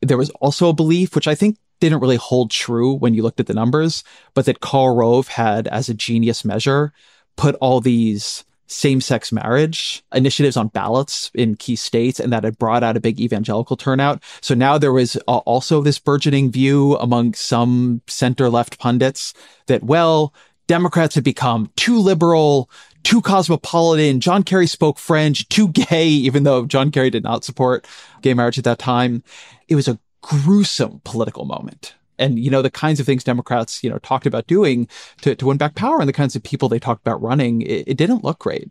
There 0.00 0.18
was 0.18 0.30
also 0.30 0.68
a 0.68 0.74
belief, 0.74 1.14
which 1.14 1.28
I 1.28 1.34
think 1.34 1.58
didn't 1.80 2.00
really 2.00 2.16
hold 2.16 2.50
true 2.50 2.94
when 2.94 3.12
you 3.12 3.22
looked 3.22 3.40
at 3.40 3.46
the 3.46 3.54
numbers, 3.54 4.04
but 4.34 4.46
that 4.46 4.60
Karl 4.60 4.94
Rove 4.94 5.28
had, 5.28 5.66
as 5.68 5.88
a 5.88 5.94
genius 5.94 6.44
measure, 6.44 6.92
put 7.36 7.54
all 7.56 7.80
these 7.80 8.44
same 8.66 9.00
sex 9.00 9.32
marriage 9.32 10.02
initiatives 10.12 10.56
on 10.56 10.68
ballots 10.68 11.30
in 11.34 11.56
key 11.56 11.76
states, 11.76 12.20
and 12.20 12.32
that 12.32 12.44
had 12.44 12.58
brought 12.58 12.82
out 12.82 12.96
a 12.96 13.00
big 13.00 13.20
evangelical 13.20 13.76
turnout. 13.76 14.22
So 14.40 14.54
now 14.54 14.78
there 14.78 14.92
was 14.92 15.16
uh, 15.28 15.38
also 15.38 15.82
this 15.82 15.98
burgeoning 15.98 16.50
view 16.50 16.96
among 16.96 17.34
some 17.34 18.02
center 18.06 18.48
left 18.48 18.78
pundits 18.78 19.34
that, 19.66 19.82
well, 19.82 20.34
Democrats 20.66 21.14
had 21.14 21.24
become 21.24 21.70
too 21.76 21.98
liberal, 21.98 22.70
too 23.04 23.22
cosmopolitan. 23.22 24.20
John 24.20 24.42
Kerry 24.42 24.66
spoke 24.66 24.98
French, 24.98 25.48
too 25.48 25.68
gay, 25.68 26.08
even 26.08 26.42
though 26.42 26.66
John 26.66 26.90
Kerry 26.90 27.10
did 27.10 27.22
not 27.22 27.44
support 27.44 27.86
gay 28.22 28.34
marriage 28.34 28.58
at 28.58 28.64
that 28.64 28.78
time. 28.78 29.22
It 29.68 29.76
was 29.76 29.88
a 29.88 29.98
gruesome 30.22 31.00
political 31.04 31.44
moment. 31.44 31.94
And, 32.18 32.38
you 32.38 32.50
know, 32.50 32.62
the 32.62 32.70
kinds 32.70 33.00
of 33.00 33.06
things 33.06 33.24
Democrats, 33.24 33.82
you 33.84 33.90
know, 33.90 33.98
talked 33.98 34.26
about 34.26 34.46
doing 34.46 34.88
to, 35.22 35.34
to 35.34 35.46
win 35.46 35.56
back 35.56 35.74
power 35.74 36.00
and 36.00 36.08
the 36.08 36.14
kinds 36.14 36.36
of 36.36 36.42
people 36.42 36.68
they 36.68 36.78
talked 36.78 37.06
about 37.06 37.22
running, 37.22 37.62
it, 37.62 37.88
it 37.88 37.96
didn't 37.96 38.24
look 38.24 38.38
great. 38.38 38.70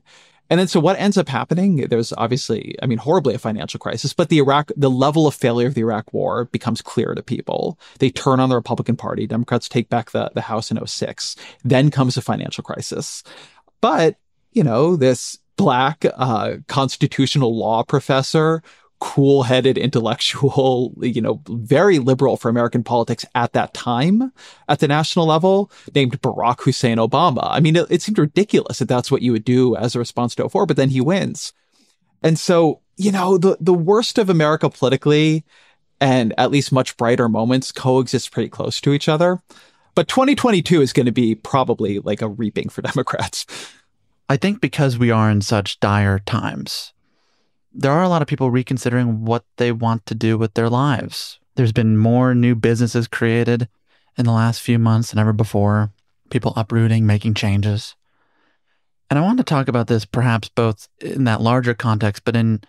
And 0.50 0.60
then 0.60 0.68
so 0.68 0.80
what 0.80 1.00
ends 1.00 1.18
up 1.18 1.28
happening? 1.28 1.78
There's 1.88 2.14
obviously, 2.14 2.76
I 2.82 2.86
mean, 2.86 3.00
horribly 3.00 3.34
a 3.34 3.40
financial 3.40 3.80
crisis, 3.80 4.14
but 4.14 4.30
the 4.30 4.38
Iraq, 4.38 4.72
the 4.78 4.92
level 4.92 5.26
of 5.26 5.34
failure 5.34 5.68
of 5.68 5.74
the 5.74 5.82
Iraq 5.82 6.14
war 6.14 6.46
becomes 6.46 6.82
clear 6.82 7.16
to 7.16 7.24
people. 7.24 7.80
They 7.98 8.12
turn 8.12 8.40
on 8.40 8.50
the 8.50 8.56
Republican 8.56 8.96
Party. 8.96 9.26
Democrats 9.26 9.68
take 9.68 9.90
back 9.90 10.12
the, 10.12 10.32
the 10.36 10.42
House 10.42 10.70
in 10.70 10.86
06. 10.86 11.36
Then 11.64 11.90
comes 11.90 12.16
a 12.16 12.22
financial 12.22 12.64
crisis. 12.64 13.24
But, 13.82 14.18
you 14.52 14.64
know, 14.64 14.96
this 14.96 15.40
black 15.58 16.06
uh, 16.16 16.58
constitutional 16.68 17.58
law 17.58 17.84
professor 17.84 18.62
cool 19.00 19.44
headed 19.44 19.78
intellectual, 19.78 20.94
you 21.02 21.22
know, 21.22 21.42
very 21.48 22.00
liberal 22.00 22.38
for 22.38 22.50
American 22.50 22.84
politics 22.84 23.26
at 23.36 23.54
that 23.54 23.74
time 23.74 24.32
at 24.68 24.80
the 24.80 24.88
national 24.88 25.26
level 25.26 25.72
named 25.94 26.22
Barack 26.22 26.62
Hussein 26.62 26.98
Obama. 26.98 27.48
I 27.52 27.60
mean, 27.60 27.76
it, 27.76 27.88
it, 27.90 28.02
seemed 28.02 28.18
ridiculous 28.18 28.80
that 28.80 28.88
that's 28.88 29.12
what 29.12 29.22
you 29.22 29.32
would 29.32 29.46
do 29.46 29.76
as 29.76 29.96
a 29.96 30.00
response 30.00 30.36
to 30.36 30.48
04, 30.48 30.66
but 30.66 30.78
then 30.78 30.90
he 30.90 31.02
wins. 31.02 31.54
And 32.24 32.40
so, 32.40 32.82
you 32.98 33.12
know, 33.12 33.38
the, 33.38 33.58
the 33.60 33.74
worst 33.74 34.18
of 34.18 34.30
America 34.30 34.70
politically 34.70 35.44
and 36.00 36.34
at 36.38 36.52
least 36.52 36.72
much 36.72 36.98
brighter 36.98 37.30
moments 37.30 37.72
coexist 37.72 38.32
pretty 38.32 38.50
close 38.50 38.82
to 38.82 38.94
each 38.94 39.08
other. 39.08 39.42
But 39.94 40.08
2022 40.08 40.82
is 40.82 40.94
going 40.94 41.06
to 41.06 41.12
be 41.12 41.36
probably 41.36 42.00
like 42.00 42.22
a 42.22 42.28
reaping 42.28 42.70
for 42.70 42.82
Democrats. 42.94 43.46
I 44.28 44.38
think 44.38 44.60
because 44.60 44.98
we 44.98 45.12
are 45.12 45.30
in 45.30 45.42
such 45.42 45.80
dire 45.80 46.20
times, 46.20 46.94
there 47.76 47.92
are 47.92 48.04
a 48.04 48.10
lot 48.10 48.22
of 48.22 48.28
people 48.28 48.50
reconsidering 48.50 49.26
what 49.26 49.44
they 49.58 49.72
want 49.72 50.06
to 50.06 50.16
do 50.16 50.38
with 50.38 50.54
their 50.54 50.70
lives. 50.70 51.40
There's 51.56 51.74
been 51.74 51.98
more 51.98 52.34
new 52.34 52.56
businesses 52.56 53.08
created 53.08 53.68
in 54.18 54.26
the 54.26 54.32
last 54.32 54.62
few 54.62 54.80
months 54.80 55.12
than 55.12 55.20
ever 55.20 55.34
before, 55.34 55.92
people 56.30 56.54
uprooting, 56.56 57.06
making 57.06 57.34
changes. 57.34 57.96
And 59.10 59.20
I 59.20 59.22
want 59.22 59.38
to 59.38 59.44
talk 59.44 59.68
about 59.68 59.88
this 59.88 60.06
perhaps 60.06 60.50
both 60.50 60.88
in 61.02 61.26
that 61.26 61.42
larger 61.42 61.74
context, 61.74 62.24
but 62.24 62.36
in 62.36 62.62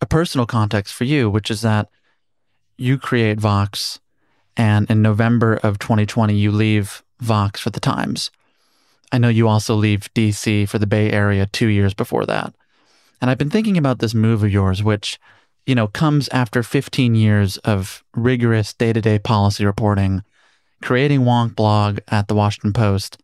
a 0.00 0.06
personal 0.06 0.46
context 0.46 0.94
for 0.94 1.04
you, 1.04 1.28
which 1.28 1.50
is 1.50 1.60
that 1.60 1.88
you 2.78 2.98
create 2.98 3.38
Vox, 3.38 4.00
and 4.56 4.90
in 4.90 5.02
November 5.02 5.56
of 5.62 5.78
2020, 5.78 6.34
you 6.34 6.50
leave 6.50 7.02
Vox 7.20 7.60
for 7.60 7.70
the 7.70 7.80
Times. 7.80 8.30
I 9.12 9.18
know 9.18 9.28
you 9.28 9.48
also 9.48 9.74
leave 9.74 10.12
DC 10.14 10.68
for 10.68 10.78
the 10.78 10.86
Bay 10.86 11.10
Area 11.10 11.46
two 11.46 11.66
years 11.66 11.94
before 11.94 12.24
that. 12.26 12.54
And 13.20 13.30
I've 13.30 13.38
been 13.38 13.50
thinking 13.50 13.76
about 13.76 13.98
this 13.98 14.14
move 14.14 14.42
of 14.42 14.52
yours, 14.52 14.82
which, 14.82 15.18
you 15.66 15.74
know, 15.74 15.86
comes 15.86 16.28
after 16.30 16.62
15 16.62 17.14
years 17.14 17.58
of 17.58 18.02
rigorous 18.14 18.72
day 18.72 18.92
to 18.92 19.00
day 19.00 19.18
policy 19.18 19.64
reporting, 19.64 20.22
creating 20.82 21.20
Wonk 21.20 21.54
blog 21.54 21.98
at 22.08 22.28
the 22.28 22.34
Washington 22.34 22.72
Post, 22.72 23.18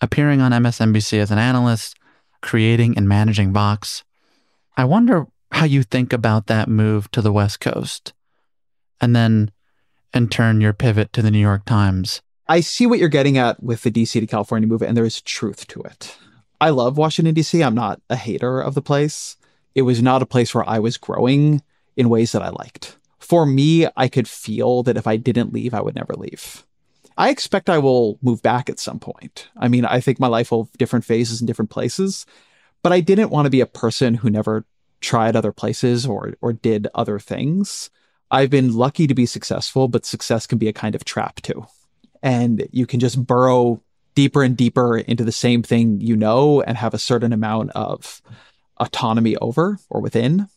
appearing 0.00 0.40
on 0.40 0.52
MSNBC 0.52 1.18
as 1.18 1.30
an 1.30 1.38
analyst, 1.38 1.96
creating 2.42 2.96
and 2.96 3.08
managing 3.08 3.52
Vox. 3.52 4.04
I 4.76 4.84
wonder 4.84 5.26
how 5.52 5.64
you 5.64 5.82
think 5.82 6.12
about 6.12 6.46
that 6.46 6.68
move 6.68 7.10
to 7.12 7.22
the 7.22 7.32
West 7.32 7.60
Coast. 7.60 8.12
And 9.00 9.16
then, 9.16 9.50
in 10.12 10.28
turn, 10.28 10.60
your 10.60 10.72
pivot 10.72 11.12
to 11.14 11.22
the 11.22 11.30
New 11.30 11.38
York 11.38 11.64
Times. 11.64 12.20
I 12.48 12.60
see 12.60 12.86
what 12.86 12.98
you're 12.98 13.08
getting 13.08 13.38
at 13.38 13.62
with 13.62 13.82
the 13.82 13.90
DC 13.90 14.12
to 14.20 14.26
California 14.26 14.68
move, 14.68 14.82
and 14.82 14.96
there 14.96 15.04
is 15.04 15.20
truth 15.20 15.66
to 15.68 15.82
it. 15.82 16.16
I 16.60 16.70
love 16.70 16.98
Washington, 16.98 17.34
D.C. 17.34 17.62
I'm 17.62 17.74
not 17.74 18.00
a 18.10 18.16
hater 18.16 18.60
of 18.60 18.74
the 18.74 18.82
place. 18.82 19.36
It 19.74 19.82
was 19.82 20.02
not 20.02 20.22
a 20.22 20.26
place 20.26 20.54
where 20.54 20.68
I 20.68 20.78
was 20.80 20.96
growing 20.96 21.62
in 21.96 22.08
ways 22.08 22.32
that 22.32 22.42
I 22.42 22.48
liked. 22.48 22.96
For 23.18 23.46
me, 23.46 23.86
I 23.96 24.08
could 24.08 24.28
feel 24.28 24.82
that 24.84 24.96
if 24.96 25.06
I 25.06 25.16
didn't 25.16 25.52
leave, 25.52 25.74
I 25.74 25.80
would 25.80 25.94
never 25.94 26.14
leave. 26.14 26.64
I 27.16 27.30
expect 27.30 27.68
I 27.68 27.78
will 27.78 28.18
move 28.22 28.42
back 28.42 28.70
at 28.70 28.78
some 28.78 28.98
point. 29.00 29.48
I 29.56 29.68
mean, 29.68 29.84
I 29.84 30.00
think 30.00 30.20
my 30.20 30.28
life 30.28 30.50
will 30.50 30.64
have 30.64 30.72
different 30.78 31.04
phases 31.04 31.40
in 31.40 31.46
different 31.46 31.70
places, 31.70 32.26
but 32.82 32.92
I 32.92 33.00
didn't 33.00 33.30
want 33.30 33.46
to 33.46 33.50
be 33.50 33.60
a 33.60 33.66
person 33.66 34.14
who 34.14 34.30
never 34.30 34.64
tried 35.00 35.36
other 35.36 35.52
places 35.52 36.06
or, 36.06 36.34
or 36.40 36.52
did 36.52 36.86
other 36.94 37.18
things. 37.18 37.90
I've 38.30 38.50
been 38.50 38.72
lucky 38.74 39.06
to 39.06 39.14
be 39.14 39.26
successful, 39.26 39.88
but 39.88 40.06
success 40.06 40.46
can 40.46 40.58
be 40.58 40.68
a 40.68 40.72
kind 40.72 40.94
of 40.94 41.04
trap 41.04 41.40
too. 41.40 41.66
And 42.22 42.68
you 42.72 42.86
can 42.86 43.00
just 43.00 43.24
burrow 43.26 43.82
deeper 44.18 44.42
and 44.42 44.56
deeper 44.56 44.98
into 44.98 45.22
the 45.22 45.30
same 45.30 45.62
thing 45.62 46.00
you 46.00 46.16
know 46.16 46.60
and 46.62 46.76
have 46.76 46.92
a 46.92 46.98
certain 46.98 47.32
amount 47.32 47.70
of 47.76 48.20
autonomy 48.78 49.36
over 49.36 49.78
or 49.90 50.00
within. 50.00 50.48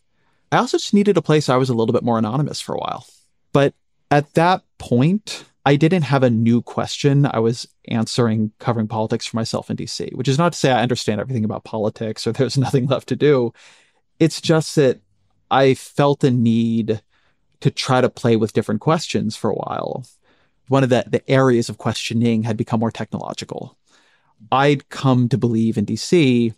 I 0.51 0.57
also 0.57 0.79
just 0.79 0.95
needed 0.95 1.15
a 1.15 1.21
place 1.21 1.47
I 1.47 1.57
was 1.57 1.69
a 1.69 1.75
little 1.75 1.93
bit 1.93 2.01
more 2.01 2.17
anonymous 2.17 2.59
for 2.59 2.73
a 2.73 2.79
while. 2.79 3.05
But 3.53 3.75
at 4.09 4.33
that 4.33 4.63
point, 4.79 5.45
I 5.63 5.75
didn't 5.75 6.01
have 6.01 6.23
a 6.23 6.29
new 6.31 6.63
question. 6.63 7.27
I 7.29 7.37
was 7.37 7.67
answering 7.87 8.51
covering 8.57 8.87
politics 8.87 9.27
for 9.27 9.35
myself 9.35 9.69
in 9.69 9.77
DC, 9.77 10.11
which 10.15 10.27
is 10.27 10.39
not 10.39 10.53
to 10.53 10.57
say 10.57 10.71
I 10.71 10.81
understand 10.81 11.21
everything 11.21 11.45
about 11.45 11.63
politics 11.63 12.25
or 12.25 12.31
there's 12.31 12.57
nothing 12.57 12.87
left 12.87 13.09
to 13.09 13.15
do. 13.15 13.53
It's 14.17 14.41
just 14.41 14.75
that 14.75 15.01
I 15.51 15.75
felt 15.75 16.23
a 16.23 16.31
need 16.31 17.03
to 17.59 17.69
try 17.69 18.01
to 18.01 18.09
play 18.09 18.37
with 18.37 18.53
different 18.53 18.81
questions 18.81 19.35
for 19.35 19.51
a 19.51 19.55
while 19.55 20.03
one 20.71 20.83
of 20.83 20.89
the, 20.89 21.03
the 21.05 21.29
areas 21.29 21.67
of 21.67 21.77
questioning 21.77 22.43
had 22.43 22.55
become 22.55 22.79
more 22.79 22.91
technological. 22.91 23.77
I'd 24.51 24.87
come 24.87 25.27
to 25.29 25.37
believe 25.37 25.77
in 25.77 25.85
DC 25.85 26.53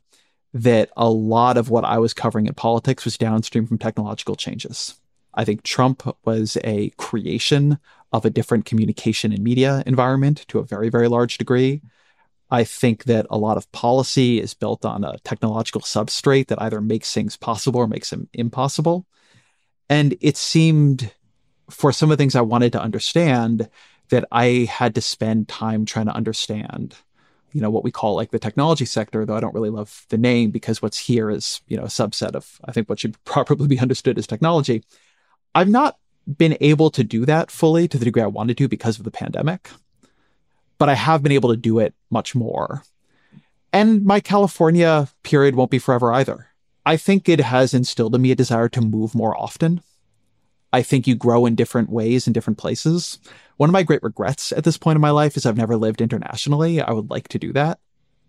that 0.54 0.92
a 0.96 1.10
lot 1.10 1.58
of 1.58 1.72
what 1.72 1.84
I 1.84 1.98
was 1.98 2.14
covering 2.14 2.46
in 2.46 2.54
politics 2.54 3.06
was 3.06 3.18
downstream 3.18 3.66
from 3.66 3.80
technological 3.80 4.36
changes. 4.36 4.96
I 5.34 5.44
think 5.46 5.64
Trump 5.64 6.16
was 6.26 6.60
a 6.64 6.92
creation 6.92 7.80
of 8.12 8.24
a 8.24 8.30
different 8.30 8.66
communication 8.66 9.34
and 9.34 9.44
media 9.44 9.82
environment 9.88 10.46
to 10.50 10.60
a 10.60 10.64
very, 10.64 10.90
very 10.90 11.08
large 11.08 11.40
degree. 11.40 11.82
I 12.52 12.66
think 12.66 13.06
that 13.06 13.26
a 13.32 13.38
lot 13.40 13.58
of 13.58 13.72
policy 13.72 14.40
is 14.40 14.54
built 14.54 14.86
on 14.86 15.04
a 15.04 15.18
technological 15.24 15.82
substrate 15.82 16.48
that 16.50 16.62
either 16.62 16.82
makes 16.82 17.12
things 17.12 17.36
possible 17.36 17.80
or 17.80 17.88
makes 17.88 18.12
them 18.12 18.30
impossible. 18.32 19.08
And 19.90 20.16
it 20.22 20.38
seemed 20.38 21.12
for 21.72 21.92
some 21.92 22.12
of 22.12 22.18
the 22.18 22.22
things 22.22 22.36
I 22.36 22.42
wanted 22.42 22.74
to 22.74 22.82
understand 22.82 23.70
that 24.10 24.26
I 24.32 24.68
had 24.70 24.96
to 24.96 25.02
spend 25.02 25.48
time 25.48 25.86
trying 25.86 26.06
to 26.06 26.16
understand 26.16 26.96
you 27.54 27.62
know, 27.62 27.70
what 27.70 27.84
we 27.84 27.92
call 27.92 28.16
like 28.16 28.32
the 28.32 28.40
technology 28.40 28.84
sector, 28.84 29.26
though 29.26 29.38
I 29.38 29.40
don't 29.40 29.54
really 29.54 29.70
love 29.70 30.06
the 30.10 30.18
name 30.18 30.50
because 30.50 30.82
what's 30.82 30.98
here 30.98 31.30
is, 31.30 31.62
you 31.68 31.78
know, 31.78 31.84
a 31.84 31.88
subset 31.88 32.36
of, 32.36 32.60
I 32.66 32.72
think, 32.72 32.90
what 32.90 33.00
should 33.00 33.24
probably 33.26 33.68
be 33.68 33.80
understood 33.80 34.18
as 34.18 34.28
technology. 34.28 34.84
I've 35.56 35.70
not 35.70 35.98
been 36.38 36.58
able 36.62 36.90
to 36.92 37.04
do 37.04 37.26
that 37.26 37.52
fully 37.52 37.88
to 37.88 37.98
the 37.98 38.06
degree 38.06 38.24
I 38.24 38.28
wanted 38.28 38.58
to 38.58 38.68
because 38.68 38.98
of 38.98 39.06
the 39.06 39.12
pandemic, 39.12 39.70
but 40.80 40.90
I 40.90 40.96
have 40.96 41.22
been 41.22 41.32
able 41.32 41.52
to 41.52 41.58
do 41.58 41.80
it 41.80 41.94
much 42.10 42.34
more. 42.34 42.84
And 43.72 44.04
my 44.04 44.20
California 44.20 45.10
period 45.22 45.56
won't 45.56 45.72
be 45.72 45.80
forever 45.80 46.12
either. 46.12 46.48
I 46.86 46.98
think 46.98 47.30
it 47.30 47.40
has 47.40 47.74
instilled 47.74 48.16
in 48.16 48.22
me 48.22 48.32
a 48.32 48.36
desire 48.36 48.70
to 48.70 48.82
move 48.82 49.16
more 49.16 49.38
often. 49.38 49.82
I 50.74 50.82
think 50.82 51.06
you 51.06 51.16
grow 51.16 51.46
in 51.46 51.54
different 51.56 51.90
ways 51.90 52.26
in 52.26 52.34
different 52.34 52.58
places. 52.58 53.20
One 53.58 53.70
of 53.70 53.74
my 53.74 53.84
great 53.84 54.02
regrets 54.02 54.52
at 54.52 54.64
this 54.64 54.78
point 54.78 54.98
in 54.98 55.02
my 55.02 55.12
life 55.12 55.38
is 55.38 55.46
I've 55.46 55.56
never 55.56 55.78
lived 55.78 56.02
internationally. 56.02 56.82
I 56.82 56.92
would 56.92 57.12
like 57.12 57.28
to 57.30 57.40
do 57.40 57.54
that. 57.54 57.80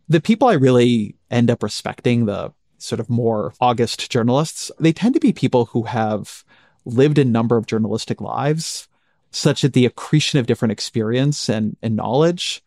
The 0.09 0.21
people 0.21 0.49
I 0.49 0.53
really 0.53 1.17
end 1.31 1.51
up 1.51 1.63
respecting, 1.63 2.27
the 2.27 2.53
sort 2.77 3.01
of 3.01 3.09
more 3.09 3.55
august 3.61 4.11
journalists, 4.11 4.71
they 4.79 4.93
tend 4.93 5.15
to 5.15 5.21
be 5.21 5.33
people 5.33 5.65
who 5.67 5.85
have 5.85 6.45
lived 6.85 7.17
a 7.17 7.25
number 7.25 7.57
of 7.57 7.67
journalistic 7.67 8.21
lives 8.21 8.89
such 9.31 9.63
that 9.63 9.73
the 9.73 9.87
accretion 9.87 10.39
of 10.39 10.47
different 10.47 10.73
experience 10.73 11.49
and, 11.49 11.79
and 11.83 11.97
knowledge 11.97 12.63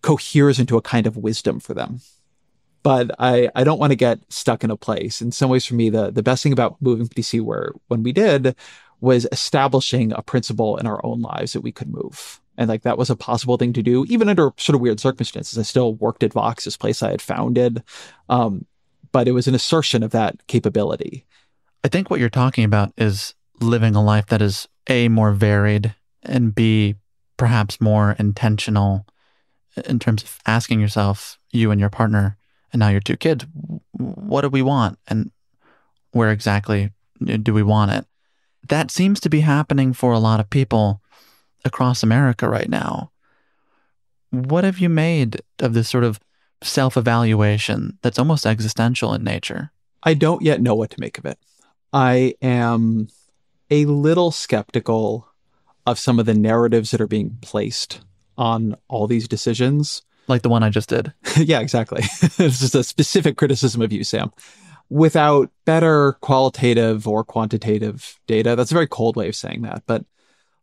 coheres 0.00 0.58
into 0.58 0.78
a 0.78 0.82
kind 0.82 1.06
of 1.06 1.18
wisdom 1.18 1.60
for 1.60 1.74
them. 1.74 2.00
But 2.82 3.12
I, 3.18 3.48
I 3.54 3.64
don't 3.64 3.78
want 3.78 3.92
to 3.92 3.96
get 3.96 4.20
stuck 4.30 4.64
in 4.64 4.70
a 4.70 4.76
place. 4.76 5.22
In 5.22 5.32
some 5.32 5.50
ways, 5.50 5.64
for 5.64 5.74
me, 5.74 5.88
the, 5.88 6.10
the 6.10 6.22
best 6.22 6.42
thing 6.42 6.52
about 6.52 6.76
moving 6.82 7.08
to 7.08 7.14
DC 7.14 7.40
where 7.40 7.72
when 7.88 8.02
we 8.02 8.12
did 8.12 8.54
was 9.04 9.26
establishing 9.30 10.12
a 10.12 10.22
principle 10.22 10.78
in 10.78 10.86
our 10.86 11.04
own 11.04 11.20
lives 11.20 11.52
that 11.52 11.60
we 11.60 11.70
could 11.70 11.88
move. 11.88 12.40
And 12.56 12.68
like 12.68 12.82
that 12.82 12.98
was 12.98 13.10
a 13.10 13.16
possible 13.16 13.56
thing 13.56 13.72
to 13.74 13.82
do, 13.82 14.04
even 14.08 14.28
under 14.28 14.52
sort 14.56 14.74
of 14.74 14.80
weird 14.80 14.98
circumstances. 14.98 15.58
I 15.58 15.62
still 15.62 15.94
worked 15.94 16.22
at 16.22 16.32
Vox, 16.32 16.64
this 16.64 16.76
place 16.76 17.02
I 17.02 17.10
had 17.10 17.20
founded. 17.20 17.82
Um, 18.28 18.66
but 19.12 19.28
it 19.28 19.32
was 19.32 19.46
an 19.46 19.54
assertion 19.54 20.02
of 20.02 20.12
that 20.12 20.46
capability. 20.46 21.26
I 21.84 21.88
think 21.88 22.08
what 22.08 22.18
you're 22.18 22.30
talking 22.30 22.64
about 22.64 22.92
is 22.96 23.34
living 23.60 23.94
a 23.94 24.02
life 24.02 24.26
that 24.26 24.40
is 24.40 24.66
A, 24.88 25.08
more 25.08 25.32
varied, 25.32 25.94
and 26.22 26.54
B, 26.54 26.94
perhaps 27.36 27.80
more 27.80 28.16
intentional 28.18 29.06
in 29.84 29.98
terms 29.98 30.22
of 30.22 30.40
asking 30.46 30.80
yourself, 30.80 31.38
you 31.50 31.70
and 31.70 31.80
your 31.80 31.90
partner, 31.90 32.36
and 32.72 32.80
now 32.80 32.88
your 32.88 33.00
two 33.00 33.16
kids, 33.16 33.44
what 33.92 34.40
do 34.40 34.48
we 34.48 34.62
want? 34.62 34.98
And 35.08 35.30
where 36.12 36.30
exactly 36.30 36.92
do 37.22 37.52
we 37.52 37.62
want 37.62 37.90
it? 37.90 38.06
That 38.68 38.90
seems 38.90 39.20
to 39.20 39.28
be 39.28 39.40
happening 39.40 39.92
for 39.92 40.12
a 40.12 40.18
lot 40.18 40.40
of 40.40 40.50
people 40.50 41.00
across 41.64 42.02
America 42.02 42.48
right 42.48 42.68
now. 42.68 43.10
What 44.30 44.64
have 44.64 44.78
you 44.78 44.88
made 44.88 45.40
of 45.60 45.74
this 45.74 45.88
sort 45.88 46.04
of 46.04 46.20
self 46.62 46.96
evaluation 46.96 47.98
that's 48.02 48.18
almost 48.18 48.46
existential 48.46 49.14
in 49.14 49.22
nature? 49.22 49.70
I 50.02 50.14
don't 50.14 50.42
yet 50.42 50.60
know 50.60 50.74
what 50.74 50.90
to 50.90 51.00
make 51.00 51.18
of 51.18 51.24
it. 51.24 51.38
I 51.92 52.34
am 52.42 53.08
a 53.70 53.86
little 53.86 54.30
skeptical 54.30 55.28
of 55.86 55.98
some 55.98 56.18
of 56.18 56.26
the 56.26 56.34
narratives 56.34 56.90
that 56.90 57.00
are 57.00 57.06
being 57.06 57.38
placed 57.40 58.00
on 58.36 58.76
all 58.88 59.06
these 59.06 59.28
decisions. 59.28 60.02
Like 60.26 60.42
the 60.42 60.48
one 60.48 60.62
I 60.62 60.70
just 60.70 60.88
did. 60.88 61.12
yeah, 61.36 61.60
exactly. 61.60 62.02
this 62.36 62.62
is 62.62 62.74
a 62.74 62.82
specific 62.82 63.36
criticism 63.36 63.82
of 63.82 63.92
you, 63.92 64.04
Sam 64.04 64.32
without 64.90 65.50
better 65.64 66.12
qualitative 66.20 67.08
or 67.08 67.24
quantitative 67.24 68.20
data. 68.26 68.54
That's 68.54 68.70
a 68.70 68.74
very 68.74 68.86
cold 68.86 69.16
way 69.16 69.28
of 69.28 69.36
saying 69.36 69.62
that. 69.62 69.82
But 69.86 70.04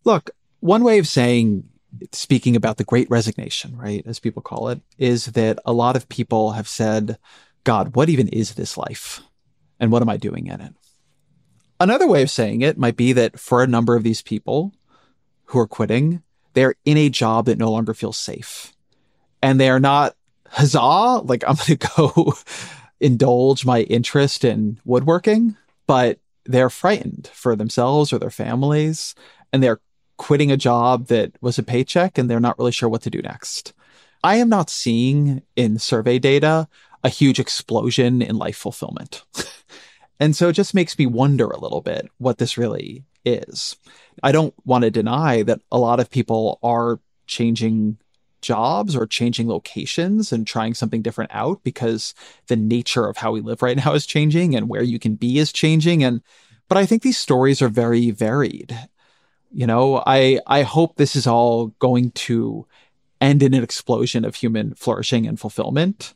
look, 0.04 0.30
one 0.60 0.84
way 0.84 1.00
of 1.00 1.08
saying, 1.08 1.64
speaking 2.12 2.56
about 2.56 2.78
the 2.78 2.84
great 2.84 3.10
resignation, 3.10 3.76
right, 3.76 4.04
as 4.06 4.20
people 4.20 4.42
call 4.42 4.70
it, 4.70 4.82
is 4.98 5.28
that 5.28 5.60
a 5.66 5.74
lot 5.74 5.96
of 5.96 6.08
people 6.08 6.52
have 6.52 6.68
said, 6.68 7.18
God, 7.64 7.96
what 7.96 8.10
even 8.10 8.28
is 8.30 8.54
this 8.54 8.78
life? 8.78 9.22
And 9.80 9.92
what 9.92 10.02
am 10.02 10.10
I 10.10 10.18
doing 10.18 10.48
in 10.48 10.62
it? 10.62 10.74
Another 11.80 12.08
way 12.08 12.22
of 12.22 12.30
saying 12.30 12.62
it 12.62 12.78
might 12.78 12.96
be 12.96 13.12
that 13.14 13.40
for 13.40 13.64
a 13.64 13.68
number 13.68 13.96
of 13.96 14.04
these 14.04 14.22
people 14.22 14.72
who 15.46 15.60
are 15.60 15.68
quitting, 15.68 16.22
they're 16.54 16.76
in 16.86 16.98
a 16.98 17.10
job 17.10 17.46
that 17.46 17.58
no 17.58 17.72
longer 17.72 17.94
feels 17.94 18.18
safe. 18.18 18.74
And 19.42 19.60
they 19.60 19.70
are 19.70 19.80
not, 19.80 20.16
huzzah, 20.48 21.22
like 21.24 21.44
I'm 21.48 21.56
going 21.56 21.78
to 21.78 21.88
go 21.98 22.34
indulge 23.02 23.66
my 23.66 23.82
interest 23.82 24.45
in 24.45 24.80
woodworking, 24.86 25.58
but 25.88 26.20
they're 26.45 26.70
frightened 26.70 27.30
for 27.34 27.56
themselves 27.56 28.14
or 28.14 28.20
their 28.20 28.30
families 28.30 29.16
and 29.52 29.62
they're 29.62 29.82
quitting 30.18 30.52
a 30.52 30.58
job 30.58 31.08
that 31.08 31.34
was 31.41 31.58
a 31.58 31.64
paycheck 31.64 32.18
and 32.18 32.30
they're 32.30 32.39
not 32.39 32.58
really 32.58 32.72
sure 32.72 32.88
what 32.88 33.02
to 33.02 33.10
do 33.10 33.22
next. 33.22 33.74
I 34.24 34.36
am 34.36 34.49
not 34.49 34.70
seeing 34.70 35.41
in 35.56 35.80
survey 35.80 36.20
data 36.20 36.68
a 37.04 37.10
huge 37.10 37.39
explosion 37.39 38.22
in 38.22 38.38
life 38.38 38.56
fulfillment. 38.56 39.24
and 40.20 40.36
so 40.36 40.49
it 40.49 40.54
just 40.54 40.76
makes 40.76 40.97
me 40.97 41.08
wonder 41.08 41.47
a 41.47 41.60
little 41.60 41.82
bit 41.82 42.08
what 42.20 42.38
this 42.38 42.58
really 42.58 43.04
is. 43.26 43.78
I 44.22 44.32
don't 44.32 44.54
want 44.64 44.84
to 44.84 44.91
deny 44.91 45.41
that 45.43 45.62
a 45.72 45.80
lot 45.80 45.99
of 45.99 46.12
people 46.12 46.60
are 46.62 46.99
changing 47.26 47.97
jobs 48.42 48.96
or 48.96 49.06
changing 49.06 49.48
locations 49.48 50.32
and 50.32 50.46
trying 50.46 50.74
something 50.74 51.02
different 51.02 51.32
out 51.34 51.64
because 51.64 52.14
the 52.48 52.56
nature 52.56 53.06
of 53.06 53.18
how 53.18 53.32
we 53.32 53.42
live 53.42 53.62
right 53.62 53.78
now 53.86 53.94
is 53.94 54.06
changing 54.06 54.56
and 54.56 54.70
where 54.70 54.84
you 54.84 55.00
can 55.00 55.16
be 55.16 55.38
is 55.38 55.52
changing 55.52 56.04
and 56.04 56.22
but 56.72 56.78
I 56.78 56.86
think 56.86 57.02
these 57.02 57.18
stories 57.18 57.62
are 57.62 57.68
very 57.68 58.12
varied. 58.12 58.74
You 59.52 59.68
know, 59.68 60.02
I 60.08 60.39
I 60.48 60.62
hope 60.62 60.96
this 60.96 61.18
is 61.18 61.28
all 61.28 61.68
going 61.80 62.12
to 62.12 62.66
end 63.20 63.44
in 63.44 63.54
an 63.54 63.62
explosion 63.62 64.24
of 64.24 64.36
human 64.36 64.74
flourishing 64.76 65.28
and 65.28 65.38
fulfillment. 65.38 66.14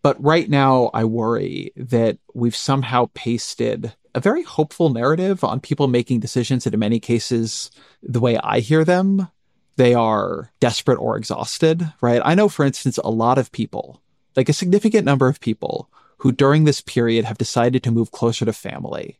But 0.00 0.16
right 0.18 0.48
now 0.48 0.90
I 0.94 1.04
worry 1.04 1.72
that 1.76 2.16
we've 2.32 2.56
somehow 2.56 3.10
pasted 3.12 3.92
a 4.14 4.20
very 4.20 4.42
hopeful 4.42 4.88
narrative 4.88 5.44
on 5.44 5.60
people 5.60 5.88
making 5.88 6.20
decisions 6.20 6.64
that 6.64 6.72
in 6.72 6.80
many 6.80 6.98
cases 6.98 7.70
the 8.02 8.20
way 8.20 8.38
I 8.38 8.60
hear 8.60 8.86
them 8.86 9.28
they 9.76 9.94
are 9.94 10.50
desperate 10.60 10.98
or 10.98 11.16
exhausted, 11.16 11.92
right? 12.00 12.20
I 12.24 12.34
know, 12.34 12.48
for 12.48 12.64
instance, 12.64 12.98
a 12.98 13.10
lot 13.10 13.38
of 13.38 13.52
people, 13.52 14.02
like 14.36 14.48
a 14.48 14.54
significant 14.54 15.04
number 15.04 15.28
of 15.28 15.40
people 15.40 15.88
who 16.18 16.32
during 16.32 16.64
this 16.64 16.80
period 16.80 17.24
have 17.24 17.38
decided 17.38 17.82
to 17.82 17.90
move 17.90 18.12
closer 18.12 18.44
to 18.44 18.52
family 18.52 19.18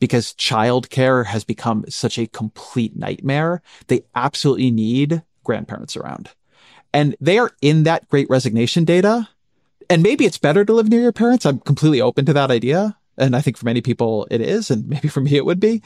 because 0.00 0.34
childcare 0.34 1.26
has 1.26 1.44
become 1.44 1.84
such 1.88 2.18
a 2.18 2.26
complete 2.26 2.96
nightmare. 2.96 3.62
They 3.86 4.02
absolutely 4.14 4.70
need 4.70 5.22
grandparents 5.44 5.96
around. 5.96 6.30
And 6.92 7.14
they 7.20 7.38
are 7.38 7.52
in 7.62 7.84
that 7.84 8.08
great 8.08 8.28
resignation 8.28 8.84
data. 8.84 9.28
And 9.88 10.02
maybe 10.02 10.24
it's 10.24 10.38
better 10.38 10.64
to 10.64 10.72
live 10.72 10.88
near 10.88 11.02
your 11.02 11.12
parents. 11.12 11.46
I'm 11.46 11.60
completely 11.60 12.00
open 12.00 12.24
to 12.26 12.32
that 12.32 12.50
idea. 12.50 12.96
And 13.16 13.36
I 13.36 13.42
think 13.42 13.56
for 13.56 13.66
many 13.66 13.80
people 13.80 14.26
it 14.30 14.40
is. 14.40 14.70
And 14.70 14.88
maybe 14.88 15.08
for 15.08 15.20
me 15.20 15.36
it 15.36 15.44
would 15.44 15.60
be. 15.60 15.82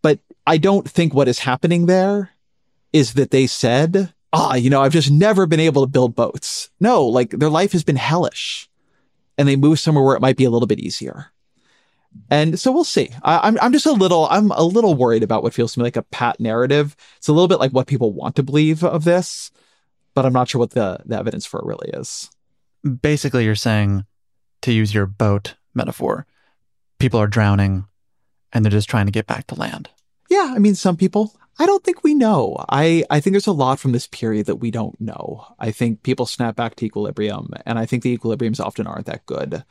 But 0.00 0.20
I 0.46 0.56
don't 0.56 0.88
think 0.88 1.12
what 1.12 1.28
is 1.28 1.40
happening 1.40 1.86
there 1.86 2.30
is 2.92 3.14
that 3.14 3.30
they 3.30 3.46
said, 3.46 4.12
ah, 4.32 4.54
you 4.54 4.70
know, 4.70 4.82
I've 4.82 4.92
just 4.92 5.10
never 5.10 5.46
been 5.46 5.60
able 5.60 5.82
to 5.82 5.90
build 5.90 6.14
boats. 6.14 6.70
No, 6.80 7.04
like 7.04 7.30
their 7.30 7.50
life 7.50 7.72
has 7.72 7.84
been 7.84 7.96
hellish 7.96 8.68
and 9.38 9.46
they 9.46 9.56
move 9.56 9.78
somewhere 9.78 10.04
where 10.04 10.16
it 10.16 10.22
might 10.22 10.36
be 10.36 10.44
a 10.44 10.50
little 10.50 10.66
bit 10.66 10.80
easier. 10.80 11.32
And 12.30 12.58
so 12.58 12.72
we'll 12.72 12.84
see. 12.84 13.10
I, 13.22 13.48
am 13.48 13.56
I'm, 13.56 13.58
I'm 13.64 13.72
just 13.72 13.86
a 13.86 13.92
little 13.92 14.26
I'm 14.30 14.50
a 14.52 14.62
little 14.62 14.94
worried 14.94 15.22
about 15.22 15.42
what 15.42 15.52
feels 15.52 15.74
to 15.74 15.80
me 15.80 15.84
like 15.84 15.96
a 15.96 16.02
pat 16.02 16.40
narrative. 16.40 16.96
It's 17.18 17.28
a 17.28 17.32
little 17.32 17.48
bit 17.48 17.60
like 17.60 17.72
what 17.72 17.86
people 17.86 18.12
want 18.12 18.36
to 18.36 18.42
believe 18.42 18.82
of 18.82 19.04
this, 19.04 19.50
but 20.14 20.24
I'm 20.24 20.32
not 20.32 20.48
sure 20.48 20.58
what 20.58 20.70
the, 20.70 21.00
the 21.04 21.18
evidence 21.18 21.44
for 21.44 21.60
it 21.60 21.66
really 21.66 21.90
is. 21.92 22.30
Basically, 23.02 23.44
you're 23.44 23.54
saying, 23.54 24.06
to 24.62 24.72
use 24.72 24.94
your 24.94 25.06
boat 25.06 25.54
metaphor, 25.74 26.26
people 26.98 27.20
are 27.20 27.26
drowning 27.26 27.86
and 28.52 28.64
they're 28.64 28.70
just 28.70 28.88
trying 28.88 29.06
to 29.06 29.12
get 29.12 29.26
back 29.26 29.46
to 29.48 29.54
land. 29.54 29.90
Yeah, 30.30 30.52
I 30.54 30.58
mean, 30.58 30.74
some 30.74 30.96
people. 30.96 31.38
I 31.58 31.64
don't 31.64 31.82
think 31.82 32.04
we 32.04 32.14
know. 32.14 32.56
I, 32.68 33.04
I 33.08 33.20
think 33.20 33.32
there's 33.32 33.46
a 33.46 33.52
lot 33.52 33.78
from 33.78 33.92
this 33.92 34.06
period 34.06 34.46
that 34.46 34.56
we 34.56 34.70
don't 34.70 35.00
know. 35.00 35.46
I 35.58 35.70
think 35.70 36.02
people 36.02 36.26
snap 36.26 36.54
back 36.54 36.76
to 36.76 36.84
equilibrium, 36.84 37.50
and 37.64 37.78
I 37.78 37.86
think 37.86 38.02
the 38.02 38.16
equilibriums 38.16 38.60
often 38.60 38.86
aren't 38.86 39.06
that 39.06 39.24
good. 39.24 39.64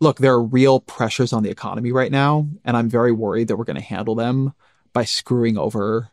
Look, 0.00 0.18
there 0.18 0.32
are 0.32 0.42
real 0.42 0.80
pressures 0.80 1.32
on 1.32 1.42
the 1.42 1.50
economy 1.50 1.92
right 1.92 2.10
now, 2.10 2.48
and 2.64 2.76
I'm 2.76 2.88
very 2.88 3.12
worried 3.12 3.48
that 3.48 3.56
we're 3.56 3.64
going 3.64 3.76
to 3.76 3.82
handle 3.82 4.14
them 4.14 4.54
by 4.94 5.04
screwing 5.04 5.58
over 5.58 6.10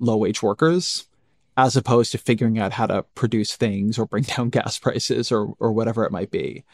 low 0.00 0.16
wage 0.16 0.42
workers 0.42 1.06
as 1.56 1.76
opposed 1.76 2.12
to 2.12 2.18
figuring 2.18 2.58
out 2.58 2.72
how 2.72 2.86
to 2.86 3.02
produce 3.14 3.54
things 3.54 3.98
or 3.98 4.06
bring 4.06 4.22
down 4.36 4.50
gas 4.50 4.78
prices 4.78 5.30
or, 5.30 5.54
or 5.60 5.72
whatever 5.72 6.04
it 6.04 6.12
might 6.12 6.30
be 6.30 6.64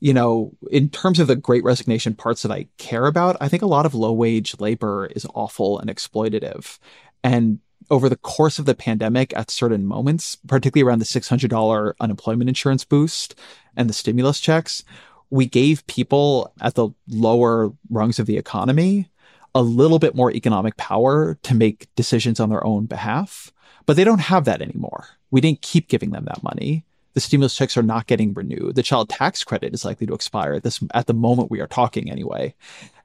you 0.00 0.14
know, 0.14 0.52
in 0.70 0.88
terms 0.88 1.18
of 1.18 1.26
the 1.26 1.36
great 1.36 1.64
resignation 1.64 2.14
parts 2.14 2.42
that 2.42 2.52
I 2.52 2.68
care 2.78 3.06
about, 3.06 3.36
I 3.40 3.48
think 3.48 3.62
a 3.62 3.66
lot 3.66 3.86
of 3.86 3.94
low 3.94 4.12
wage 4.12 4.58
labor 4.60 5.06
is 5.06 5.26
awful 5.34 5.78
and 5.78 5.90
exploitative. 5.90 6.78
And 7.22 7.60
over 7.90 8.08
the 8.08 8.16
course 8.16 8.58
of 8.58 8.66
the 8.66 8.74
pandemic, 8.74 9.34
at 9.36 9.50
certain 9.50 9.86
moments, 9.86 10.36
particularly 10.46 10.86
around 10.86 10.98
the 10.98 11.04
$600 11.04 11.94
unemployment 12.00 12.48
insurance 12.48 12.84
boost 12.84 13.34
and 13.76 13.88
the 13.88 13.94
stimulus 13.94 14.40
checks, 14.40 14.84
we 15.30 15.46
gave 15.46 15.86
people 15.86 16.52
at 16.60 16.74
the 16.74 16.88
lower 17.08 17.72
rungs 17.90 18.18
of 18.18 18.26
the 18.26 18.36
economy 18.36 19.08
a 19.54 19.62
little 19.62 19.98
bit 19.98 20.14
more 20.14 20.30
economic 20.30 20.76
power 20.76 21.38
to 21.42 21.54
make 21.54 21.88
decisions 21.96 22.40
on 22.40 22.50
their 22.50 22.64
own 22.64 22.86
behalf. 22.86 23.52
But 23.86 23.96
they 23.96 24.04
don't 24.04 24.20
have 24.20 24.44
that 24.44 24.60
anymore. 24.60 25.08
We 25.30 25.40
didn't 25.40 25.62
keep 25.62 25.88
giving 25.88 26.10
them 26.10 26.26
that 26.26 26.42
money 26.42 26.84
The 27.14 27.20
stimulus 27.20 27.56
checks 27.56 27.76
are 27.76 27.82
not 27.82 28.06
getting 28.06 28.32
renewed. 28.32 28.76
The 28.76 28.82
child 28.82 29.08
tax 29.08 29.42
credit 29.42 29.74
is 29.74 29.84
likely 29.84 30.06
to 30.06 30.14
expire 30.14 30.52
at 30.54 30.62
this 30.62 30.80
at 30.94 31.08
the 31.08 31.14
moment 31.14 31.50
we 31.50 31.60
are 31.60 31.66
talking 31.66 32.10
anyway. 32.10 32.54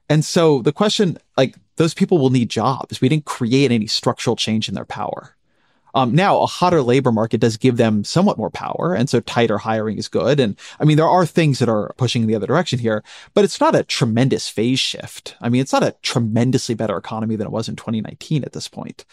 And 0.08 0.24
so 0.24 0.62
the 0.62 0.72
question, 0.72 1.18
like 1.36 1.56
those 1.76 1.94
people 1.94 2.18
will 2.18 2.30
need 2.30 2.50
jobs. 2.50 3.00
We 3.00 3.08
didn't 3.08 3.24
create 3.24 3.70
any 3.70 3.86
structural 3.86 4.36
change 4.36 4.68
in 4.68 4.74
their 4.74 4.84
power. 4.84 5.36
Um, 5.94 6.12
now, 6.12 6.40
a 6.40 6.46
hotter 6.46 6.82
labor 6.82 7.12
market 7.12 7.40
does 7.40 7.56
give 7.56 7.76
them 7.76 8.02
somewhat 8.02 8.36
more 8.36 8.50
power, 8.50 8.94
and 8.94 9.08
so 9.08 9.20
tighter 9.20 9.58
hiring 9.58 9.96
is 9.96 10.08
good. 10.08 10.40
And 10.40 10.58
I 10.80 10.84
mean, 10.84 10.96
there 10.96 11.08
are 11.08 11.24
things 11.24 11.60
that 11.60 11.68
are 11.68 11.94
pushing 11.96 12.22
in 12.22 12.28
the 12.28 12.34
other 12.34 12.48
direction 12.48 12.80
here, 12.80 13.04
but 13.32 13.44
it's 13.44 13.60
not 13.60 13.76
a 13.76 13.84
tremendous 13.84 14.48
phase 14.48 14.80
shift. 14.80 15.36
I 15.40 15.48
mean, 15.48 15.60
it's 15.60 15.72
not 15.72 15.84
a 15.84 15.94
tremendously 16.02 16.74
better 16.74 16.96
economy 16.96 17.36
than 17.36 17.46
it 17.46 17.52
was 17.52 17.68
in 17.68 17.76
2019 17.76 18.42
at 18.42 18.52
this 18.52 18.66
point. 18.68 19.04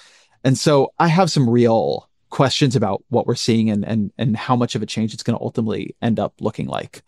And 0.44 0.58
so 0.58 0.92
I 0.98 1.08
have 1.08 1.30
some 1.30 1.48
real 1.48 2.10
questions 2.32 2.76
about 2.76 3.04
what 3.10 3.28
we're 3.28 3.36
seeing 3.36 3.70
and 3.70 3.86
and 3.86 4.12
and 4.18 4.36
how 4.36 4.56
much 4.56 4.74
of 4.74 4.82
a 4.82 4.88
change 4.88 5.14
it's 5.14 5.22
going 5.22 5.38
to 5.38 5.44
ultimately 5.44 5.96
end 6.02 6.20
up 6.20 6.34
looking 6.40 6.66
like. 6.66 7.04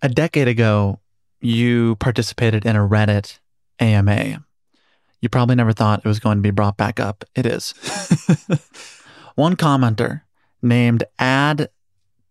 A 0.00 0.08
decade 0.08 0.48
ago, 0.48 0.98
you 1.40 1.96
participated 1.96 2.64
in 2.64 2.74
a 2.74 2.88
Reddit 2.88 3.38
AMA. 3.80 4.46
You 5.20 5.28
probably 5.28 5.56
never 5.56 5.72
thought 5.72 6.00
it 6.00 6.08
was 6.08 6.20
going 6.20 6.38
to 6.38 6.42
be 6.42 6.50
brought 6.50 6.76
back 6.76 6.98
up. 6.98 7.24
It 7.34 7.46
is. 7.46 7.74
One 9.34 9.56
commenter 9.56 10.22
named 10.62 11.04
Add 11.18 11.68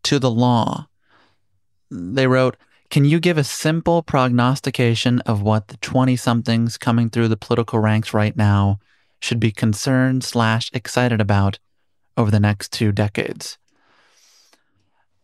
to 0.03 0.19
the 0.19 0.31
Law, 0.31 0.87
they 1.91 2.27
wrote, 2.27 2.57
Can 2.89 3.05
you 3.05 3.19
give 3.19 3.37
a 3.37 3.43
simple 3.43 4.01
prognostication 4.01 5.19
of 5.21 5.41
what 5.41 5.67
the 5.67 5.77
20 5.77 6.15
somethings 6.15 6.77
coming 6.77 7.09
through 7.09 7.27
the 7.27 7.37
political 7.37 7.79
ranks 7.79 8.13
right 8.13 8.35
now 8.35 8.79
should 9.19 9.39
be 9.39 9.51
concerned 9.51 10.23
slash 10.23 10.69
excited 10.73 11.19
about 11.19 11.59
over 12.17 12.31
the 12.31 12.39
next 12.39 12.71
two 12.71 12.91
decades? 12.91 13.57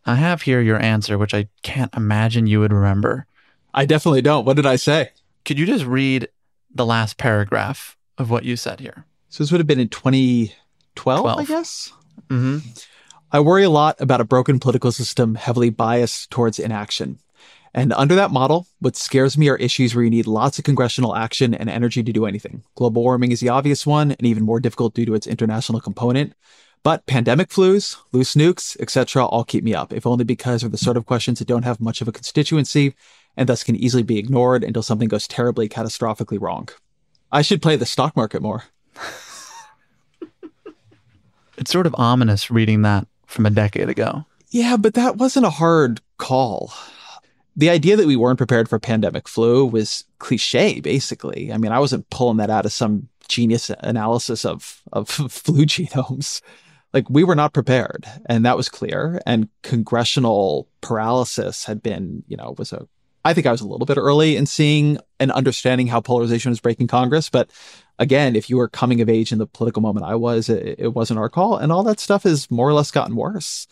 I 0.04 0.14
have 0.14 0.42
here 0.42 0.60
your 0.60 0.80
answer, 0.80 1.18
which 1.18 1.34
I 1.34 1.48
can't 1.62 1.94
imagine 1.96 2.46
you 2.46 2.60
would 2.60 2.72
remember. 2.72 3.26
I 3.74 3.86
definitely 3.86 4.22
don't. 4.22 4.44
What 4.44 4.56
did 4.56 4.66
I 4.66 4.76
say? 4.76 5.10
Could 5.44 5.58
you 5.58 5.66
just 5.66 5.84
read 5.84 6.28
the 6.76 6.86
last 6.86 7.16
paragraph 7.16 7.96
of 8.18 8.30
what 8.30 8.44
you 8.44 8.56
said 8.56 8.80
here? 8.80 9.04
So 9.28 9.42
this 9.42 9.50
would 9.50 9.60
have 9.60 9.66
been 9.66 9.80
in 9.80 9.88
2012, 9.88 10.54
12, 10.94 11.22
12. 11.22 11.38
I 11.38 11.44
guess. 11.44 11.92
Mm-hmm. 12.28 12.58
I 13.32 13.40
worry 13.40 13.64
a 13.64 13.70
lot 13.70 14.00
about 14.00 14.20
a 14.20 14.24
broken 14.24 14.58
political 14.58 14.92
system 14.92 15.34
heavily 15.34 15.70
biased 15.70 16.30
towards 16.30 16.58
inaction. 16.58 17.18
And 17.74 17.92
under 17.92 18.14
that 18.14 18.30
model, 18.30 18.66
what 18.80 18.96
scares 18.96 19.36
me 19.36 19.50
are 19.50 19.56
issues 19.56 19.94
where 19.94 20.02
you 20.02 20.10
need 20.10 20.26
lots 20.26 20.58
of 20.58 20.64
congressional 20.64 21.14
action 21.14 21.52
and 21.52 21.68
energy 21.68 22.02
to 22.02 22.12
do 22.12 22.24
anything. 22.24 22.62
Global 22.74 23.02
warming 23.02 23.32
is 23.32 23.40
the 23.40 23.50
obvious 23.50 23.86
one, 23.86 24.12
and 24.12 24.24
even 24.24 24.44
more 24.44 24.60
difficult 24.60 24.94
due 24.94 25.04
to 25.04 25.14
its 25.14 25.26
international 25.26 25.80
component. 25.80 26.32
But 26.82 27.04
pandemic 27.06 27.50
flus, 27.50 27.96
loose 28.12 28.34
nukes, 28.34 28.80
etc., 28.80 29.26
all 29.26 29.44
keep 29.44 29.62
me 29.62 29.74
up, 29.74 29.92
if 29.92 30.06
only 30.06 30.24
because 30.24 30.62
they're 30.62 30.70
the 30.70 30.78
sort 30.78 30.96
of 30.96 31.04
questions 31.04 31.38
that 31.38 31.48
don't 31.48 31.64
have 31.64 31.80
much 31.80 32.00
of 32.00 32.08
a 32.08 32.12
constituency 32.12 32.94
and 33.36 33.48
thus 33.48 33.64
can 33.64 33.76
easily 33.76 34.02
be 34.02 34.18
ignored 34.18 34.64
until 34.64 34.82
something 34.82 35.08
goes 35.08 35.28
terribly 35.28 35.68
catastrophically 35.68 36.40
wrong. 36.40 36.68
I 37.30 37.42
should 37.42 37.62
play 37.62 37.76
the 37.76 37.86
stock 37.86 38.16
market 38.16 38.42
more. 38.42 38.64
It's 41.58 41.70
sort 41.70 41.86
of 41.86 41.94
ominous 41.98 42.50
reading 42.50 42.82
that 42.82 43.06
from 43.26 43.46
a 43.46 43.50
decade 43.50 43.88
ago. 43.88 44.24
Yeah, 44.50 44.76
but 44.76 44.94
that 44.94 45.16
wasn't 45.16 45.46
a 45.46 45.50
hard 45.50 46.00
call. 46.18 46.72
The 47.56 47.70
idea 47.70 47.96
that 47.96 48.06
we 48.06 48.16
weren't 48.16 48.38
prepared 48.38 48.68
for 48.68 48.78
pandemic 48.78 49.26
flu 49.26 49.64
was 49.64 50.04
cliche, 50.18 50.80
basically. 50.80 51.52
I 51.52 51.58
mean, 51.58 51.72
I 51.72 51.78
wasn't 51.78 52.08
pulling 52.10 52.36
that 52.36 52.50
out 52.50 52.66
of 52.66 52.72
some 52.72 53.08
genius 53.28 53.70
analysis 53.80 54.44
of, 54.44 54.82
of 54.92 55.08
flu 55.08 55.64
genomes. 55.64 56.42
Like, 56.92 57.08
we 57.10 57.24
were 57.24 57.34
not 57.34 57.54
prepared, 57.54 58.06
and 58.26 58.44
that 58.44 58.56
was 58.56 58.68
clear. 58.68 59.20
And 59.26 59.48
congressional 59.62 60.68
paralysis 60.82 61.64
had 61.64 61.82
been, 61.82 62.22
you 62.28 62.36
know, 62.36 62.54
was 62.58 62.72
a 62.72 62.86
I 63.26 63.34
think 63.34 63.44
I 63.44 63.50
was 63.50 63.60
a 63.60 63.66
little 63.66 63.86
bit 63.86 63.98
early 63.98 64.36
in 64.36 64.46
seeing 64.46 64.98
and 65.18 65.32
understanding 65.32 65.88
how 65.88 66.00
polarization 66.00 66.50
was 66.50 66.60
breaking 66.60 66.86
Congress, 66.86 67.28
but 67.28 67.50
again, 67.98 68.36
if 68.36 68.48
you 68.48 68.56
were 68.56 68.68
coming 68.68 69.00
of 69.00 69.08
age 69.08 69.32
in 69.32 69.38
the 69.38 69.48
political 69.48 69.82
moment 69.82 70.06
I 70.06 70.14
was, 70.14 70.48
it, 70.48 70.76
it 70.78 70.94
wasn't 70.94 71.18
our 71.18 71.28
call. 71.28 71.56
And 71.56 71.72
all 71.72 71.82
that 71.82 71.98
stuff 71.98 72.22
has 72.22 72.48
more 72.52 72.68
or 72.68 72.72
less 72.72 72.92
gotten 72.92 73.16
worse. 73.16 73.66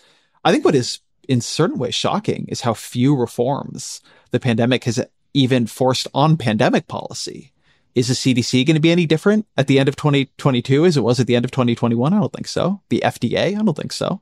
I 0.44 0.50
think 0.50 0.64
what 0.64 0.74
is 0.74 0.98
in 1.28 1.40
certain 1.40 1.78
ways 1.78 1.94
shocking 1.94 2.46
is 2.48 2.62
how 2.62 2.74
few 2.74 3.14
reforms 3.14 4.00
the 4.32 4.40
pandemic 4.40 4.82
has 4.84 5.00
even 5.34 5.68
forced 5.68 6.08
on 6.12 6.36
pandemic 6.36 6.88
policy. 6.88 7.52
Is 7.94 8.08
the 8.08 8.14
CDC 8.14 8.66
going 8.66 8.74
to 8.74 8.80
be 8.80 8.90
any 8.90 9.06
different 9.06 9.46
at 9.56 9.68
the 9.68 9.78
end 9.78 9.88
of 9.88 9.94
2022 9.94 10.84
as 10.84 10.96
it 10.96 11.02
was 11.02 11.20
at 11.20 11.28
the 11.28 11.36
end 11.36 11.44
of 11.44 11.52
2021? 11.52 12.12
I 12.12 12.18
don't 12.18 12.32
think 12.32 12.48
so. 12.48 12.80
The 12.88 13.04
FDA? 13.04 13.56
I 13.56 13.62
don't 13.62 13.76
think 13.76 13.92
so. 13.92 14.20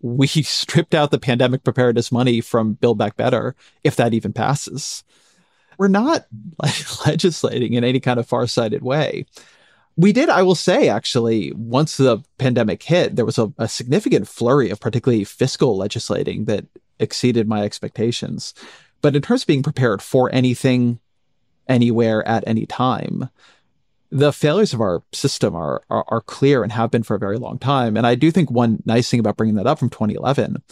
We 0.00 0.26
stripped 0.28 0.94
out 0.94 1.10
the 1.10 1.18
pandemic 1.18 1.64
preparedness 1.64 2.12
money 2.12 2.40
from 2.40 2.74
Build 2.74 2.98
Back 2.98 3.16
Better, 3.16 3.54
if 3.84 3.96
that 3.96 4.14
even 4.14 4.32
passes 4.32 5.04
we're 5.78 5.88
not 5.88 6.26
legislating 7.06 7.72
in 7.72 7.84
any 7.84 8.00
kind 8.00 8.20
of 8.20 8.26
far-sighted 8.26 8.82
way. 8.82 9.24
We 9.96 10.12
did, 10.12 10.28
I 10.28 10.42
will 10.42 10.54
say, 10.54 10.88
actually, 10.88 11.52
once 11.52 11.96
the 11.96 12.18
pandemic 12.36 12.82
hit, 12.82 13.16
there 13.16 13.24
was 13.24 13.38
a, 13.38 13.52
a 13.58 13.68
significant 13.68 14.28
flurry 14.28 14.70
of 14.70 14.80
particularly 14.80 15.24
fiscal 15.24 15.76
legislating 15.76 16.44
that 16.44 16.66
exceeded 17.00 17.48
my 17.48 17.62
expectations. 17.62 18.54
But 19.00 19.16
in 19.16 19.22
terms 19.22 19.42
of 19.42 19.48
being 19.48 19.62
prepared 19.62 20.02
for 20.02 20.32
anything, 20.32 21.00
anywhere, 21.68 22.26
at 22.26 22.44
any 22.46 22.66
time, 22.66 23.28
the 24.10 24.32
failures 24.32 24.72
of 24.72 24.80
our 24.80 25.02
system 25.12 25.54
are, 25.54 25.82
are, 25.90 26.04
are 26.08 26.20
clear 26.22 26.62
and 26.62 26.72
have 26.72 26.90
been 26.90 27.02
for 27.02 27.14
a 27.14 27.18
very 27.18 27.36
long 27.36 27.58
time. 27.58 27.96
And 27.96 28.06
I 28.06 28.14
do 28.14 28.30
think 28.30 28.50
one 28.50 28.82
nice 28.86 29.10
thing 29.10 29.20
about 29.20 29.36
bringing 29.36 29.56
that 29.56 29.66
up 29.66 29.78
from 29.78 29.90
2011, 29.90 30.62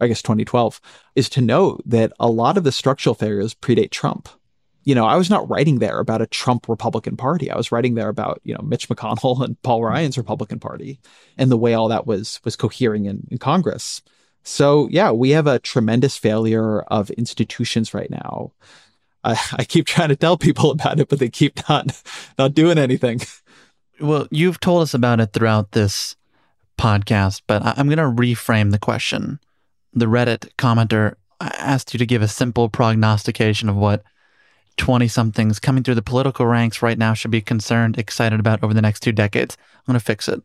I 0.00 0.06
guess 0.08 0.22
2012, 0.22 0.80
is 1.14 1.28
to 1.30 1.40
note 1.40 1.82
that 1.86 2.12
a 2.20 2.28
lot 2.28 2.58
of 2.58 2.64
the 2.64 2.72
structural 2.72 3.14
failures 3.14 3.54
predate 3.54 3.90
Trump 3.90 4.28
you 4.84 4.94
know, 4.94 5.06
I 5.06 5.16
was 5.16 5.30
not 5.30 5.48
writing 5.48 5.78
there 5.78 6.00
about 6.00 6.22
a 6.22 6.26
Trump 6.26 6.68
Republican 6.68 7.16
Party. 7.16 7.50
I 7.50 7.56
was 7.56 7.70
writing 7.70 7.94
there 7.94 8.08
about, 8.08 8.40
you 8.44 8.54
know, 8.54 8.62
Mitch 8.62 8.88
McConnell 8.88 9.42
and 9.44 9.60
Paul 9.62 9.82
Ryan's 9.82 10.18
Republican 10.18 10.58
Party 10.58 10.98
and 11.38 11.50
the 11.50 11.56
way 11.56 11.74
all 11.74 11.88
that 11.88 12.06
was 12.06 12.40
was 12.44 12.56
cohering 12.56 13.06
in, 13.06 13.26
in 13.30 13.38
Congress. 13.38 14.02
So 14.42 14.88
yeah, 14.90 15.12
we 15.12 15.30
have 15.30 15.46
a 15.46 15.60
tremendous 15.60 16.16
failure 16.16 16.80
of 16.82 17.10
institutions 17.10 17.94
right 17.94 18.10
now. 18.10 18.52
I, 19.24 19.38
I 19.58 19.64
keep 19.64 19.86
trying 19.86 20.08
to 20.08 20.16
tell 20.16 20.36
people 20.36 20.70
about 20.70 21.00
it, 21.00 21.08
but 21.08 21.18
they 21.18 21.28
keep 21.28 21.68
not 21.68 22.02
not 22.38 22.54
doing 22.54 22.78
anything. 22.78 23.20
Well, 24.00 24.26
you've 24.30 24.58
told 24.58 24.82
us 24.82 24.94
about 24.94 25.20
it 25.20 25.32
throughout 25.32 25.72
this 25.72 26.16
podcast, 26.78 27.42
but 27.46 27.62
I'm 27.64 27.86
going 27.86 27.98
to 27.98 28.22
reframe 28.22 28.72
the 28.72 28.78
question. 28.78 29.38
The 29.92 30.06
Reddit 30.06 30.48
commenter 30.56 31.14
asked 31.40 31.94
you 31.94 31.98
to 31.98 32.06
give 32.06 32.22
a 32.22 32.28
simple 32.28 32.68
prognostication 32.68 33.68
of 33.68 33.76
what 33.76 34.02
20 34.76 35.06
somethings 35.08 35.60
coming 35.60 35.84
through 35.84 35.94
the 35.94 36.02
political 36.02 36.46
ranks 36.46 36.82
right 36.82 36.98
now 36.98 37.14
should 37.14 37.30
be 37.30 37.40
concerned, 37.40 37.98
excited 37.98 38.40
about 38.40 38.62
over 38.64 38.74
the 38.74 38.82
next 38.82 39.00
two 39.00 39.12
decades. 39.12 39.56
I'm 39.60 39.92
going 39.92 39.98
to 39.98 40.04
fix 40.04 40.28
it. 40.28 40.42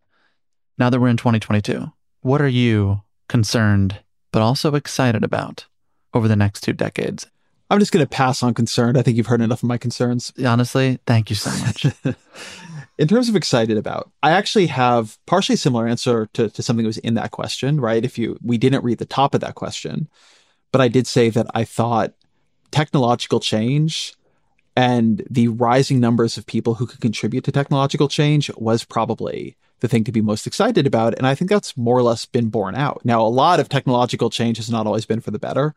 Now 0.77 0.89
that 0.89 0.99
we're 0.99 1.07
in 1.07 1.17
2022, 1.17 1.91
what 2.21 2.41
are 2.41 2.47
you 2.47 3.01
concerned, 3.27 3.99
but 4.31 4.41
also 4.41 4.75
excited 4.75 5.23
about 5.23 5.65
over 6.13 6.27
the 6.27 6.35
next 6.35 6.61
two 6.61 6.73
decades? 6.73 7.25
I'm 7.69 7.79
just 7.79 7.91
going 7.91 8.05
to 8.05 8.09
pass 8.09 8.43
on 8.43 8.53
concerned. 8.53 8.97
I 8.97 9.01
think 9.01 9.17
you've 9.17 9.27
heard 9.27 9.41
enough 9.41 9.63
of 9.63 9.69
my 9.69 9.77
concerns. 9.77 10.31
Honestly, 10.45 10.99
thank 11.05 11.29
you 11.29 11.35
so 11.35 11.49
much. 11.65 11.85
in 12.97 13.07
terms 13.07 13.27
of 13.27 13.35
excited 13.35 13.77
about, 13.77 14.09
I 14.23 14.31
actually 14.31 14.67
have 14.67 15.17
partially 15.25 15.57
similar 15.57 15.87
answer 15.87 16.27
to, 16.33 16.49
to 16.49 16.63
something 16.63 16.83
that 16.83 16.87
was 16.87 16.97
in 16.99 17.15
that 17.15 17.31
question, 17.31 17.81
right? 17.81 18.03
If 18.03 18.17
you, 18.17 18.37
we 18.41 18.57
didn't 18.57 18.83
read 18.83 18.99
the 18.99 19.05
top 19.05 19.35
of 19.35 19.41
that 19.41 19.55
question, 19.55 20.07
but 20.71 20.81
I 20.81 20.87
did 20.87 21.07
say 21.07 21.29
that 21.29 21.47
I 21.53 21.65
thought 21.65 22.13
technological 22.71 23.39
change 23.39 24.13
and 24.75 25.25
the 25.29 25.47
rising 25.47 25.99
numbers 25.99 26.37
of 26.37 26.45
people 26.45 26.75
who 26.75 26.85
could 26.85 27.01
contribute 27.01 27.43
to 27.45 27.51
technological 27.51 28.07
change 28.07 28.51
was 28.57 28.83
probably 28.83 29.57
the 29.79 29.87
thing 29.87 30.03
to 30.03 30.11
be 30.11 30.21
most 30.21 30.47
excited 30.47 30.85
about. 30.85 31.15
And 31.15 31.27
I 31.27 31.35
think 31.35 31.49
that's 31.49 31.75
more 31.75 31.97
or 31.97 32.03
less 32.03 32.25
been 32.25 32.49
borne 32.49 32.75
out. 32.75 33.01
Now, 33.03 33.21
a 33.21 33.27
lot 33.27 33.59
of 33.59 33.69
technological 33.69 34.29
change 34.29 34.57
has 34.57 34.69
not 34.69 34.85
always 34.85 35.05
been 35.05 35.19
for 35.19 35.31
the 35.31 35.39
better. 35.39 35.73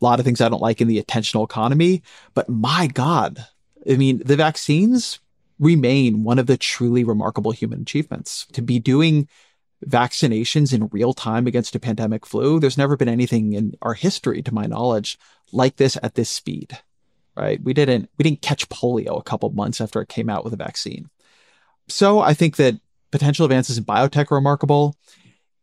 A 0.00 0.04
lot 0.04 0.18
of 0.18 0.24
things 0.24 0.40
I 0.40 0.48
don't 0.48 0.62
like 0.62 0.80
in 0.80 0.88
the 0.88 1.02
attentional 1.02 1.44
economy, 1.44 2.02
but 2.34 2.48
my 2.48 2.86
God, 2.86 3.44
I 3.90 3.96
mean, 3.96 4.22
the 4.24 4.36
vaccines 4.36 5.18
remain 5.58 6.22
one 6.22 6.38
of 6.38 6.46
the 6.46 6.56
truly 6.56 7.02
remarkable 7.02 7.50
human 7.50 7.82
achievements. 7.82 8.46
To 8.52 8.62
be 8.62 8.78
doing 8.78 9.28
vaccinations 9.86 10.72
in 10.72 10.88
real 10.92 11.14
time 11.14 11.46
against 11.46 11.74
a 11.74 11.80
pandemic 11.80 12.26
flu, 12.26 12.60
there's 12.60 12.78
never 12.78 12.96
been 12.96 13.08
anything 13.08 13.54
in 13.54 13.74
our 13.82 13.94
history, 13.94 14.42
to 14.42 14.54
my 14.54 14.66
knowledge, 14.66 15.18
like 15.52 15.76
this 15.76 15.96
at 16.02 16.14
this 16.14 16.30
speed 16.30 16.78
right? 17.38 17.62
We 17.62 17.72
didn't 17.72 18.10
we 18.18 18.24
didn't 18.24 18.42
catch 18.42 18.68
polio 18.68 19.18
a 19.18 19.22
couple 19.22 19.48
months 19.50 19.80
after 19.80 20.02
it 20.02 20.08
came 20.08 20.28
out 20.28 20.44
with 20.44 20.52
a 20.52 20.56
vaccine. 20.56 21.08
So 21.86 22.20
I 22.20 22.34
think 22.34 22.56
that 22.56 22.74
potential 23.10 23.46
advances 23.46 23.78
in 23.78 23.84
biotech 23.84 24.30
are 24.30 24.34
remarkable. 24.34 24.96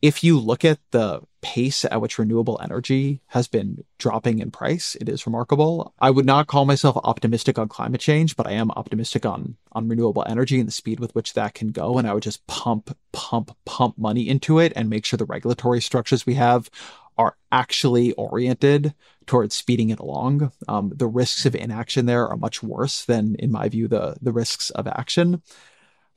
If 0.01 0.23
you 0.23 0.39
look 0.39 0.63
at 0.63 0.79
the 0.91 1.21
pace 1.41 1.85
at 1.85 2.01
which 2.01 2.19
renewable 2.19 2.59
energy 2.61 3.21
has 3.27 3.47
been 3.47 3.83
dropping 3.97 4.39
in 4.39 4.51
price, 4.51 4.95
it 4.99 5.07
is 5.07 5.25
remarkable. 5.25 5.93
I 5.99 6.11
would 6.11 6.25
not 6.25 6.47
call 6.47 6.65
myself 6.65 6.97
optimistic 7.03 7.57
on 7.57 7.69
climate 7.69 8.01
change, 8.01 8.35
but 8.35 8.47
I 8.47 8.51
am 8.51 8.71
optimistic 8.71 9.25
on 9.25 9.57
on 9.71 9.87
renewable 9.87 10.25
energy 10.27 10.59
and 10.59 10.67
the 10.67 10.71
speed 10.71 10.99
with 10.99 11.13
which 11.15 11.33
that 11.33 11.53
can 11.53 11.69
go. 11.69 11.97
And 11.97 12.07
I 12.07 12.13
would 12.13 12.23
just 12.23 12.45
pump, 12.47 12.95
pump, 13.11 13.55
pump 13.65 13.97
money 13.97 14.27
into 14.27 14.59
it 14.59 14.73
and 14.75 14.89
make 14.89 15.05
sure 15.05 15.17
the 15.17 15.25
regulatory 15.25 15.81
structures 15.81 16.25
we 16.25 16.35
have 16.35 16.69
are 17.17 17.37
actually 17.51 18.11
oriented 18.13 18.93
towards 19.25 19.55
speeding 19.55 19.89
it 19.89 19.99
along. 19.99 20.51
Um, 20.67 20.91
the 20.95 21.07
risks 21.07 21.45
of 21.45 21.55
inaction 21.55 22.05
there 22.05 22.27
are 22.27 22.37
much 22.37 22.61
worse 22.61 23.05
than, 23.05 23.35
in 23.39 23.51
my 23.51 23.69
view, 23.69 23.87
the 23.87 24.17
the 24.21 24.33
risks 24.33 24.69
of 24.71 24.87
action. 24.87 25.41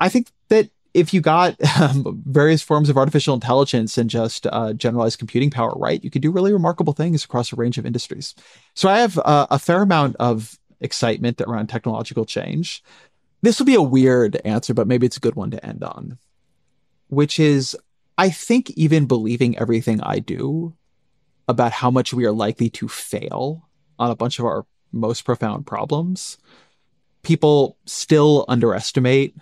I 0.01 0.09
think 0.09 0.31
that 0.49 0.71
if 0.95 1.13
you 1.13 1.21
got 1.21 1.57
um, 1.81 2.23
various 2.27 2.63
forms 2.63 2.89
of 2.89 2.97
artificial 2.97 3.35
intelligence 3.35 3.99
and 3.99 4.09
just 4.09 4.47
uh, 4.47 4.73
generalized 4.73 5.19
computing 5.19 5.51
power 5.51 5.73
right, 5.77 6.03
you 6.03 6.11
could 6.11 6.23
do 6.23 6.31
really 6.31 6.53
remarkable 6.53 6.93
things 6.93 7.25
across 7.25 7.53
a 7.53 7.57
range 7.57 7.79
of 7.79 7.87
industries. 7.87 8.35
So 8.75 8.89
I 8.89 8.99
have 8.99 9.19
uh, 9.19 9.47
a 9.51 9.59
fair 9.59 9.83
amount 9.83 10.17
of 10.17 10.59
excitement 10.81 11.41
around 11.41 11.69
technological 11.69 12.25
change. 12.25 12.83
This 13.43 13.59
will 13.59 13.67
be 13.67 13.75
a 13.75 13.83
weird 13.83 14.41
answer, 14.45 14.75
but 14.75 14.89
maybe 14.89 15.07
it's 15.07 15.17
a 15.17 15.21
good 15.21 15.37
one 15.37 15.51
to 15.53 15.65
end 15.65 15.83
on, 15.85 16.19
which 17.09 17.39
is 17.39 17.77
I 18.17 18.31
think 18.31 18.71
even 18.71 19.07
believing 19.07 19.57
everything 19.59 20.01
I 20.03 20.19
do 20.19 20.75
about 21.47 21.73
how 21.73 21.91
much 21.91 22.13
we 22.13 22.27
are 22.27 22.33
likely 22.33 22.69
to 22.71 22.89
fail 22.89 23.69
on 23.99 24.11
a 24.11 24.17
bunch 24.17 24.39
of 24.39 24.45
our 24.45 24.67
most 24.93 25.25
profound 25.25 25.67
problems, 25.67 26.39
people 27.23 27.77
still 27.87 28.45
underestimate, 28.49 29.37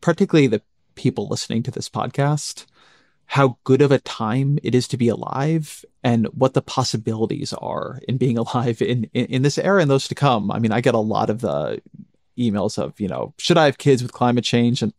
particularly 0.00 0.46
the 0.46 0.62
people 0.94 1.28
listening 1.28 1.62
to 1.62 1.70
this 1.70 1.88
podcast 1.88 2.66
how 3.32 3.56
good 3.64 3.80
of 3.80 3.90
a 3.90 3.98
time 3.98 4.58
it 4.62 4.74
is 4.74 4.86
to 4.86 4.98
be 4.98 5.08
alive 5.08 5.86
and 6.04 6.26
what 6.34 6.52
the 6.52 6.60
possibilities 6.60 7.54
are 7.54 7.98
in 8.06 8.18
being 8.18 8.36
alive 8.44 8.82
in, 8.82 9.04
in, 9.14 9.24
in 9.26 9.42
this 9.42 9.56
era 9.56 9.80
and 9.80 9.90
those 9.90 10.06
to 10.06 10.14
come. 10.14 10.50
I 10.50 10.58
mean, 10.58 10.70
I 10.70 10.82
get 10.82 10.94
a 10.94 10.98
lot 10.98 11.30
of 11.30 11.40
the 11.40 11.80
emails 12.38 12.76
of, 12.76 13.00
you 13.00 13.08
know, 13.08 13.32
should 13.38 13.56
I 13.56 13.64
have 13.64 13.78
kids 13.78 14.02
with 14.02 14.12
climate 14.12 14.44
change? 14.44 14.82
And 14.82 14.92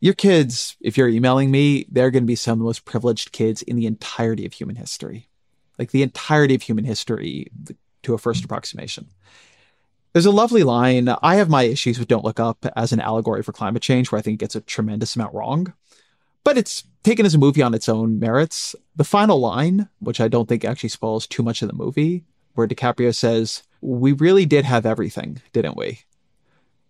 your 0.00 0.14
kids, 0.14 0.76
if 0.80 0.96
you're 0.96 1.08
emailing 1.08 1.52
me, 1.52 1.86
they're 1.88 2.10
going 2.10 2.24
to 2.24 2.26
be 2.26 2.34
some 2.34 2.54
of 2.54 2.58
the 2.58 2.64
most 2.64 2.84
privileged 2.84 3.30
kids 3.30 3.62
in 3.62 3.76
the 3.76 3.86
entirety 3.86 4.44
of 4.44 4.52
human 4.52 4.74
history. 4.74 5.28
Like 5.78 5.92
the 5.92 6.02
entirety 6.02 6.56
of 6.56 6.62
human 6.62 6.84
history 6.84 7.52
to 8.02 8.14
a 8.14 8.18
first 8.18 8.44
approximation. 8.44 9.06
There's 10.16 10.24
a 10.24 10.30
lovely 10.30 10.62
line. 10.62 11.10
I 11.22 11.34
have 11.34 11.50
my 11.50 11.64
issues 11.64 11.98
with 11.98 12.08
Don't 12.08 12.24
Look 12.24 12.40
Up 12.40 12.64
as 12.74 12.90
an 12.90 13.00
allegory 13.00 13.42
for 13.42 13.52
climate 13.52 13.82
change, 13.82 14.10
where 14.10 14.18
I 14.18 14.22
think 14.22 14.36
it 14.36 14.44
gets 14.44 14.56
a 14.56 14.62
tremendous 14.62 15.14
amount 15.14 15.34
wrong. 15.34 15.74
But 16.42 16.56
it's 16.56 16.84
taken 17.02 17.26
as 17.26 17.34
a 17.34 17.38
movie 17.38 17.60
on 17.60 17.74
its 17.74 17.86
own 17.86 18.18
merits. 18.18 18.74
The 18.94 19.04
final 19.04 19.38
line, 19.38 19.90
which 19.98 20.18
I 20.18 20.28
don't 20.28 20.48
think 20.48 20.64
actually 20.64 20.88
spoils 20.88 21.26
too 21.26 21.42
much 21.42 21.60
of 21.60 21.68
the 21.68 21.74
movie, 21.74 22.24
where 22.54 22.66
DiCaprio 22.66 23.14
says, 23.14 23.64
We 23.82 24.12
really 24.12 24.46
did 24.46 24.64
have 24.64 24.86
everything, 24.86 25.42
didn't 25.52 25.76
we? 25.76 26.00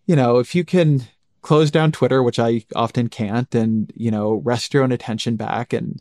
You 0.07 0.15
know, 0.15 0.39
if 0.39 0.55
you 0.55 0.65
can 0.65 1.09
close 1.43 1.73
down 1.73 1.91
Twitter, 1.91 2.23
which 2.23 2.39
I 2.39 2.65
often 2.77 3.09
can't, 3.09 3.53
and, 3.57 3.93
you 3.97 4.13
know, 4.13 4.35
rest 4.35 4.73
your 4.73 4.85
own 4.85 4.93
attention 4.93 5.35
back 5.35 5.73
and 5.73 6.01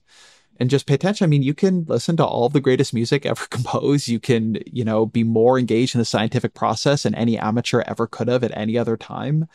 and 0.60 0.70
just 0.70 0.88
pay 0.88 0.94
attention. 0.94 1.26
I 1.26 1.28
mean, 1.28 1.44
you 1.44 1.54
can 1.54 1.86
listen 1.86 2.18
to 2.18 2.26
all 2.26 2.50
the 2.50 2.62
greatest 2.62 2.94
music 2.94 3.26
ever 3.26 3.46
composed. 3.48 4.08
You 4.08 4.20
can, 4.20 4.58
you 4.66 4.84
know, 4.84 5.06
be 5.06 5.24
more 5.24 5.60
engaged 5.60 5.96
in 5.96 6.00
the 6.00 6.06
scientific 6.06 6.54
process 6.54 7.04
than 7.04 7.16
any 7.16 7.38
amateur 7.38 7.84
ever 7.86 8.08
could 8.08 8.28
have 8.28 8.44
at 8.44 8.56
any 8.56 8.78
other 8.78 8.98
time. 8.98 9.48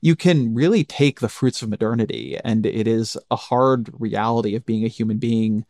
You 0.00 0.16
can 0.16 0.54
really 0.54 0.84
take 0.84 1.20
the 1.20 1.30
fruits 1.30 1.62
of 1.62 1.70
modernity, 1.70 2.36
and 2.44 2.66
it 2.66 2.86
is 2.86 3.16
a 3.30 3.36
hard 3.36 3.90
reality 3.98 4.54
of 4.54 4.66
being 4.66 4.84
a 4.84 4.88
human 4.88 5.16
being 5.16 5.64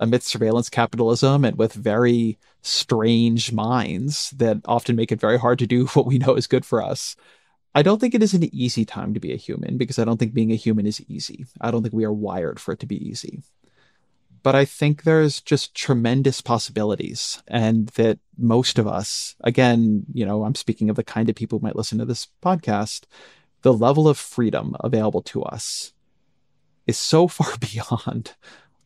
amidst 0.00 0.28
surveillance 0.28 0.68
capitalism 0.68 1.44
and 1.44 1.56
with 1.58 1.72
very 1.72 2.38
strange 2.62 3.50
minds 3.50 4.30
that 4.32 4.58
often 4.66 4.94
make 4.94 5.10
it 5.10 5.20
very 5.20 5.38
hard 5.38 5.58
to 5.58 5.66
do 5.66 5.86
what 5.94 6.06
we 6.06 6.18
know 6.18 6.34
is 6.34 6.46
good 6.46 6.64
for 6.66 6.82
us. 6.82 7.16
I 7.74 7.82
don't 7.82 8.00
think 8.00 8.14
it 8.14 8.22
is 8.22 8.34
an 8.34 8.54
easy 8.54 8.84
time 8.84 9.14
to 9.14 9.20
be 9.20 9.32
a 9.32 9.36
human 9.36 9.76
because 9.76 9.98
I 9.98 10.04
don't 10.04 10.18
think 10.18 10.34
being 10.34 10.52
a 10.52 10.56
human 10.56 10.86
is 10.86 11.02
easy. 11.08 11.46
I 11.60 11.70
don't 11.70 11.82
think 11.82 11.94
we 11.94 12.04
are 12.04 12.12
wired 12.12 12.60
for 12.60 12.72
it 12.72 12.80
to 12.80 12.86
be 12.86 13.08
easy 13.08 13.42
but 14.42 14.54
I 14.54 14.64
think 14.64 15.02
there's 15.02 15.40
just 15.40 15.74
tremendous 15.74 16.40
possibilities 16.40 17.42
and 17.46 17.88
that 17.90 18.18
most 18.36 18.78
of 18.78 18.86
us, 18.86 19.34
again, 19.42 20.04
you 20.12 20.24
know, 20.24 20.44
I'm 20.44 20.54
speaking 20.54 20.90
of 20.90 20.96
the 20.96 21.04
kind 21.04 21.28
of 21.28 21.36
people 21.36 21.58
who 21.58 21.66
might 21.66 21.76
listen 21.76 21.98
to 21.98 22.04
this 22.04 22.28
podcast, 22.42 23.04
the 23.62 23.72
level 23.72 24.08
of 24.08 24.18
freedom 24.18 24.76
available 24.80 25.22
to 25.22 25.42
us 25.42 25.92
is 26.86 26.98
so 26.98 27.28
far 27.28 27.56
beyond 27.58 28.34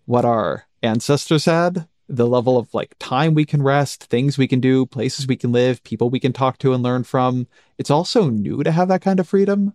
what 0.07 0.25
our 0.25 0.67
ancestors 0.83 1.45
had. 1.45 1.89
The 2.09 2.27
level 2.27 2.59
of 2.59 2.75
like 2.75 2.95
time 2.99 3.33
we 3.33 3.47
can 3.47 3.63
rest, 3.63 4.05
things 4.05 4.37
we 4.37 4.49
can 4.49 4.61
do, 4.61 4.85
places 4.85 5.27
we 5.27 5.37
can 5.37 5.53
live, 5.53 5.83
people 5.83 6.11
we 6.11 6.21
can 6.21 6.33
talk 6.33 6.59
to 6.59 6.75
and 6.75 6.83
learn 6.83 7.05
from. 7.05 7.47
It's 7.79 7.91
also 7.91 8.29
new 8.29 8.63
to 8.63 8.73
have 8.73 8.89
that 8.89 9.01
kind 9.01 9.19
of 9.19 9.29
freedom 9.29 9.75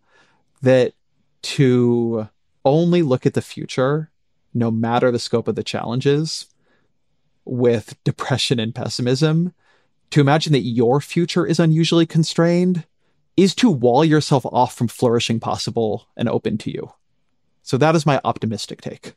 that 0.62 0.94
to 1.44 2.28
only 2.64 3.02
look 3.02 3.26
at 3.26 3.34
the 3.34 3.42
future 3.42 4.12
no 4.58 4.72
matter 4.72 5.12
the 5.12 5.20
scope 5.20 5.48
of 5.48 5.56
the 5.56 5.64
challenges, 5.64 6.48
with 7.46 7.96
depression 8.04 8.60
and 8.60 8.76
pessimism, 8.76 9.54
to 10.12 10.22
imagine 10.22 10.54
that 10.54 10.60
your 10.60 11.00
future 11.00 11.46
is 11.46 11.60
unusually 11.60 12.06
constrained 12.06 12.86
is 13.36 13.54
to 13.56 13.70
wall 13.70 14.04
yourself 14.04 14.46
off 14.48 14.74
from 14.76 14.88
flourishing 14.88 15.40
possible 15.40 16.08
and 16.18 16.28
open 16.28 16.58
to 16.58 16.72
you. 16.72 16.92
So 17.62 17.78
that 17.78 17.96
is 17.96 18.06
my 18.06 18.20
optimistic 18.24 18.82
take. 18.82 19.14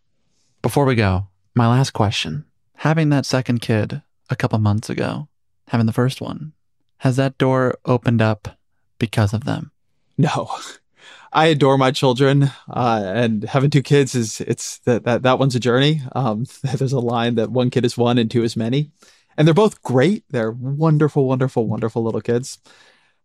Before 0.62 0.84
we 0.84 0.95
go, 0.95 1.28
my 1.55 1.66
last 1.66 1.93
question. 1.93 2.45
Having 2.76 3.09
that 3.11 3.26
second 3.26 3.61
kid 3.61 4.03
a 4.28 4.36
couple 4.36 4.59
months 4.59 4.91
ago, 4.91 5.28
having 5.68 5.86
the 5.86 5.93
first 5.93 6.20
one, 6.20 6.53
has 6.99 7.16
that 7.16 7.38
door 7.38 7.78
opened 7.84 8.20
up 8.20 8.59
because 8.99 9.32
of 9.32 9.45
them? 9.45 9.72
No. 10.18 10.51
I 11.33 11.47
adore 11.47 11.78
my 11.78 11.93
children, 11.93 12.51
uh, 12.68 13.03
and 13.07 13.45
having 13.45 13.70
two 13.70 13.83
kids 13.83 14.14
is 14.14 14.41
it's 14.41 14.78
that 14.81 15.05
that 15.05 15.22
that 15.22 15.39
one's 15.39 15.55
a 15.55 15.61
journey. 15.61 16.03
Um, 16.12 16.47
there's 16.62 16.93
a 16.93 16.99
line 17.01 17.37
that 17.37 17.51
one 17.51 17.70
kid 17.70 17.85
is 17.85 17.97
one 17.97 18.18
and 18.18 18.31
two 18.31 18.43
is 18.43 18.57
many, 18.57 18.91
and 19.37 19.47
they're 19.47 19.55
both 19.55 19.83
great. 19.83 20.24
They're 20.31 20.51
wonderful, 20.51 21.26
wonderful, 21.26 21.66
wonderful 21.66 22.03
little 22.03 22.20
kids. 22.20 22.59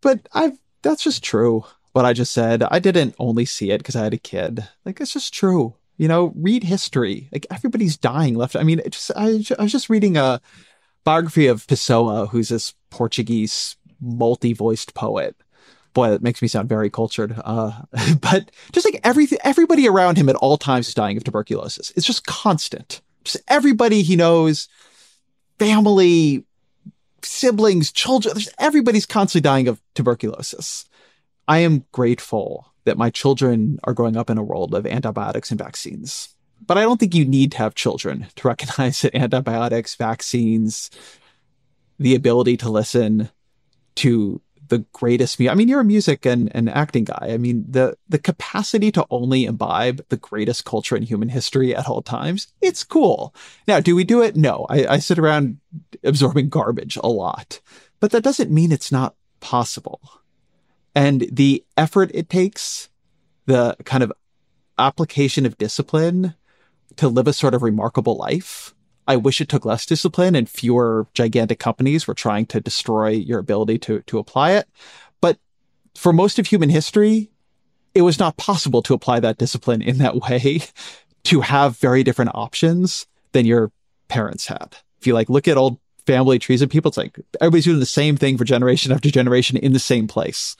But 0.00 0.28
I've 0.32 0.58
that's 0.82 1.02
just 1.02 1.24
true. 1.24 1.64
What 1.92 2.04
I 2.04 2.12
just 2.12 2.32
said, 2.32 2.62
I 2.62 2.78
didn't 2.78 3.14
only 3.18 3.46
see 3.46 3.70
it 3.70 3.78
because 3.78 3.96
I 3.96 4.04
had 4.04 4.14
a 4.14 4.18
kid. 4.18 4.68
Like 4.84 5.00
it's 5.00 5.14
just 5.14 5.32
true. 5.32 5.74
You 5.96 6.08
know, 6.08 6.32
read 6.36 6.62
history. 6.62 7.28
Like 7.32 7.46
everybody's 7.50 7.96
dying 7.96 8.34
left. 8.34 8.54
I 8.54 8.62
mean, 8.62 8.82
just 8.90 9.10
I, 9.16 9.42
I 9.58 9.62
was 9.62 9.72
just 9.72 9.88
reading 9.88 10.16
a 10.16 10.40
biography 11.04 11.46
of 11.46 11.66
Pessoa, 11.66 12.28
who's 12.28 12.50
this 12.50 12.74
Portuguese 12.90 13.76
multi-voiced 14.00 14.94
poet 14.94 15.36
boy, 15.96 16.10
that 16.10 16.22
makes 16.22 16.42
me 16.42 16.46
sound 16.48 16.68
very 16.68 16.90
cultured. 16.90 17.34
Uh, 17.42 17.72
but 18.20 18.50
just 18.70 18.86
like 18.86 19.00
everything, 19.02 19.38
everybody 19.42 19.88
around 19.88 20.18
him 20.18 20.28
at 20.28 20.36
all 20.36 20.58
times 20.58 20.88
is 20.88 20.94
dying 20.94 21.16
of 21.16 21.24
tuberculosis. 21.24 21.90
It's 21.96 22.06
just 22.06 22.26
constant. 22.26 23.00
Just 23.24 23.38
everybody 23.48 24.02
he 24.02 24.14
knows, 24.14 24.68
family, 25.58 26.44
siblings, 27.22 27.90
children, 27.90 28.36
everybody's 28.58 29.06
constantly 29.06 29.48
dying 29.48 29.68
of 29.68 29.80
tuberculosis. 29.94 30.84
I 31.48 31.58
am 31.60 31.86
grateful 31.92 32.72
that 32.84 32.98
my 32.98 33.08
children 33.08 33.78
are 33.84 33.94
growing 33.94 34.18
up 34.18 34.28
in 34.28 34.36
a 34.36 34.44
world 34.44 34.74
of 34.74 34.86
antibiotics 34.86 35.50
and 35.50 35.58
vaccines. 35.58 36.28
But 36.66 36.76
I 36.76 36.82
don't 36.82 37.00
think 37.00 37.14
you 37.14 37.24
need 37.24 37.52
to 37.52 37.58
have 37.58 37.74
children 37.74 38.26
to 38.36 38.48
recognize 38.48 39.00
that 39.00 39.14
antibiotics, 39.14 39.94
vaccines, 39.94 40.90
the 41.98 42.14
ability 42.14 42.58
to 42.58 42.68
listen 42.68 43.30
to 43.96 44.42
the 44.68 44.84
greatest 44.92 45.40
I 45.40 45.54
mean, 45.54 45.68
you're 45.68 45.80
a 45.80 45.84
music 45.84 46.26
and, 46.26 46.54
and 46.54 46.68
acting 46.68 47.04
guy. 47.04 47.28
I 47.30 47.38
mean, 47.38 47.64
the 47.68 47.96
the 48.08 48.18
capacity 48.18 48.90
to 48.92 49.06
only 49.10 49.44
imbibe 49.44 50.04
the 50.08 50.16
greatest 50.16 50.64
culture 50.64 50.96
in 50.96 51.02
human 51.02 51.28
history 51.28 51.74
at 51.74 51.88
all 51.88 52.02
times, 52.02 52.48
it's 52.60 52.84
cool. 52.84 53.34
Now, 53.66 53.80
do 53.80 53.96
we 53.96 54.04
do 54.04 54.22
it? 54.22 54.36
No. 54.36 54.66
I, 54.68 54.86
I 54.86 54.98
sit 54.98 55.18
around 55.18 55.58
absorbing 56.04 56.48
garbage 56.48 56.96
a 57.02 57.08
lot. 57.08 57.60
But 58.00 58.10
that 58.10 58.24
doesn't 58.24 58.50
mean 58.50 58.72
it's 58.72 58.92
not 58.92 59.14
possible. 59.40 60.00
And 60.94 61.26
the 61.30 61.64
effort 61.76 62.10
it 62.14 62.28
takes, 62.28 62.88
the 63.46 63.76
kind 63.84 64.02
of 64.02 64.12
application 64.78 65.46
of 65.46 65.58
discipline 65.58 66.34
to 66.96 67.08
live 67.08 67.26
a 67.26 67.32
sort 67.32 67.54
of 67.54 67.62
remarkable 67.62 68.16
life 68.16 68.74
I 69.06 69.16
wish 69.16 69.40
it 69.40 69.48
took 69.48 69.64
less 69.64 69.86
discipline 69.86 70.34
and 70.34 70.48
fewer 70.48 71.06
gigantic 71.14 71.58
companies 71.58 72.06
were 72.06 72.14
trying 72.14 72.46
to 72.46 72.60
destroy 72.60 73.08
your 73.08 73.38
ability 73.38 73.78
to, 73.80 74.00
to 74.02 74.18
apply 74.18 74.52
it. 74.52 74.68
But 75.20 75.38
for 75.94 76.12
most 76.12 76.38
of 76.38 76.46
human 76.46 76.70
history, 76.70 77.30
it 77.94 78.02
was 78.02 78.18
not 78.18 78.36
possible 78.36 78.82
to 78.82 78.94
apply 78.94 79.20
that 79.20 79.38
discipline 79.38 79.80
in 79.80 79.98
that 79.98 80.16
way 80.28 80.62
to 81.24 81.40
have 81.40 81.78
very 81.78 82.02
different 82.02 82.32
options 82.34 83.06
than 83.32 83.46
your 83.46 83.72
parents 84.08 84.46
had. 84.46 84.76
If 85.00 85.06
you 85.06 85.14
like 85.14 85.28
look 85.28 85.48
at 85.48 85.56
old 85.56 85.78
family 86.06 86.38
trees 86.38 86.62
of 86.62 86.70
people, 86.70 86.88
it's 86.88 86.96
like 86.96 87.18
everybody's 87.40 87.64
doing 87.64 87.80
the 87.80 87.86
same 87.86 88.16
thing 88.16 88.38
for 88.38 88.44
generation 88.44 88.92
after 88.92 89.10
generation 89.10 89.56
in 89.56 89.72
the 89.72 89.78
same 89.78 90.06
place. 90.06 90.56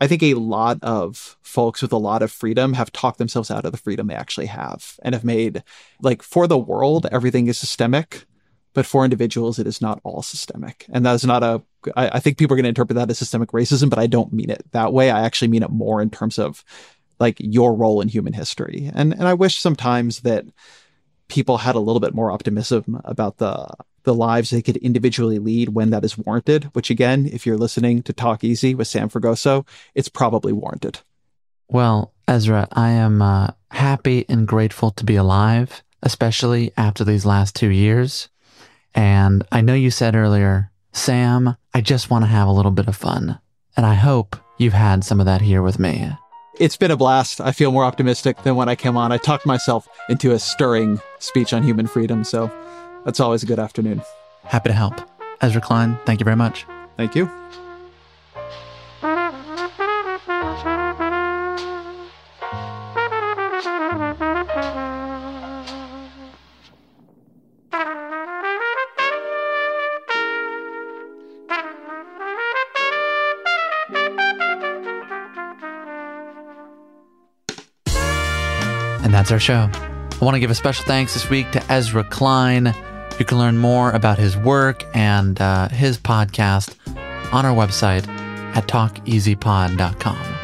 I 0.00 0.06
think 0.06 0.22
a 0.22 0.34
lot 0.34 0.78
of 0.82 1.36
folks 1.42 1.80
with 1.80 1.92
a 1.92 1.98
lot 1.98 2.22
of 2.22 2.30
freedom 2.30 2.74
have 2.74 2.92
talked 2.92 3.18
themselves 3.18 3.50
out 3.50 3.64
of 3.64 3.72
the 3.72 3.78
freedom 3.78 4.06
they 4.06 4.14
actually 4.14 4.46
have 4.46 4.98
and 5.02 5.14
have 5.14 5.24
made, 5.24 5.62
like, 6.02 6.22
for 6.22 6.46
the 6.46 6.58
world, 6.58 7.06
everything 7.10 7.46
is 7.46 7.56
systemic, 7.56 8.26
but 8.74 8.84
for 8.84 9.04
individuals, 9.04 9.58
it 9.58 9.66
is 9.66 9.80
not 9.80 10.00
all 10.04 10.20
systemic. 10.20 10.84
And 10.90 11.06
that 11.06 11.14
is 11.14 11.24
not 11.24 11.42
a, 11.42 11.62
I, 11.96 12.08
I 12.16 12.20
think 12.20 12.36
people 12.36 12.52
are 12.54 12.58
going 12.58 12.64
to 12.64 12.68
interpret 12.68 12.96
that 12.96 13.10
as 13.10 13.18
systemic 13.18 13.52
racism, 13.52 13.88
but 13.88 13.98
I 13.98 14.06
don't 14.06 14.34
mean 14.34 14.50
it 14.50 14.70
that 14.72 14.92
way. 14.92 15.10
I 15.10 15.24
actually 15.24 15.48
mean 15.48 15.62
it 15.62 15.70
more 15.70 16.02
in 16.02 16.10
terms 16.10 16.38
of 16.38 16.62
like 17.18 17.36
your 17.38 17.74
role 17.74 18.02
in 18.02 18.08
human 18.08 18.34
history. 18.34 18.90
And, 18.94 19.14
and 19.14 19.26
I 19.26 19.32
wish 19.32 19.58
sometimes 19.58 20.20
that 20.20 20.44
people 21.28 21.56
had 21.56 21.74
a 21.74 21.80
little 21.80 22.00
bit 22.00 22.14
more 22.14 22.30
optimism 22.30 23.00
about 23.04 23.38
the 23.38 23.66
the 24.06 24.14
lives 24.14 24.50
they 24.50 24.62
could 24.62 24.76
individually 24.78 25.38
lead 25.38 25.70
when 25.70 25.90
that 25.90 26.04
is 26.04 26.16
warranted, 26.16 26.64
which 26.72 26.90
again, 26.90 27.28
if 27.30 27.44
you're 27.44 27.58
listening 27.58 28.02
to 28.04 28.12
Talk 28.12 28.44
Easy 28.44 28.74
with 28.74 28.86
Sam 28.86 29.10
Fragoso, 29.10 29.66
it's 29.94 30.08
probably 30.08 30.52
warranted. 30.52 31.00
Well, 31.68 32.14
Ezra, 32.28 32.68
I 32.72 32.90
am 32.90 33.20
uh, 33.20 33.48
happy 33.72 34.24
and 34.28 34.46
grateful 34.46 34.92
to 34.92 35.04
be 35.04 35.16
alive, 35.16 35.82
especially 36.04 36.72
after 36.76 37.04
these 37.04 37.26
last 37.26 37.56
two 37.56 37.68
years. 37.68 38.28
And 38.94 39.44
I 39.50 39.60
know 39.60 39.74
you 39.74 39.90
said 39.90 40.14
earlier, 40.14 40.70
Sam, 40.92 41.56
I 41.74 41.80
just 41.80 42.08
want 42.08 42.22
to 42.22 42.28
have 42.28 42.46
a 42.46 42.52
little 42.52 42.70
bit 42.70 42.86
of 42.86 42.96
fun. 42.96 43.40
And 43.76 43.84
I 43.84 43.94
hope 43.94 44.36
you've 44.56 44.72
had 44.72 45.02
some 45.02 45.18
of 45.18 45.26
that 45.26 45.42
here 45.42 45.62
with 45.62 45.80
me. 45.80 46.10
It's 46.60 46.76
been 46.76 46.92
a 46.92 46.96
blast. 46.96 47.40
I 47.40 47.50
feel 47.50 47.72
more 47.72 47.84
optimistic 47.84 48.44
than 48.44 48.54
when 48.54 48.68
I 48.68 48.76
came 48.76 48.96
on. 48.96 49.10
I 49.10 49.18
talked 49.18 49.44
myself 49.44 49.88
into 50.08 50.30
a 50.30 50.38
stirring 50.38 51.00
speech 51.18 51.52
on 51.52 51.64
human 51.64 51.88
freedom. 51.88 52.22
So 52.22 52.50
that's 53.06 53.20
always 53.20 53.44
a 53.44 53.46
good 53.46 53.60
afternoon. 53.60 54.02
Happy 54.42 54.68
to 54.68 54.74
help. 54.74 54.94
Ezra 55.40 55.60
Klein, 55.60 55.96
thank 56.04 56.20
you 56.20 56.24
very 56.24 56.36
much. 56.36 56.66
Thank 56.96 57.14
you. 57.14 57.30
And 79.04 79.14
that's 79.14 79.30
our 79.30 79.38
show. 79.38 79.70
I 79.72 80.24
want 80.24 80.34
to 80.34 80.40
give 80.40 80.50
a 80.50 80.54
special 80.56 80.84
thanks 80.86 81.14
this 81.14 81.30
week 81.30 81.52
to 81.52 81.62
Ezra 81.70 82.02
Klein. 82.02 82.74
You 83.18 83.24
can 83.24 83.38
learn 83.38 83.56
more 83.56 83.90
about 83.92 84.18
his 84.18 84.36
work 84.36 84.84
and 84.94 85.40
uh, 85.40 85.68
his 85.68 85.98
podcast 85.98 86.74
on 87.32 87.46
our 87.46 87.54
website 87.54 88.06
at 88.56 88.66
talkeasypod.com. 88.66 90.36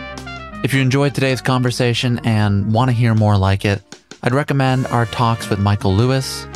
If 0.65 0.73
you 0.73 0.81
enjoyed 0.81 1.15
today's 1.15 1.41
conversation 1.41 2.21
and 2.25 2.73
want 2.73 2.89
to 2.89 2.93
hear 2.93 3.15
more 3.15 3.37
like 3.37 3.65
it, 3.65 3.83
I'd 4.23 4.33
recommend 4.33 4.87
our 4.87 5.07
talks 5.07 5.51
with 5.51 5.59
Michael 5.59 5.95
Lewis, 5.95 6.47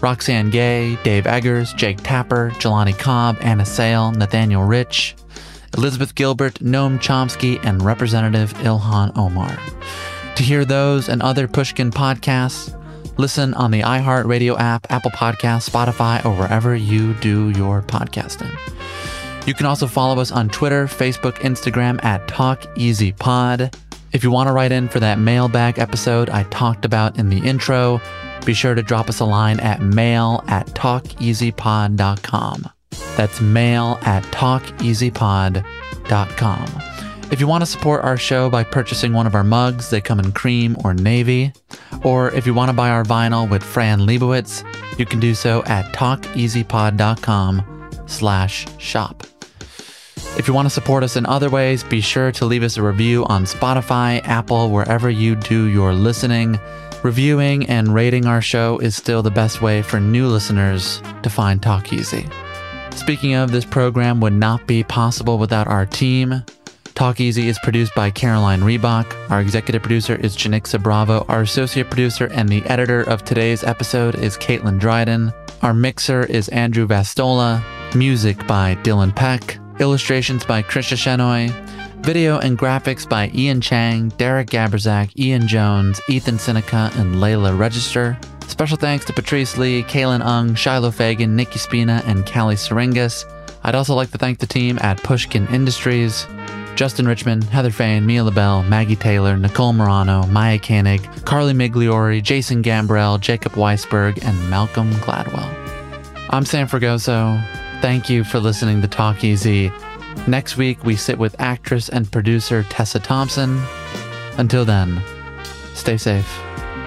Roxane 0.00 0.50
Gay, 0.50 0.98
Dave 1.04 1.26
Eggers, 1.26 1.72
Jake 1.74 2.02
Tapper, 2.02 2.50
Jelani 2.56 2.98
Cobb, 2.98 3.36
Anna 3.40 3.64
Sale, 3.64 4.12
Nathaniel 4.12 4.64
Rich, 4.64 5.14
Elizabeth 5.76 6.14
Gilbert, 6.14 6.54
Noam 6.54 6.98
Chomsky, 6.98 7.64
and 7.64 7.82
Representative 7.82 8.52
Ilhan 8.54 9.16
Omar. 9.16 9.56
To 10.34 10.42
hear 10.42 10.64
those 10.64 11.08
and 11.08 11.22
other 11.22 11.46
Pushkin 11.46 11.90
podcasts, 11.92 12.76
listen 13.22 13.54
on 13.54 13.70
the 13.70 13.80
iHeartRadio 13.80 14.58
app, 14.58 14.86
Apple 14.90 15.12
Podcasts, 15.12 15.70
Spotify, 15.70 16.22
or 16.24 16.34
wherever 16.34 16.74
you 16.74 17.14
do 17.14 17.50
your 17.50 17.80
podcasting. 17.80 18.52
You 19.46 19.54
can 19.54 19.64
also 19.64 19.86
follow 19.86 20.20
us 20.20 20.32
on 20.32 20.48
Twitter, 20.48 20.86
Facebook, 20.86 21.34
Instagram 21.36 22.02
at 22.04 22.26
TalkEasyPod. 22.26 23.72
If 24.12 24.24
you 24.24 24.30
want 24.30 24.48
to 24.48 24.52
write 24.52 24.72
in 24.72 24.88
for 24.88 25.00
that 25.00 25.18
mailbag 25.18 25.78
episode 25.78 26.28
I 26.30 26.42
talked 26.44 26.84
about 26.84 27.18
in 27.18 27.30
the 27.30 27.38
intro, 27.38 28.00
be 28.44 28.54
sure 28.54 28.74
to 28.74 28.82
drop 28.82 29.08
us 29.08 29.20
a 29.20 29.24
line 29.24 29.60
at 29.60 29.80
mail 29.80 30.42
at 30.48 30.66
talkeasypod.com. 30.66 32.68
That's 33.16 33.40
mail 33.40 33.98
at 34.02 34.24
talkeasypod.com. 34.24 36.91
If 37.32 37.40
you 37.40 37.46
want 37.46 37.62
to 37.62 37.66
support 37.66 38.04
our 38.04 38.18
show 38.18 38.50
by 38.50 38.62
purchasing 38.62 39.14
one 39.14 39.26
of 39.26 39.34
our 39.34 39.42
mugs, 39.42 39.88
they 39.88 40.02
come 40.02 40.20
in 40.20 40.32
cream 40.32 40.76
or 40.84 40.92
navy. 40.92 41.54
Or 42.04 42.30
if 42.32 42.46
you 42.46 42.52
want 42.52 42.68
to 42.68 42.76
buy 42.76 42.90
our 42.90 43.04
vinyl 43.04 43.48
with 43.48 43.62
Fran 43.62 44.00
Lebowitz, 44.00 44.62
you 44.98 45.06
can 45.06 45.18
do 45.18 45.34
so 45.34 45.62
at 45.64 45.86
talkeasypod.com 45.94 47.90
slash 48.04 48.66
shop. 48.78 49.26
If 50.36 50.46
you 50.46 50.52
want 50.52 50.66
to 50.66 50.70
support 50.70 51.02
us 51.04 51.16
in 51.16 51.24
other 51.24 51.48
ways, 51.48 51.82
be 51.82 52.02
sure 52.02 52.32
to 52.32 52.44
leave 52.44 52.62
us 52.62 52.76
a 52.76 52.82
review 52.82 53.24
on 53.24 53.46
Spotify, 53.46 54.22
Apple, 54.28 54.70
wherever 54.70 55.08
you 55.08 55.34
do 55.34 55.64
your 55.68 55.94
listening. 55.94 56.60
Reviewing 57.02 57.66
and 57.66 57.94
rating 57.94 58.26
our 58.26 58.42
show 58.42 58.76
is 58.78 58.94
still 58.94 59.22
the 59.22 59.30
best 59.30 59.62
way 59.62 59.80
for 59.80 59.98
new 59.98 60.26
listeners 60.26 61.00
to 61.22 61.30
find 61.30 61.62
Talk 61.62 61.94
Easy. 61.94 62.28
Speaking 62.90 63.32
of, 63.32 63.52
this 63.52 63.64
program 63.64 64.20
would 64.20 64.34
not 64.34 64.66
be 64.66 64.84
possible 64.84 65.38
without 65.38 65.66
our 65.66 65.86
team. 65.86 66.44
Talk 66.94 67.20
Easy 67.20 67.48
is 67.48 67.58
produced 67.62 67.94
by 67.94 68.10
Caroline 68.10 68.60
Reebok. 68.60 69.30
Our 69.30 69.40
executive 69.40 69.82
producer 69.82 70.14
is 70.16 70.36
Janicza 70.36 70.80
Bravo. 70.82 71.24
Our 71.28 71.42
associate 71.42 71.88
producer 71.88 72.26
and 72.26 72.48
the 72.48 72.62
editor 72.64 73.02
of 73.02 73.24
today's 73.24 73.64
episode 73.64 74.14
is 74.16 74.36
Caitlin 74.36 74.78
Dryden. 74.78 75.32
Our 75.62 75.72
mixer 75.72 76.24
is 76.24 76.48
Andrew 76.50 76.86
Vastola. 76.86 77.62
Music 77.94 78.46
by 78.46 78.76
Dylan 78.82 79.14
Peck. 79.14 79.58
Illustrations 79.80 80.44
by 80.44 80.62
Krisha 80.62 80.96
Shenoy. 80.96 81.50
Video 82.04 82.38
and 82.38 82.58
graphics 82.58 83.08
by 83.08 83.30
Ian 83.34 83.60
Chang, 83.60 84.08
Derek 84.10 84.48
Gaberzak, 84.48 85.16
Ian 85.18 85.46
Jones, 85.48 86.00
Ethan 86.08 86.38
Seneca, 86.38 86.90
and 86.96 87.16
Layla 87.16 87.56
Register. 87.56 88.18
Special 88.48 88.76
thanks 88.76 89.04
to 89.06 89.12
Patrice 89.12 89.56
Lee, 89.56 89.82
Kaylin 89.84 90.24
Ung, 90.24 90.54
Shiloh 90.54 90.90
Fagan, 90.90 91.36
Nikki 91.36 91.58
Spina, 91.58 92.02
and 92.06 92.26
Callie 92.26 92.56
Syringas. 92.56 93.24
I'd 93.64 93.76
also 93.76 93.94
like 93.94 94.10
to 94.10 94.18
thank 94.18 94.40
the 94.40 94.46
team 94.46 94.78
at 94.82 95.02
Pushkin 95.02 95.46
Industries. 95.48 96.26
Justin 96.74 97.06
Richmond, 97.06 97.44
Heather 97.44 97.70
Fain, 97.70 98.06
Mia 98.06 98.24
Lobel, 98.24 98.62
Maggie 98.64 98.96
Taylor, 98.96 99.36
Nicole 99.36 99.72
Morano, 99.72 100.26
Maya 100.26 100.58
Koenig, 100.58 101.02
Carly 101.24 101.52
Migliori, 101.52 102.22
Jason 102.22 102.62
Gambrell, 102.62 103.20
Jacob 103.20 103.52
Weisberg, 103.52 104.24
and 104.24 104.50
Malcolm 104.50 104.90
Gladwell. 104.94 105.48
I'm 106.30 106.44
Sam 106.44 106.66
Fragoso. 106.66 107.40
Thank 107.80 108.08
you 108.08 108.24
for 108.24 108.40
listening 108.40 108.80
to 108.82 108.88
Talk 108.88 109.22
Easy. 109.22 109.70
Next 110.26 110.56
week, 110.56 110.82
we 110.84 110.96
sit 110.96 111.18
with 111.18 111.36
actress 111.38 111.88
and 111.88 112.10
producer 112.10 112.62
Tessa 112.64 113.00
Thompson. 113.00 113.60
Until 114.38 114.64
then, 114.64 115.02
stay 115.74 115.96
safe 115.96 116.38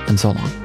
and 0.07 0.19
so 0.19 0.31
long. 0.31 0.64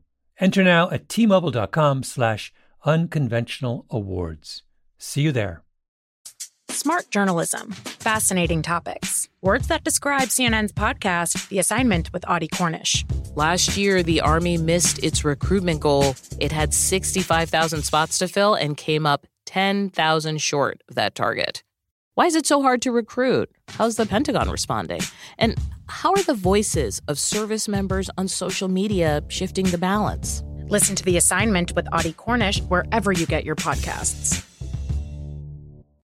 Enter 0.41 0.63
now 0.63 0.89
at 0.89 1.07
tmobile.com 1.07 2.01
slash 2.01 2.51
unconventional 2.83 3.85
awards. 3.91 4.63
See 4.97 5.21
you 5.21 5.31
there. 5.31 5.61
Smart 6.69 7.11
journalism. 7.11 7.71
Fascinating 7.73 8.63
topics. 8.63 9.29
Words 9.41 9.67
that 9.67 9.83
describe 9.83 10.29
CNN's 10.29 10.71
podcast, 10.71 11.47
The 11.49 11.59
Assignment 11.59 12.11
with 12.11 12.27
Audie 12.27 12.47
Cornish. 12.47 13.05
Last 13.35 13.77
year, 13.77 14.01
the 14.01 14.21
Army 14.21 14.57
missed 14.57 15.03
its 15.03 15.23
recruitment 15.23 15.79
goal. 15.79 16.15
It 16.39 16.51
had 16.51 16.73
65,000 16.73 17.83
spots 17.83 18.17
to 18.17 18.27
fill 18.27 18.55
and 18.55 18.75
came 18.75 19.05
up 19.05 19.27
10,000 19.45 20.41
short 20.41 20.81
of 20.89 20.95
that 20.95 21.13
target. 21.13 21.61
Why 22.15 22.25
is 22.25 22.35
it 22.35 22.47
so 22.47 22.61
hard 22.61 22.81
to 22.81 22.91
recruit? 22.91 23.51
How's 23.67 23.95
the 23.95 24.05
Pentagon 24.05 24.49
responding? 24.49 25.01
And 25.37 25.55
how 25.91 26.11
are 26.11 26.23
the 26.23 26.33
voices 26.33 27.01
of 27.09 27.19
service 27.19 27.67
members 27.67 28.09
on 28.17 28.27
social 28.27 28.69
media 28.69 29.21
shifting 29.27 29.65
the 29.65 29.77
balance? 29.77 30.41
Listen 30.69 30.95
to 30.95 31.03
The 31.03 31.17
Assignment 31.17 31.75
with 31.75 31.85
Audie 31.91 32.13
Cornish 32.13 32.61
wherever 32.61 33.11
you 33.11 33.25
get 33.25 33.43
your 33.43 33.57
podcasts. 33.57 34.50